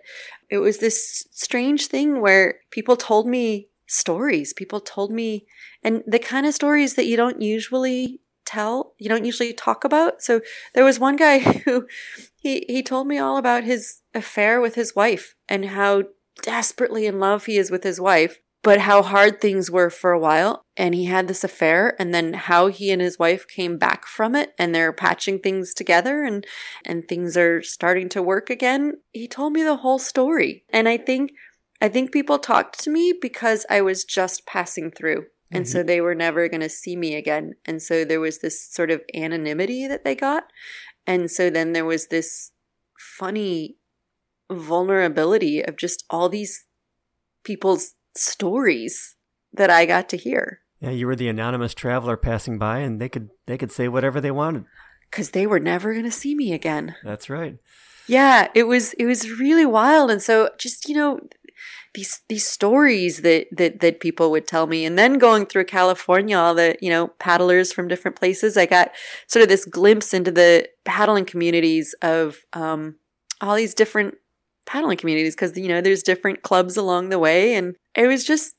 it 0.48 0.58
was 0.58 0.78
this 0.78 1.26
strange 1.32 1.86
thing 1.86 2.20
where 2.20 2.60
people 2.70 2.96
told 2.96 3.26
me 3.26 3.68
stories 3.88 4.52
people 4.52 4.80
told 4.80 5.10
me 5.10 5.44
and 5.82 6.04
the 6.06 6.20
kind 6.20 6.46
of 6.46 6.54
stories 6.54 6.94
that 6.94 7.06
you 7.06 7.16
don't 7.16 7.42
usually 7.42 8.21
tell, 8.44 8.94
you 8.98 9.08
don't 9.08 9.24
usually 9.24 9.52
talk 9.52 9.84
about. 9.84 10.22
So 10.22 10.40
there 10.74 10.84
was 10.84 10.98
one 10.98 11.16
guy 11.16 11.38
who 11.64 11.86
he 12.36 12.64
he 12.68 12.82
told 12.82 13.06
me 13.06 13.18
all 13.18 13.36
about 13.36 13.64
his 13.64 14.00
affair 14.14 14.60
with 14.60 14.74
his 14.74 14.94
wife 14.94 15.34
and 15.48 15.66
how 15.66 16.04
desperately 16.42 17.06
in 17.06 17.20
love 17.20 17.46
he 17.46 17.56
is 17.58 17.70
with 17.70 17.84
his 17.84 18.00
wife. 18.00 18.38
but 18.62 18.78
how 18.80 19.02
hard 19.02 19.40
things 19.40 19.70
were 19.70 19.90
for 19.90 20.12
a 20.12 20.18
while. 20.20 20.64
And 20.76 20.94
he 20.94 21.06
had 21.06 21.26
this 21.28 21.44
affair, 21.44 21.96
and 21.98 22.14
then 22.14 22.32
how 22.34 22.68
he 22.68 22.90
and 22.92 23.02
his 23.02 23.18
wife 23.18 23.46
came 23.46 23.76
back 23.76 24.06
from 24.06 24.34
it, 24.34 24.54
and 24.58 24.72
they're 24.72 24.92
patching 24.92 25.40
things 25.40 25.74
together, 25.74 26.24
and 26.24 26.46
and 26.84 27.06
things 27.06 27.36
are 27.36 27.60
starting 27.62 28.08
to 28.10 28.22
work 28.22 28.50
again. 28.50 28.98
He 29.12 29.26
told 29.28 29.52
me 29.52 29.62
the 29.62 29.76
whole 29.78 29.98
story, 29.98 30.64
and 30.70 30.88
I 30.88 30.96
think 30.96 31.32
I 31.80 31.88
think 31.88 32.12
people 32.12 32.38
talked 32.38 32.78
to 32.84 32.90
me 32.90 33.12
because 33.20 33.66
I 33.68 33.80
was 33.82 34.04
just 34.04 34.46
passing 34.46 34.90
through. 34.92 35.26
And 35.52 35.64
mm-hmm. 35.64 35.72
so 35.72 35.82
they 35.82 36.00
were 36.00 36.14
never 36.14 36.48
going 36.48 36.62
to 36.62 36.68
see 36.68 36.96
me 36.96 37.14
again. 37.14 37.54
And 37.66 37.82
so 37.82 38.04
there 38.04 38.20
was 38.20 38.38
this 38.38 38.66
sort 38.68 38.90
of 38.90 39.02
anonymity 39.14 39.86
that 39.86 40.02
they 40.02 40.14
got. 40.14 40.44
And 41.06 41.30
so 41.30 41.50
then 41.50 41.72
there 41.72 41.84
was 41.84 42.08
this 42.08 42.52
funny 43.18 43.76
vulnerability 44.50 45.62
of 45.62 45.76
just 45.76 46.04
all 46.10 46.28
these 46.28 46.66
people's 47.44 47.94
stories 48.16 49.16
that 49.52 49.70
I 49.70 49.86
got 49.86 50.08
to 50.10 50.16
hear. 50.16 50.60
Yeah, 50.80 50.90
you 50.90 51.06
were 51.06 51.16
the 51.16 51.28
anonymous 51.28 51.74
traveler 51.74 52.16
passing 52.16 52.58
by 52.58 52.78
and 52.78 53.00
they 53.00 53.08
could 53.08 53.30
they 53.46 53.56
could 53.56 53.70
say 53.70 53.88
whatever 53.88 54.20
they 54.20 54.30
wanted 54.30 54.64
cuz 55.10 55.30
they 55.30 55.46
were 55.46 55.60
never 55.60 55.92
going 55.92 56.04
to 56.04 56.10
see 56.10 56.34
me 56.34 56.52
again. 56.52 56.96
That's 57.04 57.30
right. 57.30 57.58
Yeah, 58.06 58.48
it 58.54 58.64
was 58.64 58.92
it 58.94 59.06
was 59.06 59.30
really 59.38 59.66
wild 59.66 60.10
and 60.10 60.22
so 60.22 60.50
just, 60.58 60.88
you 60.88 60.94
know, 60.94 61.20
these 61.94 62.22
these 62.28 62.46
stories 62.46 63.22
that 63.22 63.46
that 63.52 63.80
that 63.80 64.00
people 64.00 64.30
would 64.30 64.46
tell 64.46 64.66
me. 64.66 64.84
And 64.84 64.98
then 64.98 65.18
going 65.18 65.46
through 65.46 65.64
California 65.64 66.36
all 66.36 66.54
the 66.54 66.76
you 66.80 66.90
know 66.90 67.08
paddlers 67.18 67.72
from 67.72 67.88
different 67.88 68.16
places 68.16 68.56
I 68.56 68.66
got 68.66 68.92
sort 69.26 69.42
of 69.42 69.48
this 69.48 69.64
glimpse 69.64 70.14
into 70.14 70.30
the 70.30 70.68
paddling 70.84 71.24
communities 71.24 71.94
of 72.02 72.38
um, 72.52 72.96
all 73.40 73.56
these 73.56 73.74
different 73.74 74.14
paddling 74.64 74.96
communities 74.96 75.34
because 75.34 75.56
you 75.56 75.68
know 75.68 75.80
there's 75.80 76.02
different 76.02 76.42
clubs 76.42 76.76
along 76.76 77.08
the 77.08 77.18
way. 77.18 77.54
And 77.54 77.76
it 77.94 78.06
was 78.06 78.24
just 78.24 78.54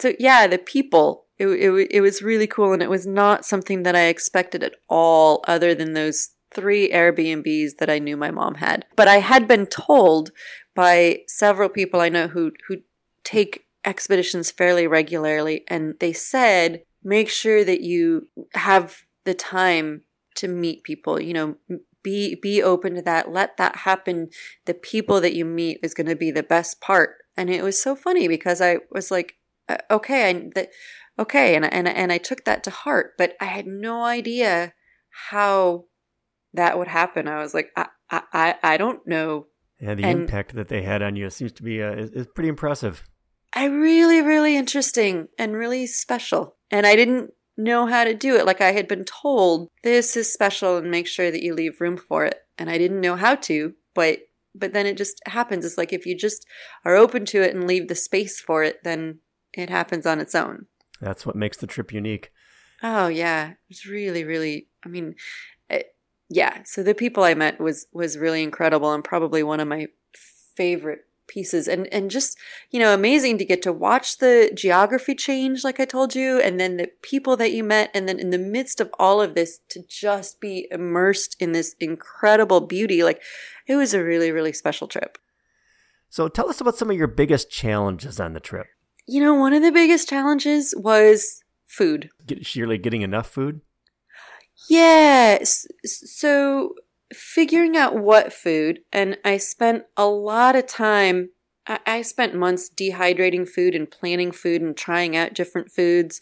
so 0.00 0.12
yeah 0.18 0.46
the 0.46 0.58
people. 0.58 1.22
It, 1.36 1.48
it, 1.48 1.88
it 1.90 2.00
was 2.00 2.22
really 2.22 2.46
cool. 2.46 2.72
And 2.72 2.82
it 2.82 2.90
was 2.90 3.08
not 3.08 3.44
something 3.44 3.82
that 3.82 3.96
I 3.96 4.04
expected 4.04 4.62
at 4.62 4.74
all 4.88 5.42
other 5.48 5.74
than 5.74 5.92
those 5.92 6.30
three 6.54 6.90
Airbnbs 6.90 7.78
that 7.78 7.90
I 7.90 7.98
knew 7.98 8.16
my 8.16 8.30
mom 8.30 8.54
had. 8.56 8.86
But 8.96 9.08
I 9.08 9.18
had 9.18 9.48
been 9.48 9.66
told 9.66 10.30
by 10.74 11.20
several 11.28 11.68
people 11.68 12.00
I 12.00 12.08
know 12.08 12.28
who 12.28 12.52
who 12.68 12.78
take 13.22 13.64
expeditions 13.84 14.50
fairly 14.50 14.86
regularly 14.86 15.62
and 15.68 15.94
they 16.00 16.12
said 16.12 16.82
make 17.02 17.28
sure 17.28 17.64
that 17.64 17.82
you 17.82 18.28
have 18.54 19.02
the 19.24 19.34
time 19.34 20.02
to 20.36 20.48
meet 20.48 20.82
people, 20.82 21.20
you 21.20 21.32
know, 21.32 21.56
be 22.02 22.34
be 22.34 22.62
open 22.62 22.94
to 22.94 23.02
that, 23.02 23.32
let 23.32 23.56
that 23.56 23.76
happen. 23.76 24.28
The 24.66 24.74
people 24.74 25.20
that 25.20 25.34
you 25.34 25.44
meet 25.44 25.78
is 25.82 25.94
going 25.94 26.08
to 26.08 26.16
be 26.16 26.30
the 26.30 26.42
best 26.42 26.80
part. 26.80 27.16
And 27.36 27.50
it 27.50 27.62
was 27.62 27.80
so 27.80 27.94
funny 27.94 28.28
because 28.28 28.60
I 28.60 28.78
was 28.90 29.10
like 29.10 29.36
uh, 29.68 29.78
okay, 29.90 30.50
that 30.54 30.70
okay, 31.18 31.56
and 31.56 31.64
and 31.64 31.88
and 31.88 32.12
I 32.12 32.18
took 32.18 32.44
that 32.44 32.62
to 32.64 32.70
heart, 32.70 33.12
but 33.16 33.34
I 33.40 33.46
had 33.46 33.66
no 33.66 34.04
idea 34.04 34.74
how 35.30 35.84
that 36.52 36.78
would 36.78 36.88
happen. 36.88 37.28
I 37.28 37.38
was 37.38 37.54
like, 37.54 37.70
I 37.76 37.86
I 38.10 38.56
I 38.62 38.76
don't 38.76 39.06
know 39.06 39.46
yeah, 39.80 39.94
the 39.94 40.04
and 40.04 40.20
impact 40.22 40.54
that 40.54 40.68
they 40.68 40.82
had 40.82 41.02
on 41.02 41.16
you 41.16 41.30
seems 41.30 41.52
to 41.52 41.62
be 41.62 41.82
uh, 41.82 41.92
is, 41.92 42.10
is 42.10 42.26
pretty 42.34 42.48
impressive. 42.48 43.04
I 43.52 43.66
really, 43.66 44.20
really 44.20 44.56
interesting 44.56 45.28
and 45.38 45.54
really 45.56 45.86
special. 45.86 46.56
And 46.70 46.86
I 46.86 46.96
didn't 46.96 47.30
know 47.56 47.86
how 47.86 48.04
to 48.04 48.14
do 48.14 48.36
it. 48.36 48.46
Like 48.46 48.60
I 48.60 48.72
had 48.72 48.88
been 48.88 49.04
told, 49.04 49.68
this 49.82 50.16
is 50.16 50.32
special 50.32 50.76
and 50.76 50.90
make 50.90 51.06
sure 51.06 51.30
that 51.30 51.42
you 51.42 51.54
leave 51.54 51.80
room 51.80 51.96
for 51.96 52.24
it. 52.24 52.38
And 52.58 52.68
I 52.68 52.78
didn't 52.78 53.00
know 53.00 53.16
how 53.16 53.34
to, 53.36 53.74
but 53.94 54.20
but 54.56 54.72
then 54.72 54.86
it 54.86 54.96
just 54.96 55.20
happens. 55.26 55.64
It's 55.64 55.78
like 55.78 55.92
if 55.92 56.06
you 56.06 56.16
just 56.16 56.46
are 56.84 56.94
open 56.94 57.24
to 57.26 57.42
it 57.42 57.54
and 57.54 57.66
leave 57.66 57.88
the 57.88 57.96
space 57.96 58.40
for 58.40 58.62
it, 58.62 58.84
then 58.84 59.18
it 59.52 59.68
happens 59.68 60.06
on 60.06 60.20
its 60.20 60.34
own. 60.34 60.66
That's 61.00 61.26
what 61.26 61.34
makes 61.34 61.56
the 61.56 61.66
trip 61.66 61.92
unique. 61.92 62.30
Oh 62.82 63.08
yeah, 63.08 63.54
it's 63.68 63.86
really, 63.86 64.24
really. 64.24 64.68
I 64.84 64.88
mean, 64.88 65.14
yeah, 66.28 66.62
so 66.64 66.82
the 66.82 66.94
people 66.94 67.22
I 67.22 67.34
met 67.34 67.60
was 67.60 67.86
was 67.92 68.16
really 68.16 68.42
incredible 68.42 68.92
and 68.92 69.04
probably 69.04 69.42
one 69.42 69.60
of 69.60 69.68
my 69.68 69.88
favorite 70.56 71.06
pieces. 71.26 71.68
And 71.68 71.86
and 71.92 72.10
just 72.10 72.38
you 72.70 72.80
know 72.80 72.94
amazing 72.94 73.38
to 73.38 73.44
get 73.44 73.62
to 73.62 73.72
watch 73.72 74.18
the 74.18 74.50
geography 74.54 75.14
change 75.14 75.64
like 75.64 75.80
i 75.80 75.84
told 75.84 76.14
you 76.14 76.40
and 76.40 76.60
then 76.60 76.76
the 76.76 76.90
people 77.02 77.36
that 77.38 77.52
you 77.52 77.64
met 77.64 77.90
and 77.94 78.08
then 78.08 78.18
in 78.18 78.30
the 78.30 78.38
midst 78.38 78.80
of 78.80 78.90
all 78.98 79.22
of 79.22 79.34
this 79.34 79.60
to 79.70 79.82
just 79.88 80.40
be 80.40 80.68
immersed 80.70 81.36
in 81.40 81.52
this 81.52 81.74
incredible 81.80 82.60
beauty 82.60 83.02
like 83.02 83.22
it 83.66 83.76
was 83.76 83.94
a 83.94 84.02
really 84.02 84.30
really 84.30 84.52
special 84.52 84.86
trip. 84.88 85.18
So 86.10 86.28
tell 86.28 86.48
us 86.48 86.60
about 86.60 86.76
some 86.76 86.90
of 86.90 86.96
your 86.96 87.08
biggest 87.08 87.50
challenges 87.50 88.20
on 88.20 88.34
the 88.34 88.40
trip. 88.40 88.66
You 89.06 89.22
know 89.22 89.34
one 89.34 89.52
of 89.52 89.62
the 89.62 89.72
biggest 89.72 90.08
challenges 90.08 90.74
was 90.76 91.42
food. 91.64 92.10
Get, 92.26 92.46
sheerly 92.46 92.78
getting 92.78 93.02
enough 93.02 93.28
food 93.28 93.62
Yes. 94.68 95.66
So 95.84 96.74
figuring 97.12 97.76
out 97.76 97.96
what 97.96 98.32
food, 98.32 98.80
and 98.92 99.18
I 99.24 99.36
spent 99.38 99.84
a 99.96 100.06
lot 100.06 100.56
of 100.56 100.66
time. 100.66 101.30
I 101.66 102.02
spent 102.02 102.34
months 102.34 102.68
dehydrating 102.68 103.48
food 103.48 103.74
and 103.74 103.90
planning 103.90 104.32
food 104.32 104.60
and 104.60 104.76
trying 104.76 105.16
out 105.16 105.32
different 105.32 105.70
foods. 105.70 106.20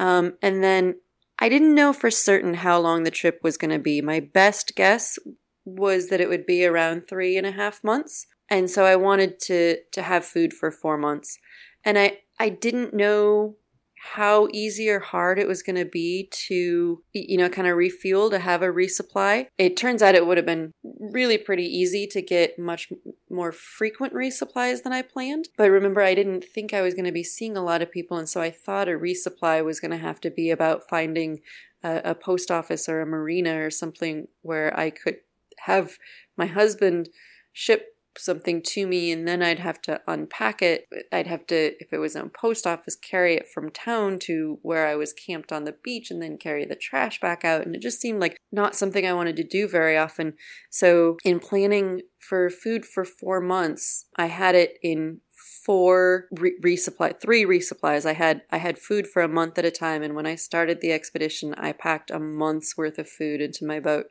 Um, 0.00 0.34
and 0.42 0.64
then 0.64 0.96
I 1.38 1.48
didn't 1.48 1.74
know 1.74 1.92
for 1.92 2.10
certain 2.10 2.54
how 2.54 2.80
long 2.80 3.04
the 3.04 3.10
trip 3.10 3.38
was 3.42 3.56
going 3.56 3.70
to 3.70 3.78
be. 3.78 4.02
My 4.02 4.18
best 4.18 4.72
guess 4.74 5.16
was 5.64 6.08
that 6.08 6.20
it 6.20 6.28
would 6.28 6.44
be 6.44 6.66
around 6.66 7.02
three 7.08 7.36
and 7.36 7.46
a 7.46 7.52
half 7.52 7.84
months. 7.84 8.26
And 8.48 8.68
so 8.68 8.84
I 8.84 8.96
wanted 8.96 9.38
to, 9.42 9.76
to 9.92 10.02
have 10.02 10.24
food 10.24 10.52
for 10.52 10.72
four 10.72 10.98
months. 10.98 11.38
And 11.84 11.96
I, 11.96 12.18
I 12.40 12.48
didn't 12.48 12.92
know 12.92 13.56
how 14.02 14.48
easy 14.52 14.88
or 14.88 14.98
hard 14.98 15.38
it 15.38 15.46
was 15.46 15.62
going 15.62 15.76
to 15.76 15.84
be 15.84 16.26
to, 16.32 17.02
you 17.12 17.36
know, 17.36 17.50
kind 17.50 17.68
of 17.68 17.76
refuel, 17.76 18.30
to 18.30 18.38
have 18.38 18.62
a 18.62 18.66
resupply. 18.66 19.46
It 19.58 19.76
turns 19.76 20.02
out 20.02 20.14
it 20.14 20.26
would 20.26 20.38
have 20.38 20.46
been 20.46 20.72
really 20.82 21.36
pretty 21.36 21.66
easy 21.66 22.06
to 22.06 22.22
get 22.22 22.58
much 22.58 22.90
more 23.28 23.52
frequent 23.52 24.14
resupplies 24.14 24.82
than 24.82 24.94
I 24.94 25.02
planned. 25.02 25.50
But 25.58 25.70
remember, 25.70 26.00
I 26.00 26.14
didn't 26.14 26.44
think 26.44 26.72
I 26.72 26.80
was 26.80 26.94
going 26.94 27.04
to 27.04 27.12
be 27.12 27.22
seeing 27.22 27.58
a 27.58 27.62
lot 27.62 27.82
of 27.82 27.92
people. 27.92 28.16
And 28.16 28.28
so 28.28 28.40
I 28.40 28.50
thought 28.50 28.88
a 28.88 28.92
resupply 28.92 29.62
was 29.62 29.80
going 29.80 29.90
to 29.90 29.98
have 29.98 30.18
to 30.22 30.30
be 30.30 30.50
about 30.50 30.88
finding 30.88 31.40
a, 31.84 32.00
a 32.06 32.14
post 32.14 32.50
office 32.50 32.88
or 32.88 33.02
a 33.02 33.06
marina 33.06 33.62
or 33.62 33.70
something 33.70 34.28
where 34.40 34.74
I 34.78 34.88
could 34.88 35.18
have 35.66 35.98
my 36.38 36.46
husband 36.46 37.10
ship 37.52 37.96
something 38.18 38.62
to 38.62 38.86
me 38.86 39.10
and 39.10 39.26
then 39.26 39.42
I'd 39.42 39.58
have 39.58 39.80
to 39.82 40.00
unpack 40.06 40.62
it. 40.62 40.86
I'd 41.12 41.26
have 41.26 41.46
to, 41.46 41.72
if 41.80 41.92
it 41.92 41.98
was 41.98 42.16
a 42.16 42.26
post 42.26 42.66
office, 42.66 42.96
carry 42.96 43.34
it 43.34 43.46
from 43.52 43.70
town 43.70 44.18
to 44.20 44.58
where 44.62 44.86
I 44.86 44.96
was 44.96 45.12
camped 45.12 45.52
on 45.52 45.64
the 45.64 45.76
beach 45.82 46.10
and 46.10 46.22
then 46.22 46.38
carry 46.38 46.64
the 46.64 46.76
trash 46.76 47.20
back 47.20 47.44
out. 47.44 47.64
And 47.64 47.74
it 47.74 47.82
just 47.82 48.00
seemed 48.00 48.20
like 48.20 48.38
not 48.52 48.74
something 48.74 49.06
I 49.06 49.12
wanted 49.12 49.36
to 49.36 49.44
do 49.44 49.68
very 49.68 49.96
often. 49.96 50.34
So, 50.70 51.16
in 51.24 51.40
planning 51.40 52.02
for 52.18 52.50
food 52.50 52.84
for 52.84 53.04
four 53.04 53.40
months, 53.40 54.06
I 54.16 54.26
had 54.26 54.54
it 54.54 54.78
in 54.82 55.20
four 55.64 56.26
re- 56.32 56.58
resupply 56.62 57.18
three 57.20 57.44
resupplies 57.44 58.06
i 58.06 58.12
had 58.12 58.42
i 58.50 58.56
had 58.58 58.78
food 58.78 59.06
for 59.06 59.22
a 59.22 59.28
month 59.28 59.58
at 59.58 59.64
a 59.64 59.70
time 59.70 60.02
and 60.02 60.14
when 60.14 60.26
i 60.26 60.34
started 60.34 60.80
the 60.80 60.92
expedition 60.92 61.54
i 61.54 61.72
packed 61.72 62.10
a 62.10 62.18
month's 62.18 62.76
worth 62.76 62.98
of 62.98 63.08
food 63.08 63.40
into 63.40 63.64
my 63.64 63.80
boat 63.80 64.06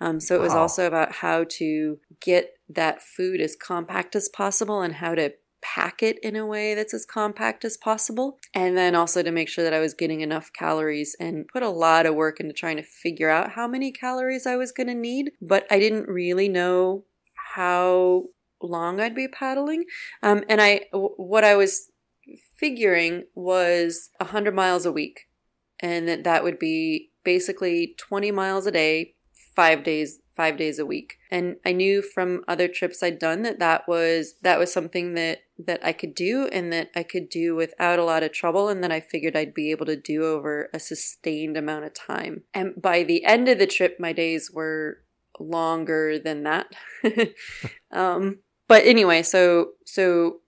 um, 0.00 0.18
so 0.18 0.34
it 0.34 0.40
was 0.40 0.52
wow. 0.52 0.62
also 0.62 0.86
about 0.86 1.12
how 1.12 1.44
to 1.58 1.98
get 2.20 2.54
that 2.68 3.00
food 3.02 3.40
as 3.40 3.54
compact 3.54 4.16
as 4.16 4.28
possible 4.28 4.82
and 4.82 4.96
how 4.96 5.14
to 5.14 5.32
pack 5.62 6.02
it 6.02 6.18
in 6.24 6.34
a 6.34 6.44
way 6.44 6.74
that's 6.74 6.92
as 6.92 7.06
compact 7.06 7.64
as 7.64 7.76
possible. 7.76 8.40
And 8.52 8.76
then 8.76 8.94
also 8.94 9.22
to 9.22 9.30
make 9.30 9.48
sure 9.48 9.62
that 9.62 9.72
I 9.72 9.78
was 9.78 9.94
getting 9.94 10.20
enough 10.20 10.52
calories 10.52 11.16
and 11.20 11.46
put 11.46 11.62
a 11.62 11.68
lot 11.68 12.04
of 12.04 12.16
work 12.16 12.40
into 12.40 12.52
trying 12.52 12.76
to 12.78 12.82
figure 12.82 13.30
out 13.30 13.52
how 13.52 13.68
many 13.68 13.92
calories 13.92 14.44
I 14.44 14.56
was 14.56 14.72
going 14.72 14.88
to 14.88 14.94
need. 14.94 15.30
But 15.40 15.66
I 15.70 15.78
didn't 15.78 16.08
really 16.08 16.48
know 16.48 17.04
how 17.54 18.24
long 18.62 19.00
I'd 19.00 19.14
be 19.14 19.28
paddling. 19.28 19.84
Um, 20.22 20.44
and 20.48 20.60
I, 20.60 20.82
w- 20.92 21.14
what 21.16 21.44
I 21.44 21.56
was 21.56 21.90
figuring 22.56 23.24
was 23.34 24.10
100 24.18 24.54
miles 24.54 24.86
a 24.86 24.92
week. 24.92 25.28
And 25.80 26.06
that 26.08 26.24
that 26.24 26.44
would 26.44 26.58
be 26.58 27.10
basically 27.24 27.94
20 27.98 28.30
miles 28.30 28.66
a 28.66 28.70
day, 28.70 29.14
five 29.54 29.82
days 29.84 30.20
five 30.34 30.56
days 30.56 30.78
a 30.78 30.86
week 30.86 31.18
and 31.30 31.56
i 31.64 31.72
knew 31.72 32.00
from 32.00 32.42
other 32.48 32.66
trips 32.66 33.02
i'd 33.02 33.18
done 33.18 33.42
that 33.42 33.58
that 33.58 33.86
was 33.86 34.34
that 34.42 34.58
was 34.58 34.72
something 34.72 35.14
that 35.14 35.40
that 35.58 35.84
i 35.84 35.92
could 35.92 36.14
do 36.14 36.48
and 36.52 36.72
that 36.72 36.90
i 36.96 37.02
could 37.02 37.28
do 37.28 37.54
without 37.54 37.98
a 37.98 38.04
lot 38.04 38.22
of 38.22 38.32
trouble 38.32 38.68
and 38.68 38.82
that 38.82 38.90
i 38.90 38.98
figured 38.98 39.36
i'd 39.36 39.52
be 39.52 39.70
able 39.70 39.84
to 39.84 39.96
do 39.96 40.24
over 40.24 40.70
a 40.72 40.78
sustained 40.78 41.56
amount 41.56 41.84
of 41.84 41.92
time 41.92 42.42
and 42.54 42.80
by 42.80 43.02
the 43.02 43.24
end 43.24 43.46
of 43.46 43.58
the 43.58 43.66
trip 43.66 43.96
my 44.00 44.12
days 44.12 44.50
were 44.50 44.98
longer 45.38 46.18
than 46.18 46.44
that 46.44 46.66
um 47.92 48.38
but 48.72 48.86
anyway 48.86 49.22
so 49.22 49.72
so 49.84 50.40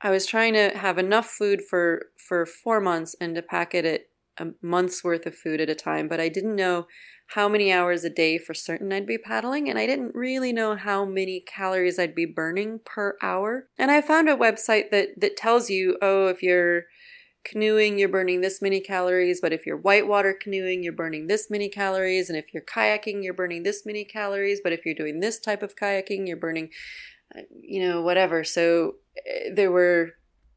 i 0.00 0.10
was 0.10 0.24
trying 0.24 0.54
to 0.54 0.70
have 0.70 0.96
enough 0.96 1.26
food 1.26 1.60
for 1.68 2.06
for 2.16 2.46
four 2.46 2.80
months 2.80 3.14
and 3.20 3.34
to 3.34 3.42
pack 3.42 3.74
it 3.74 4.10
a 4.38 4.46
month's 4.62 5.04
worth 5.04 5.26
of 5.26 5.34
food 5.34 5.60
at 5.60 5.68
a 5.68 5.74
time 5.74 6.08
but 6.08 6.18
i 6.18 6.28
didn't 6.28 6.56
know 6.56 6.86
how 7.32 7.46
many 7.46 7.70
hours 7.70 8.04
a 8.04 8.10
day 8.10 8.38
for 8.38 8.54
certain 8.54 8.90
I'd 8.90 9.06
be 9.06 9.18
paddling, 9.18 9.68
and 9.68 9.78
I 9.78 9.86
didn't 9.86 10.14
really 10.14 10.50
know 10.50 10.76
how 10.76 11.04
many 11.04 11.40
calories 11.40 11.98
I'd 11.98 12.14
be 12.14 12.24
burning 12.24 12.80
per 12.86 13.18
hour. 13.20 13.68
And 13.76 13.90
I 13.90 14.00
found 14.00 14.30
a 14.30 14.36
website 14.36 14.90
that 14.92 15.20
that 15.20 15.36
tells 15.36 15.68
you, 15.68 15.98
oh, 16.00 16.28
if 16.28 16.42
you're 16.42 16.84
canoeing, 17.44 17.98
you're 17.98 18.08
burning 18.08 18.40
this 18.40 18.62
many 18.62 18.80
calories, 18.80 19.40
but 19.40 19.52
if 19.52 19.66
you're 19.66 19.76
whitewater 19.76 20.34
canoeing, 20.34 20.82
you're 20.82 20.92
burning 20.92 21.26
this 21.26 21.48
many 21.50 21.68
calories, 21.68 22.28
and 22.28 22.38
if 22.38 22.46
you're 22.52 22.62
kayaking, 22.62 23.22
you're 23.22 23.34
burning 23.34 23.62
this 23.62 23.84
many 23.84 24.04
calories, 24.04 24.60
but 24.62 24.72
if 24.72 24.84
you're 24.84 24.94
doing 24.94 25.20
this 25.20 25.38
type 25.38 25.62
of 25.62 25.76
kayaking, 25.76 26.26
you're 26.26 26.36
burning, 26.36 26.70
you 27.60 27.86
know, 27.86 28.02
whatever. 28.02 28.44
So 28.44 28.96
uh, 29.18 29.54
there 29.54 29.70
were 29.70 30.10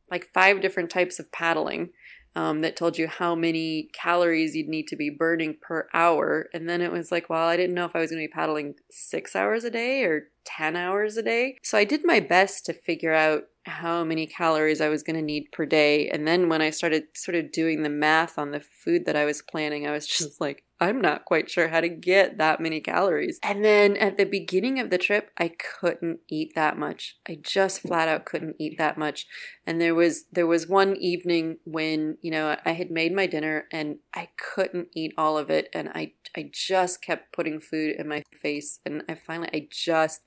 like 0.09 0.27
five 0.33 0.61
different 0.61 0.89
types 0.89 1.19
of 1.19 1.31
paddling 1.31 1.91
um, 2.35 2.61
that 2.61 2.77
told 2.77 2.97
you 2.97 3.07
how 3.07 3.35
many 3.35 3.89
calories 3.93 4.55
you'd 4.55 4.69
need 4.69 4.87
to 4.87 4.95
be 4.95 5.09
burning 5.09 5.57
per 5.61 5.87
hour. 5.93 6.47
And 6.53 6.69
then 6.69 6.81
it 6.81 6.91
was 6.91 7.11
like, 7.11 7.29
well, 7.29 7.47
I 7.47 7.57
didn't 7.57 7.75
know 7.75 7.85
if 7.85 7.95
I 7.95 7.99
was 7.99 8.11
going 8.11 8.21
to 8.21 8.27
be 8.27 8.33
paddling 8.33 8.75
six 8.89 9.35
hours 9.35 9.63
a 9.63 9.69
day 9.69 10.03
or 10.03 10.29
10 10.45 10.75
hours 10.75 11.17
a 11.17 11.23
day. 11.23 11.57
So 11.63 11.77
I 11.77 11.83
did 11.83 12.05
my 12.05 12.19
best 12.19 12.65
to 12.65 12.73
figure 12.73 13.13
out 13.13 13.43
how 13.65 14.03
many 14.03 14.25
calories 14.25 14.81
I 14.81 14.89
was 14.89 15.03
going 15.03 15.17
to 15.17 15.21
need 15.21 15.51
per 15.51 15.65
day. 15.65 16.09
And 16.09 16.27
then 16.27 16.49
when 16.49 16.61
I 16.61 16.69
started 16.69 17.03
sort 17.13 17.35
of 17.35 17.51
doing 17.51 17.83
the 17.83 17.89
math 17.89 18.39
on 18.39 18.51
the 18.51 18.61
food 18.61 19.05
that 19.05 19.15
I 19.15 19.25
was 19.25 19.41
planning, 19.41 19.85
I 19.85 19.91
was 19.91 20.07
just 20.17 20.39
like, 20.39 20.63
I'm 20.81 20.99
not 20.99 21.25
quite 21.25 21.47
sure 21.47 21.67
how 21.67 21.79
to 21.79 21.87
get 21.87 22.39
that 22.39 22.59
many 22.59 22.81
calories. 22.81 23.39
And 23.43 23.63
then 23.63 23.95
at 23.97 24.17
the 24.17 24.25
beginning 24.25 24.79
of 24.79 24.89
the 24.89 24.97
trip, 24.97 25.29
I 25.37 25.49
couldn't 25.49 26.21
eat 26.27 26.53
that 26.55 26.75
much. 26.75 27.17
I 27.29 27.37
just 27.39 27.81
flat 27.81 28.07
out 28.07 28.25
couldn't 28.25 28.55
eat 28.57 28.79
that 28.79 28.97
much. 28.97 29.27
And 29.65 29.79
there 29.79 29.93
was 29.93 30.25
there 30.31 30.47
was 30.47 30.67
one 30.67 30.95
evening 30.95 31.57
when, 31.65 32.17
you 32.21 32.31
know, 32.31 32.57
I 32.65 32.71
had 32.71 32.89
made 32.89 33.13
my 33.13 33.27
dinner 33.27 33.67
and 33.71 33.97
I 34.15 34.29
couldn't 34.37 34.87
eat 34.95 35.13
all 35.19 35.37
of 35.37 35.51
it 35.51 35.69
and 35.71 35.89
I 35.89 36.13
I 36.35 36.49
just 36.51 37.03
kept 37.03 37.31
putting 37.31 37.59
food 37.59 37.97
in 37.99 38.07
my 38.07 38.23
face 38.41 38.79
and 38.83 39.03
I 39.07 39.13
finally 39.13 39.49
I 39.53 39.67
just 39.69 40.21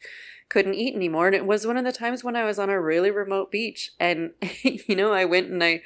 couldn't 0.49 0.75
eat 0.75 0.95
anymore. 0.95 1.27
And 1.27 1.35
it 1.35 1.47
was 1.47 1.67
one 1.67 1.77
of 1.77 1.85
the 1.85 1.93
times 1.93 2.23
when 2.23 2.37
I 2.37 2.45
was 2.45 2.59
on 2.61 2.71
a 2.71 2.81
really 2.81 3.11
remote 3.11 3.51
beach. 3.51 3.91
And, 3.99 4.33
you 4.63 4.95
know, 4.95 5.13
I 5.13 5.25
went 5.25 5.51
and 5.51 5.65
I 5.65 5.83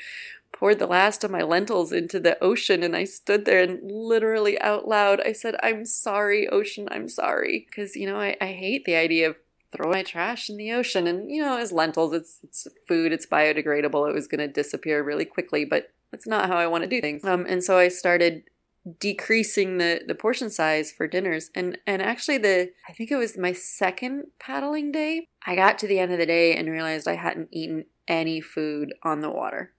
poured 0.58 0.80
the 0.80 0.86
last 0.86 1.22
of 1.22 1.30
my 1.30 1.42
lentils 1.42 1.92
into 1.92 2.18
the 2.18 2.42
ocean 2.42 2.82
and 2.82 2.96
I 2.96 3.04
stood 3.04 3.44
there 3.44 3.62
and 3.62 3.80
literally 3.88 4.60
out 4.60 4.88
loud 4.88 5.20
I 5.24 5.32
said, 5.32 5.54
I'm 5.62 5.84
sorry, 5.84 6.48
ocean, 6.48 6.88
I'm 6.90 7.08
sorry. 7.08 7.66
Because, 7.68 7.94
you 7.94 8.06
know, 8.06 8.18
I, 8.18 8.36
I 8.40 8.46
hate 8.46 8.84
the 8.84 8.96
idea 8.96 9.30
of 9.30 9.36
throwing 9.70 9.92
my 9.92 10.02
trash 10.02 10.50
in 10.50 10.56
the 10.56 10.72
ocean. 10.72 11.06
And, 11.06 11.30
you 11.30 11.40
know, 11.40 11.58
as 11.58 11.70
lentils, 11.70 12.12
it's, 12.12 12.40
it's 12.42 12.66
food, 12.88 13.12
it's 13.12 13.26
biodegradable. 13.26 14.08
It 14.08 14.14
was 14.14 14.26
going 14.26 14.40
to 14.40 14.48
disappear 14.48 15.00
really 15.02 15.24
quickly, 15.24 15.64
but 15.64 15.92
that's 16.10 16.26
not 16.26 16.48
how 16.48 16.56
I 16.56 16.66
want 16.66 16.82
to 16.82 16.90
do 16.90 17.00
things. 17.00 17.24
Um, 17.24 17.46
and 17.48 17.62
so 17.62 17.78
I 17.78 17.86
started 17.86 18.42
decreasing 18.98 19.78
the 19.78 20.02
the 20.06 20.14
portion 20.14 20.48
size 20.48 20.90
for 20.90 21.06
dinners 21.06 21.50
and 21.54 21.76
and 21.86 22.00
actually 22.00 22.38
the 22.38 22.70
i 22.88 22.92
think 22.92 23.10
it 23.10 23.16
was 23.16 23.36
my 23.36 23.52
second 23.52 24.24
paddling 24.38 24.90
day 24.90 25.26
i 25.44 25.54
got 25.54 25.78
to 25.78 25.86
the 25.86 25.98
end 25.98 26.10
of 26.10 26.16
the 26.16 26.24
day 26.24 26.54
and 26.54 26.70
realized 26.70 27.06
i 27.06 27.16
hadn't 27.16 27.48
eaten 27.52 27.84
any 28.06 28.40
food 28.40 28.94
on 29.02 29.20
the 29.20 29.28
water 29.28 29.74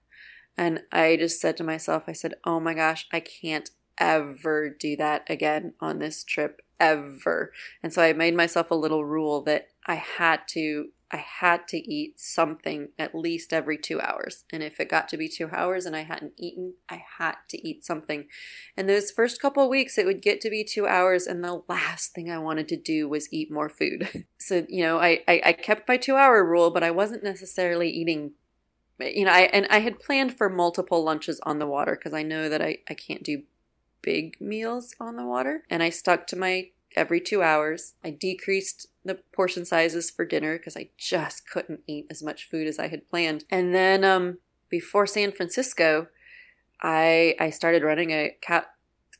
and 0.60 0.82
i 0.92 1.16
just 1.16 1.40
said 1.40 1.56
to 1.56 1.64
myself 1.64 2.04
i 2.06 2.12
said 2.12 2.34
oh 2.44 2.60
my 2.60 2.74
gosh 2.74 3.06
i 3.12 3.18
can't 3.18 3.70
ever 3.98 4.68
do 4.68 4.96
that 4.96 5.22
again 5.28 5.72
on 5.80 5.98
this 5.98 6.22
trip 6.22 6.60
ever 6.78 7.52
and 7.82 7.92
so 7.92 8.02
i 8.02 8.12
made 8.12 8.36
myself 8.36 8.70
a 8.70 8.74
little 8.74 9.04
rule 9.04 9.42
that 9.42 9.68
i 9.86 9.94
had 9.94 10.40
to 10.46 10.90
I 11.12 11.16
had 11.16 11.66
to 11.68 11.78
eat 11.78 12.20
something 12.20 12.90
at 12.98 13.14
least 13.16 13.52
every 13.52 13.76
two 13.76 14.00
hours. 14.00 14.44
And 14.52 14.62
if 14.62 14.78
it 14.78 14.88
got 14.88 15.08
to 15.08 15.16
be 15.16 15.28
two 15.28 15.48
hours 15.50 15.84
and 15.84 15.96
I 15.96 16.02
hadn't 16.02 16.34
eaten, 16.36 16.74
I 16.88 17.02
had 17.18 17.36
to 17.48 17.68
eat 17.68 17.84
something. 17.84 18.26
And 18.76 18.88
those 18.88 19.10
first 19.10 19.42
couple 19.42 19.68
weeks, 19.68 19.98
it 19.98 20.06
would 20.06 20.22
get 20.22 20.40
to 20.42 20.50
be 20.50 20.62
two 20.62 20.86
hours, 20.86 21.26
and 21.26 21.42
the 21.42 21.62
last 21.68 22.14
thing 22.14 22.30
I 22.30 22.38
wanted 22.38 22.68
to 22.68 22.76
do 22.76 23.08
was 23.08 23.32
eat 23.32 23.50
more 23.50 23.68
food. 23.68 24.24
so, 24.38 24.64
you 24.68 24.82
know, 24.82 24.98
I, 24.98 25.22
I, 25.26 25.42
I 25.46 25.52
kept 25.52 25.88
my 25.88 25.96
two 25.96 26.14
hour 26.14 26.44
rule, 26.44 26.70
but 26.70 26.84
I 26.84 26.92
wasn't 26.92 27.24
necessarily 27.24 27.90
eating. 27.90 28.32
You 29.00 29.24
know, 29.24 29.32
I 29.32 29.42
and 29.52 29.66
I 29.70 29.80
had 29.80 30.00
planned 30.00 30.36
for 30.36 30.48
multiple 30.48 31.02
lunches 31.02 31.40
on 31.44 31.58
the 31.58 31.66
water 31.66 31.96
because 31.96 32.14
I 32.14 32.22
know 32.22 32.48
that 32.48 32.62
I, 32.62 32.78
I 32.88 32.94
can't 32.94 33.22
do 33.22 33.42
big 34.02 34.40
meals 34.40 34.94
on 35.00 35.16
the 35.16 35.26
water. 35.26 35.64
And 35.70 35.82
I 35.82 35.90
stuck 35.90 36.26
to 36.28 36.36
my 36.36 36.70
every 36.96 37.20
two 37.20 37.42
hours. 37.42 37.94
I 38.04 38.10
decreased 38.10 38.88
the 39.04 39.16
portion 39.32 39.64
sizes 39.64 40.10
for 40.10 40.24
dinner 40.24 40.58
because 40.58 40.76
I 40.76 40.90
just 40.96 41.48
couldn't 41.48 41.80
eat 41.86 42.06
as 42.10 42.22
much 42.22 42.48
food 42.48 42.66
as 42.66 42.78
I 42.78 42.88
had 42.88 43.08
planned. 43.08 43.44
And 43.50 43.74
then 43.74 44.04
um, 44.04 44.38
before 44.68 45.06
San 45.06 45.32
Francisco, 45.32 46.08
I 46.82 47.36
I 47.38 47.50
started 47.50 47.82
running 47.82 48.10
a 48.10 48.36
ca- 48.42 48.66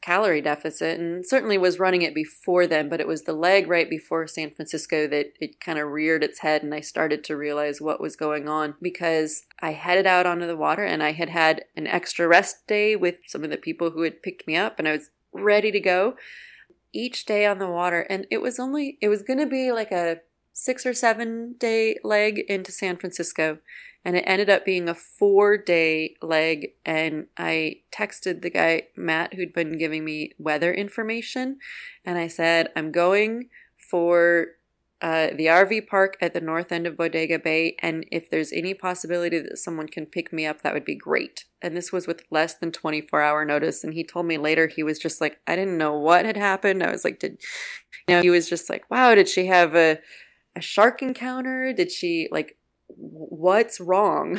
calorie 0.03 0.41
deficit 0.41 0.99
and 0.99 1.27
certainly 1.27 1.59
was 1.59 1.79
running 1.79 2.03
it 2.03 2.15
before 2.15 2.67
then, 2.67 2.89
but 2.89 3.01
it 3.01 3.07
was 3.07 3.23
the 3.23 3.33
leg 3.33 3.69
right 3.69 3.89
before 3.89 4.27
San 4.27 4.51
Francisco 4.51 5.07
that 5.09 5.33
it 5.41 5.61
kind 5.61 5.79
of 5.79 5.89
reared 5.89 6.25
its 6.25 6.41
head 6.41 6.63
and 6.63 6.75
I 6.75 6.81
started 6.81 7.23
to 7.25 7.37
realize 7.37 7.81
what 7.81 8.01
was 8.01 8.17
going 8.17 8.49
on 8.49 8.75
because 8.81 9.45
I 9.61 9.73
headed 9.73 10.07
out 10.07 10.27
onto 10.27 10.47
the 10.47 10.57
water 10.57 10.85
and 10.85 11.03
I 11.03 11.13
had 11.13 11.29
had 11.29 11.65
an 11.77 11.87
extra 11.87 12.27
rest 12.27 12.67
day 12.67 12.97
with 12.97 13.17
some 13.27 13.45
of 13.45 13.51
the 13.51 13.57
people 13.57 13.91
who 13.91 14.03
had 14.03 14.23
picked 14.23 14.47
me 14.47 14.57
up 14.57 14.79
and 14.79 14.89
I 14.89 14.93
was 14.93 15.11
ready 15.33 15.71
to 15.71 15.81
go 15.81 16.15
each 16.93 17.25
day 17.25 17.47
on 17.47 17.59
the 17.59 17.69
water. 17.69 18.01
And 18.03 18.27
it 18.31 18.41
was 18.41 18.59
only, 18.59 18.99
it 19.01 19.09
was 19.09 19.23
going 19.23 19.39
to 19.39 19.47
be 19.47 19.73
like 19.73 19.93
a 19.93 20.21
six 20.53 20.85
or 20.85 20.95
seven 20.95 21.55
day 21.59 21.97
leg 22.03 22.39
into 22.49 22.73
San 22.73 22.97
Francisco. 22.97 23.59
And 24.05 24.17
it 24.17 24.25
ended 24.27 24.49
up 24.49 24.65
being 24.65 24.89
a 24.89 24.95
four 24.95 25.59
day 25.59 26.17
leg. 26.23 26.73
And 26.87 27.27
I 27.37 27.81
texted 27.93 28.43
the 28.43 28.51
guy, 28.51 28.85
Matt, 28.97 29.35
who'd 29.35 29.53
been 29.53 29.79
giving 29.79 30.05
me 30.05 30.33
weather 30.39 30.73
information. 30.73 31.59
And 32.05 32.19
I 32.19 32.29
said, 32.29 32.69
I'm 32.75 32.93
going 32.93 33.51
for 33.77 34.49
uh, 35.03 35.29
the 35.35 35.47
RV 35.47 35.87
park 35.87 36.19
at 36.21 36.35
the 36.35 36.41
north 36.41 36.71
end 36.71 36.87
of 36.87 36.97
Bodega 36.97 37.39
Bay, 37.39 37.75
and 37.81 38.05
if 38.13 38.29
there's 38.29 38.53
any 38.53 38.75
possibility 38.75 39.39
that 39.39 39.57
someone 39.57 39.89
can 39.89 40.05
pick 40.05 40.31
me 40.31 40.45
up, 40.45 40.61
that 40.61 40.75
would 40.75 40.85
be 40.85 40.95
great. 40.95 41.47
And 41.63 41.75
this 41.75 41.91
was 41.91 42.07
with 42.07 42.25
less 42.31 42.55
than 42.55 42.71
24 42.71 43.23
hour 43.23 43.45
notice. 43.45 43.83
And 43.83 43.95
he 43.95 44.05
told 44.05 44.27
me 44.27 44.37
later 44.37 44.67
he 44.67 44.83
was 44.83 44.99
just 44.99 45.21
like, 45.21 45.41
I 45.47 45.57
didn't 45.57 45.79
know 45.79 45.99
what 45.99 46.27
had 46.27 46.37
happened. 46.37 46.83
I 46.83 46.91
was 46.91 47.05
like, 47.05 47.19
did 47.19 47.41
you 48.09 48.17
know? 48.17 48.23
He 48.23 48.29
was 48.31 48.49
just 48.49 48.69
like, 48.69 48.91
wow, 48.91 49.15
did 49.15 49.29
she 49.29 49.47
have 49.47 49.75
a 49.75 49.99
a 50.55 50.61
shark 50.61 51.01
encounter? 51.01 51.73
Did 51.73 51.91
she 51.91 52.29
like? 52.31 52.57
What's 53.03 53.81
wrong? 53.81 54.39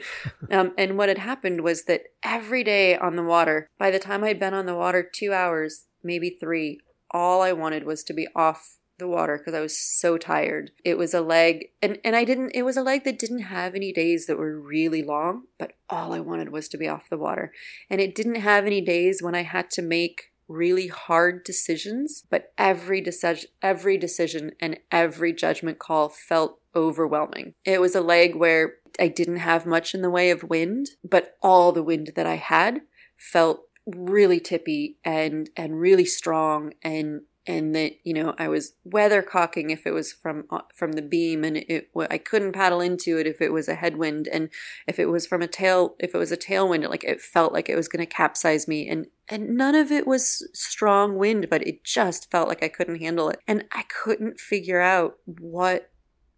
um, 0.50 0.72
and 0.76 0.98
what 0.98 1.08
had 1.08 1.18
happened 1.18 1.62
was 1.62 1.84
that 1.84 2.02
every 2.22 2.62
day 2.62 2.96
on 2.96 3.16
the 3.16 3.22
water, 3.22 3.68
by 3.78 3.90
the 3.90 3.98
time 3.98 4.22
I'd 4.22 4.38
been 4.38 4.54
on 4.54 4.66
the 4.66 4.76
water 4.76 5.02
two 5.02 5.32
hours, 5.32 5.86
maybe 6.04 6.36
three, 6.38 6.80
all 7.10 7.40
I 7.40 7.52
wanted 7.52 7.84
was 7.84 8.04
to 8.04 8.12
be 8.12 8.28
off 8.34 8.76
the 8.98 9.08
water 9.08 9.36
because 9.36 9.54
I 9.54 9.60
was 9.60 9.76
so 9.78 10.16
tired. 10.18 10.70
It 10.84 10.96
was 10.96 11.12
a 11.12 11.20
leg 11.20 11.70
and 11.82 11.98
and 12.04 12.14
I 12.14 12.24
didn't 12.24 12.52
it 12.54 12.62
was 12.62 12.76
a 12.76 12.82
leg 12.82 13.04
that 13.04 13.18
didn't 13.18 13.40
have 13.40 13.74
any 13.74 13.92
days 13.92 14.26
that 14.26 14.38
were 14.38 14.58
really 14.58 15.02
long, 15.02 15.44
but 15.58 15.72
all 15.90 16.12
I 16.12 16.20
wanted 16.20 16.50
was 16.50 16.68
to 16.68 16.78
be 16.78 16.88
off 16.88 17.10
the 17.10 17.18
water. 17.18 17.52
And 17.90 18.00
it 18.00 18.14
didn't 18.14 18.36
have 18.36 18.64
any 18.64 18.80
days 18.80 19.22
when 19.22 19.34
I 19.34 19.42
had 19.42 19.70
to 19.72 19.82
make 19.82 20.32
really 20.48 20.88
hard 20.88 21.44
decisions, 21.44 22.24
but 22.30 22.52
every 22.56 23.00
decision 23.00 23.50
every 23.60 23.98
decision 23.98 24.52
and 24.60 24.78
every 24.90 25.32
judgment 25.32 25.78
call 25.78 26.08
felt 26.08 26.60
overwhelming. 26.74 27.54
It 27.64 27.80
was 27.80 27.94
a 27.94 28.00
leg 28.00 28.34
where 28.34 28.74
I 28.98 29.08
didn't 29.08 29.36
have 29.36 29.66
much 29.66 29.94
in 29.94 30.02
the 30.02 30.10
way 30.10 30.30
of 30.30 30.44
wind, 30.44 30.90
but 31.02 31.36
all 31.42 31.72
the 31.72 31.82
wind 31.82 32.12
that 32.16 32.26
I 32.26 32.36
had 32.36 32.82
felt 33.16 33.62
really 33.86 34.40
tippy 34.40 34.98
and 35.04 35.50
and 35.56 35.80
really 35.80 36.04
strong 36.04 36.72
and 36.82 37.22
and 37.46 37.74
that 37.74 37.94
you 38.04 38.14
know 38.14 38.34
I 38.38 38.48
was 38.48 38.74
weathercocking 38.88 39.70
if 39.70 39.86
it 39.86 39.92
was 39.92 40.12
from 40.12 40.44
from 40.74 40.92
the 40.92 41.02
beam 41.02 41.42
and 41.42 41.56
it 41.56 41.90
I 41.96 42.18
couldn't 42.18 42.52
paddle 42.52 42.80
into 42.80 43.18
it 43.18 43.26
if 43.26 43.40
it 43.40 43.52
was 43.52 43.68
a 43.68 43.74
headwind 43.74 44.28
and 44.28 44.50
if 44.86 44.98
it 44.98 45.06
was 45.06 45.26
from 45.26 45.42
a 45.42 45.48
tail 45.48 45.96
if 45.98 46.14
it 46.14 46.18
was 46.18 46.30
a 46.30 46.36
tailwind 46.36 46.88
like 46.88 47.04
it 47.04 47.20
felt 47.20 47.52
like 47.52 47.68
it 47.68 47.74
was 47.76 47.88
going 47.88 48.04
to 48.04 48.06
capsize 48.06 48.68
me 48.68 48.88
and 48.88 49.06
and 49.28 49.56
none 49.56 49.74
of 49.74 49.90
it 49.90 50.06
was 50.06 50.48
strong 50.54 51.16
wind 51.16 51.48
but 51.50 51.66
it 51.66 51.82
just 51.84 52.30
felt 52.30 52.48
like 52.48 52.62
I 52.62 52.68
couldn't 52.68 53.00
handle 53.00 53.28
it 53.28 53.40
and 53.48 53.64
I 53.72 53.82
couldn't 54.02 54.38
figure 54.38 54.80
out 54.80 55.16
what 55.26 55.90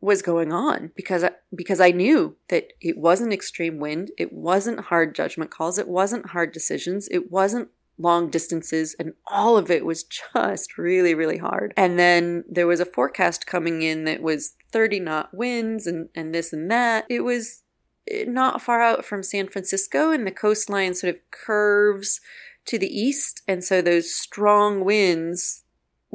was 0.05 0.21
going 0.21 0.53
on 0.53 0.93
because 0.95 1.25
I, 1.25 1.31
because 1.55 1.81
I 1.81 1.91
knew 1.91 2.37
that 2.49 2.75
it 2.81 2.99
wasn't 2.99 3.33
extreme 3.33 3.79
wind, 3.79 4.11
it 4.19 4.33
wasn't 4.33 4.81
hard 4.81 5.15
judgment 5.15 5.51
calls, 5.51 5.79
it 5.79 5.89
wasn't 5.89 6.31
hard 6.31 6.53
decisions, 6.53 7.09
it 7.11 7.33
wasn't 7.33 7.71
long 7.97 8.29
distances, 8.29 8.95
and 8.99 9.15
all 9.27 9.57
of 9.57 9.71
it 9.71 9.87
was 9.87 10.05
just 10.35 10.77
really, 10.77 11.15
really 11.15 11.39
hard. 11.39 11.73
And 11.77 11.99
then 11.99 12.45
there 12.49 12.67
was 12.67 12.81
a 12.81 12.87
forecast 12.87 13.47
coming 13.47 13.81
in 13.81 14.05
that 14.05 14.23
was 14.23 14.55
30 14.73 15.01
knot 15.01 15.31
winds 15.33 15.87
and, 15.87 16.11
and 16.15 16.35
this 16.35 16.53
and 16.53 16.71
that. 16.71 17.07
It 17.09 17.21
was 17.21 17.63
eh, 18.11 18.25
not 18.29 18.61
far 18.61 18.83
out 18.83 19.07
from 19.07 19.23
San 19.23 19.49
Francisco, 19.49 20.11
and 20.11 20.27
the 20.27 20.33
coastline 20.33 20.95
sort 20.95 21.15
of 21.15 21.21
curves 21.31 22.21
to 22.67 22.79
the 22.79 22.89
east. 22.89 23.41
And 23.49 23.65
so 23.65 23.81
those 23.81 24.15
strong 24.15 24.85
winds 24.85 25.64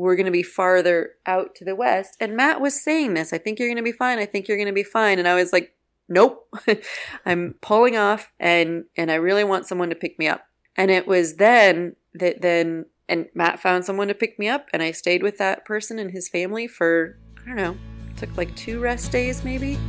were 0.01 0.15
going 0.15 0.25
to 0.25 0.31
be 0.31 0.43
farther 0.43 1.11
out 1.25 1.55
to 1.55 1.65
the 1.65 1.75
west. 1.75 2.15
And 2.19 2.35
Matt 2.35 2.61
was 2.61 2.83
saying 2.83 3.13
this 3.13 3.33
I 3.33 3.37
think 3.37 3.59
you're 3.59 3.67
going 3.67 3.77
to 3.77 3.83
be 3.83 3.91
fine. 3.91 4.19
I 4.19 4.25
think 4.25 4.47
you're 4.47 4.57
going 4.57 4.67
to 4.67 4.73
be 4.73 4.83
fine. 4.83 5.19
And 5.19 5.27
I 5.27 5.35
was 5.35 5.53
like, 5.53 5.75
nope 6.11 6.47
i'm 7.27 7.53
pulling 7.61 7.95
off 7.95 8.31
and 8.39 8.85
and 8.97 9.11
i 9.11 9.13
really 9.13 9.43
want 9.43 9.67
someone 9.67 9.89
to 9.89 9.95
pick 9.95 10.17
me 10.17 10.27
up 10.27 10.47
and 10.75 10.89
it 10.89 11.05
was 11.05 11.35
then 11.35 11.95
that 12.15 12.41
then 12.41 12.85
and 13.09 13.27
Matt 13.33 13.59
found 13.59 13.83
someone 13.83 14.07
to 14.07 14.13
pick 14.13 14.37
me 14.37 14.47
up 14.47 14.67
and 14.71 14.83
I 14.83 14.91
stayed 14.91 15.23
with 15.23 15.39
that 15.39 15.65
person 15.65 15.97
and 15.97 16.11
his 16.11 16.29
family 16.29 16.67
for 16.67 17.17
I 17.43 17.47
don't 17.47 17.55
know, 17.55 17.77
took 18.15 18.37
like 18.37 18.55
two 18.55 18.79
rest 18.79 19.11
days 19.11 19.43
maybe. 19.43 19.79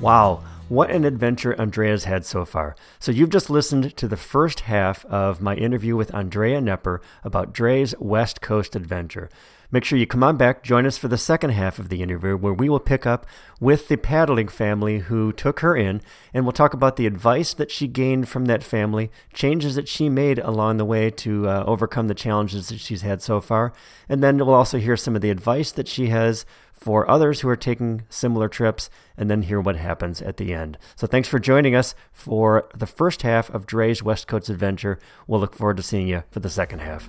Wow, 0.00 0.42
what 0.72 0.90
an 0.90 1.04
adventure 1.04 1.54
Andrea's 1.60 2.04
had 2.04 2.24
so 2.24 2.46
far. 2.46 2.74
So, 2.98 3.12
you've 3.12 3.28
just 3.28 3.50
listened 3.50 3.94
to 3.94 4.08
the 4.08 4.16
first 4.16 4.60
half 4.60 5.04
of 5.04 5.42
my 5.42 5.54
interview 5.54 5.96
with 5.96 6.14
Andrea 6.14 6.62
Knepper 6.62 7.00
about 7.22 7.52
Dre's 7.52 7.94
West 7.98 8.40
Coast 8.40 8.74
adventure. 8.74 9.28
Make 9.70 9.84
sure 9.84 9.98
you 9.98 10.06
come 10.06 10.22
on 10.22 10.38
back, 10.38 10.62
join 10.62 10.86
us 10.86 10.96
for 10.96 11.08
the 11.08 11.18
second 11.18 11.50
half 11.50 11.78
of 11.78 11.90
the 11.90 12.02
interview, 12.02 12.36
where 12.36 12.54
we 12.54 12.70
will 12.70 12.80
pick 12.80 13.06
up 13.06 13.26
with 13.60 13.88
the 13.88 13.96
paddling 13.96 14.48
family 14.48 15.00
who 15.00 15.32
took 15.32 15.60
her 15.60 15.76
in, 15.76 16.00
and 16.32 16.44
we'll 16.44 16.52
talk 16.52 16.72
about 16.72 16.96
the 16.96 17.06
advice 17.06 17.52
that 17.54 17.70
she 17.70 17.86
gained 17.86 18.28
from 18.28 18.46
that 18.46 18.62
family, 18.62 19.10
changes 19.34 19.74
that 19.74 19.88
she 19.88 20.08
made 20.08 20.38
along 20.38 20.78
the 20.78 20.84
way 20.86 21.10
to 21.10 21.48
uh, 21.48 21.64
overcome 21.66 22.08
the 22.08 22.14
challenges 22.14 22.68
that 22.68 22.80
she's 22.80 23.02
had 23.02 23.20
so 23.20 23.42
far, 23.42 23.74
and 24.08 24.22
then 24.22 24.38
we'll 24.38 24.54
also 24.54 24.78
hear 24.78 24.96
some 24.96 25.16
of 25.16 25.22
the 25.22 25.30
advice 25.30 25.72
that 25.72 25.88
she 25.88 26.08
has 26.08 26.46
for 26.82 27.08
others 27.08 27.40
who 27.40 27.48
are 27.48 27.54
taking 27.54 28.02
similar 28.08 28.48
trips, 28.48 28.90
and 29.16 29.30
then 29.30 29.42
hear 29.42 29.60
what 29.60 29.76
happens 29.76 30.20
at 30.20 30.36
the 30.36 30.52
end. 30.52 30.76
So 30.96 31.06
thanks 31.06 31.28
for 31.28 31.38
joining 31.38 31.76
us 31.76 31.94
for 32.10 32.68
the 32.74 32.88
first 32.88 33.22
half 33.22 33.48
of 33.50 33.66
Dre's 33.66 34.02
West 34.02 34.26
Coast 34.26 34.48
adventure. 34.48 34.98
We'll 35.28 35.38
look 35.38 35.54
forward 35.54 35.76
to 35.76 35.82
seeing 35.84 36.08
you 36.08 36.24
for 36.32 36.40
the 36.40 36.50
second 36.50 36.80
half. 36.80 37.08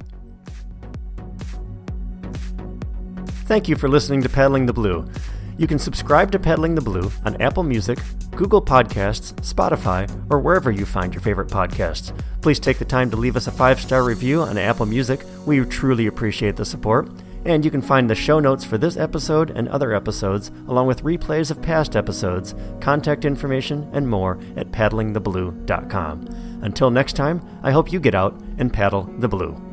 Thank 3.45 3.67
you 3.67 3.75
for 3.75 3.89
listening 3.89 4.21
to 4.21 4.29
Paddling 4.29 4.67
the 4.67 4.73
Blue. 4.73 5.09
You 5.57 5.65
can 5.65 5.79
subscribe 5.79 6.31
to 6.33 6.39
Paddling 6.39 6.75
the 6.75 6.81
Blue 6.81 7.11
on 7.25 7.41
Apple 7.41 7.63
Music, 7.63 7.97
Google 8.35 8.61
Podcasts, 8.61 9.33
Spotify, 9.41 10.07
or 10.29 10.39
wherever 10.39 10.69
you 10.69 10.85
find 10.85 11.15
your 11.15 11.21
favorite 11.21 11.49
podcasts. 11.49 12.15
Please 12.41 12.59
take 12.59 12.77
the 12.77 12.85
time 12.85 13.09
to 13.09 13.17
leave 13.17 13.35
us 13.35 13.47
a 13.47 13.51
five 13.51 13.81
star 13.81 14.03
review 14.03 14.41
on 14.41 14.59
Apple 14.59 14.85
Music. 14.85 15.21
We 15.47 15.65
truly 15.65 16.05
appreciate 16.05 16.57
the 16.57 16.65
support. 16.65 17.09
And 17.45 17.65
you 17.65 17.71
can 17.71 17.81
find 17.81 18.09
the 18.09 18.15
show 18.15 18.39
notes 18.39 18.63
for 18.63 18.77
this 18.77 18.97
episode 18.97 19.49
and 19.51 19.67
other 19.67 19.93
episodes, 19.93 20.51
along 20.67 20.87
with 20.87 21.03
replays 21.03 21.51
of 21.51 21.61
past 21.61 21.95
episodes, 21.95 22.55
contact 22.79 23.25
information, 23.25 23.89
and 23.93 24.07
more 24.07 24.39
at 24.55 24.71
paddlingtheblue.com. 24.71 26.59
Until 26.61 26.91
next 26.91 27.13
time, 27.13 27.41
I 27.61 27.71
hope 27.71 27.91
you 27.91 27.99
get 27.99 28.15
out 28.15 28.39
and 28.57 28.71
paddle 28.71 29.03
the 29.17 29.27
blue. 29.27 29.72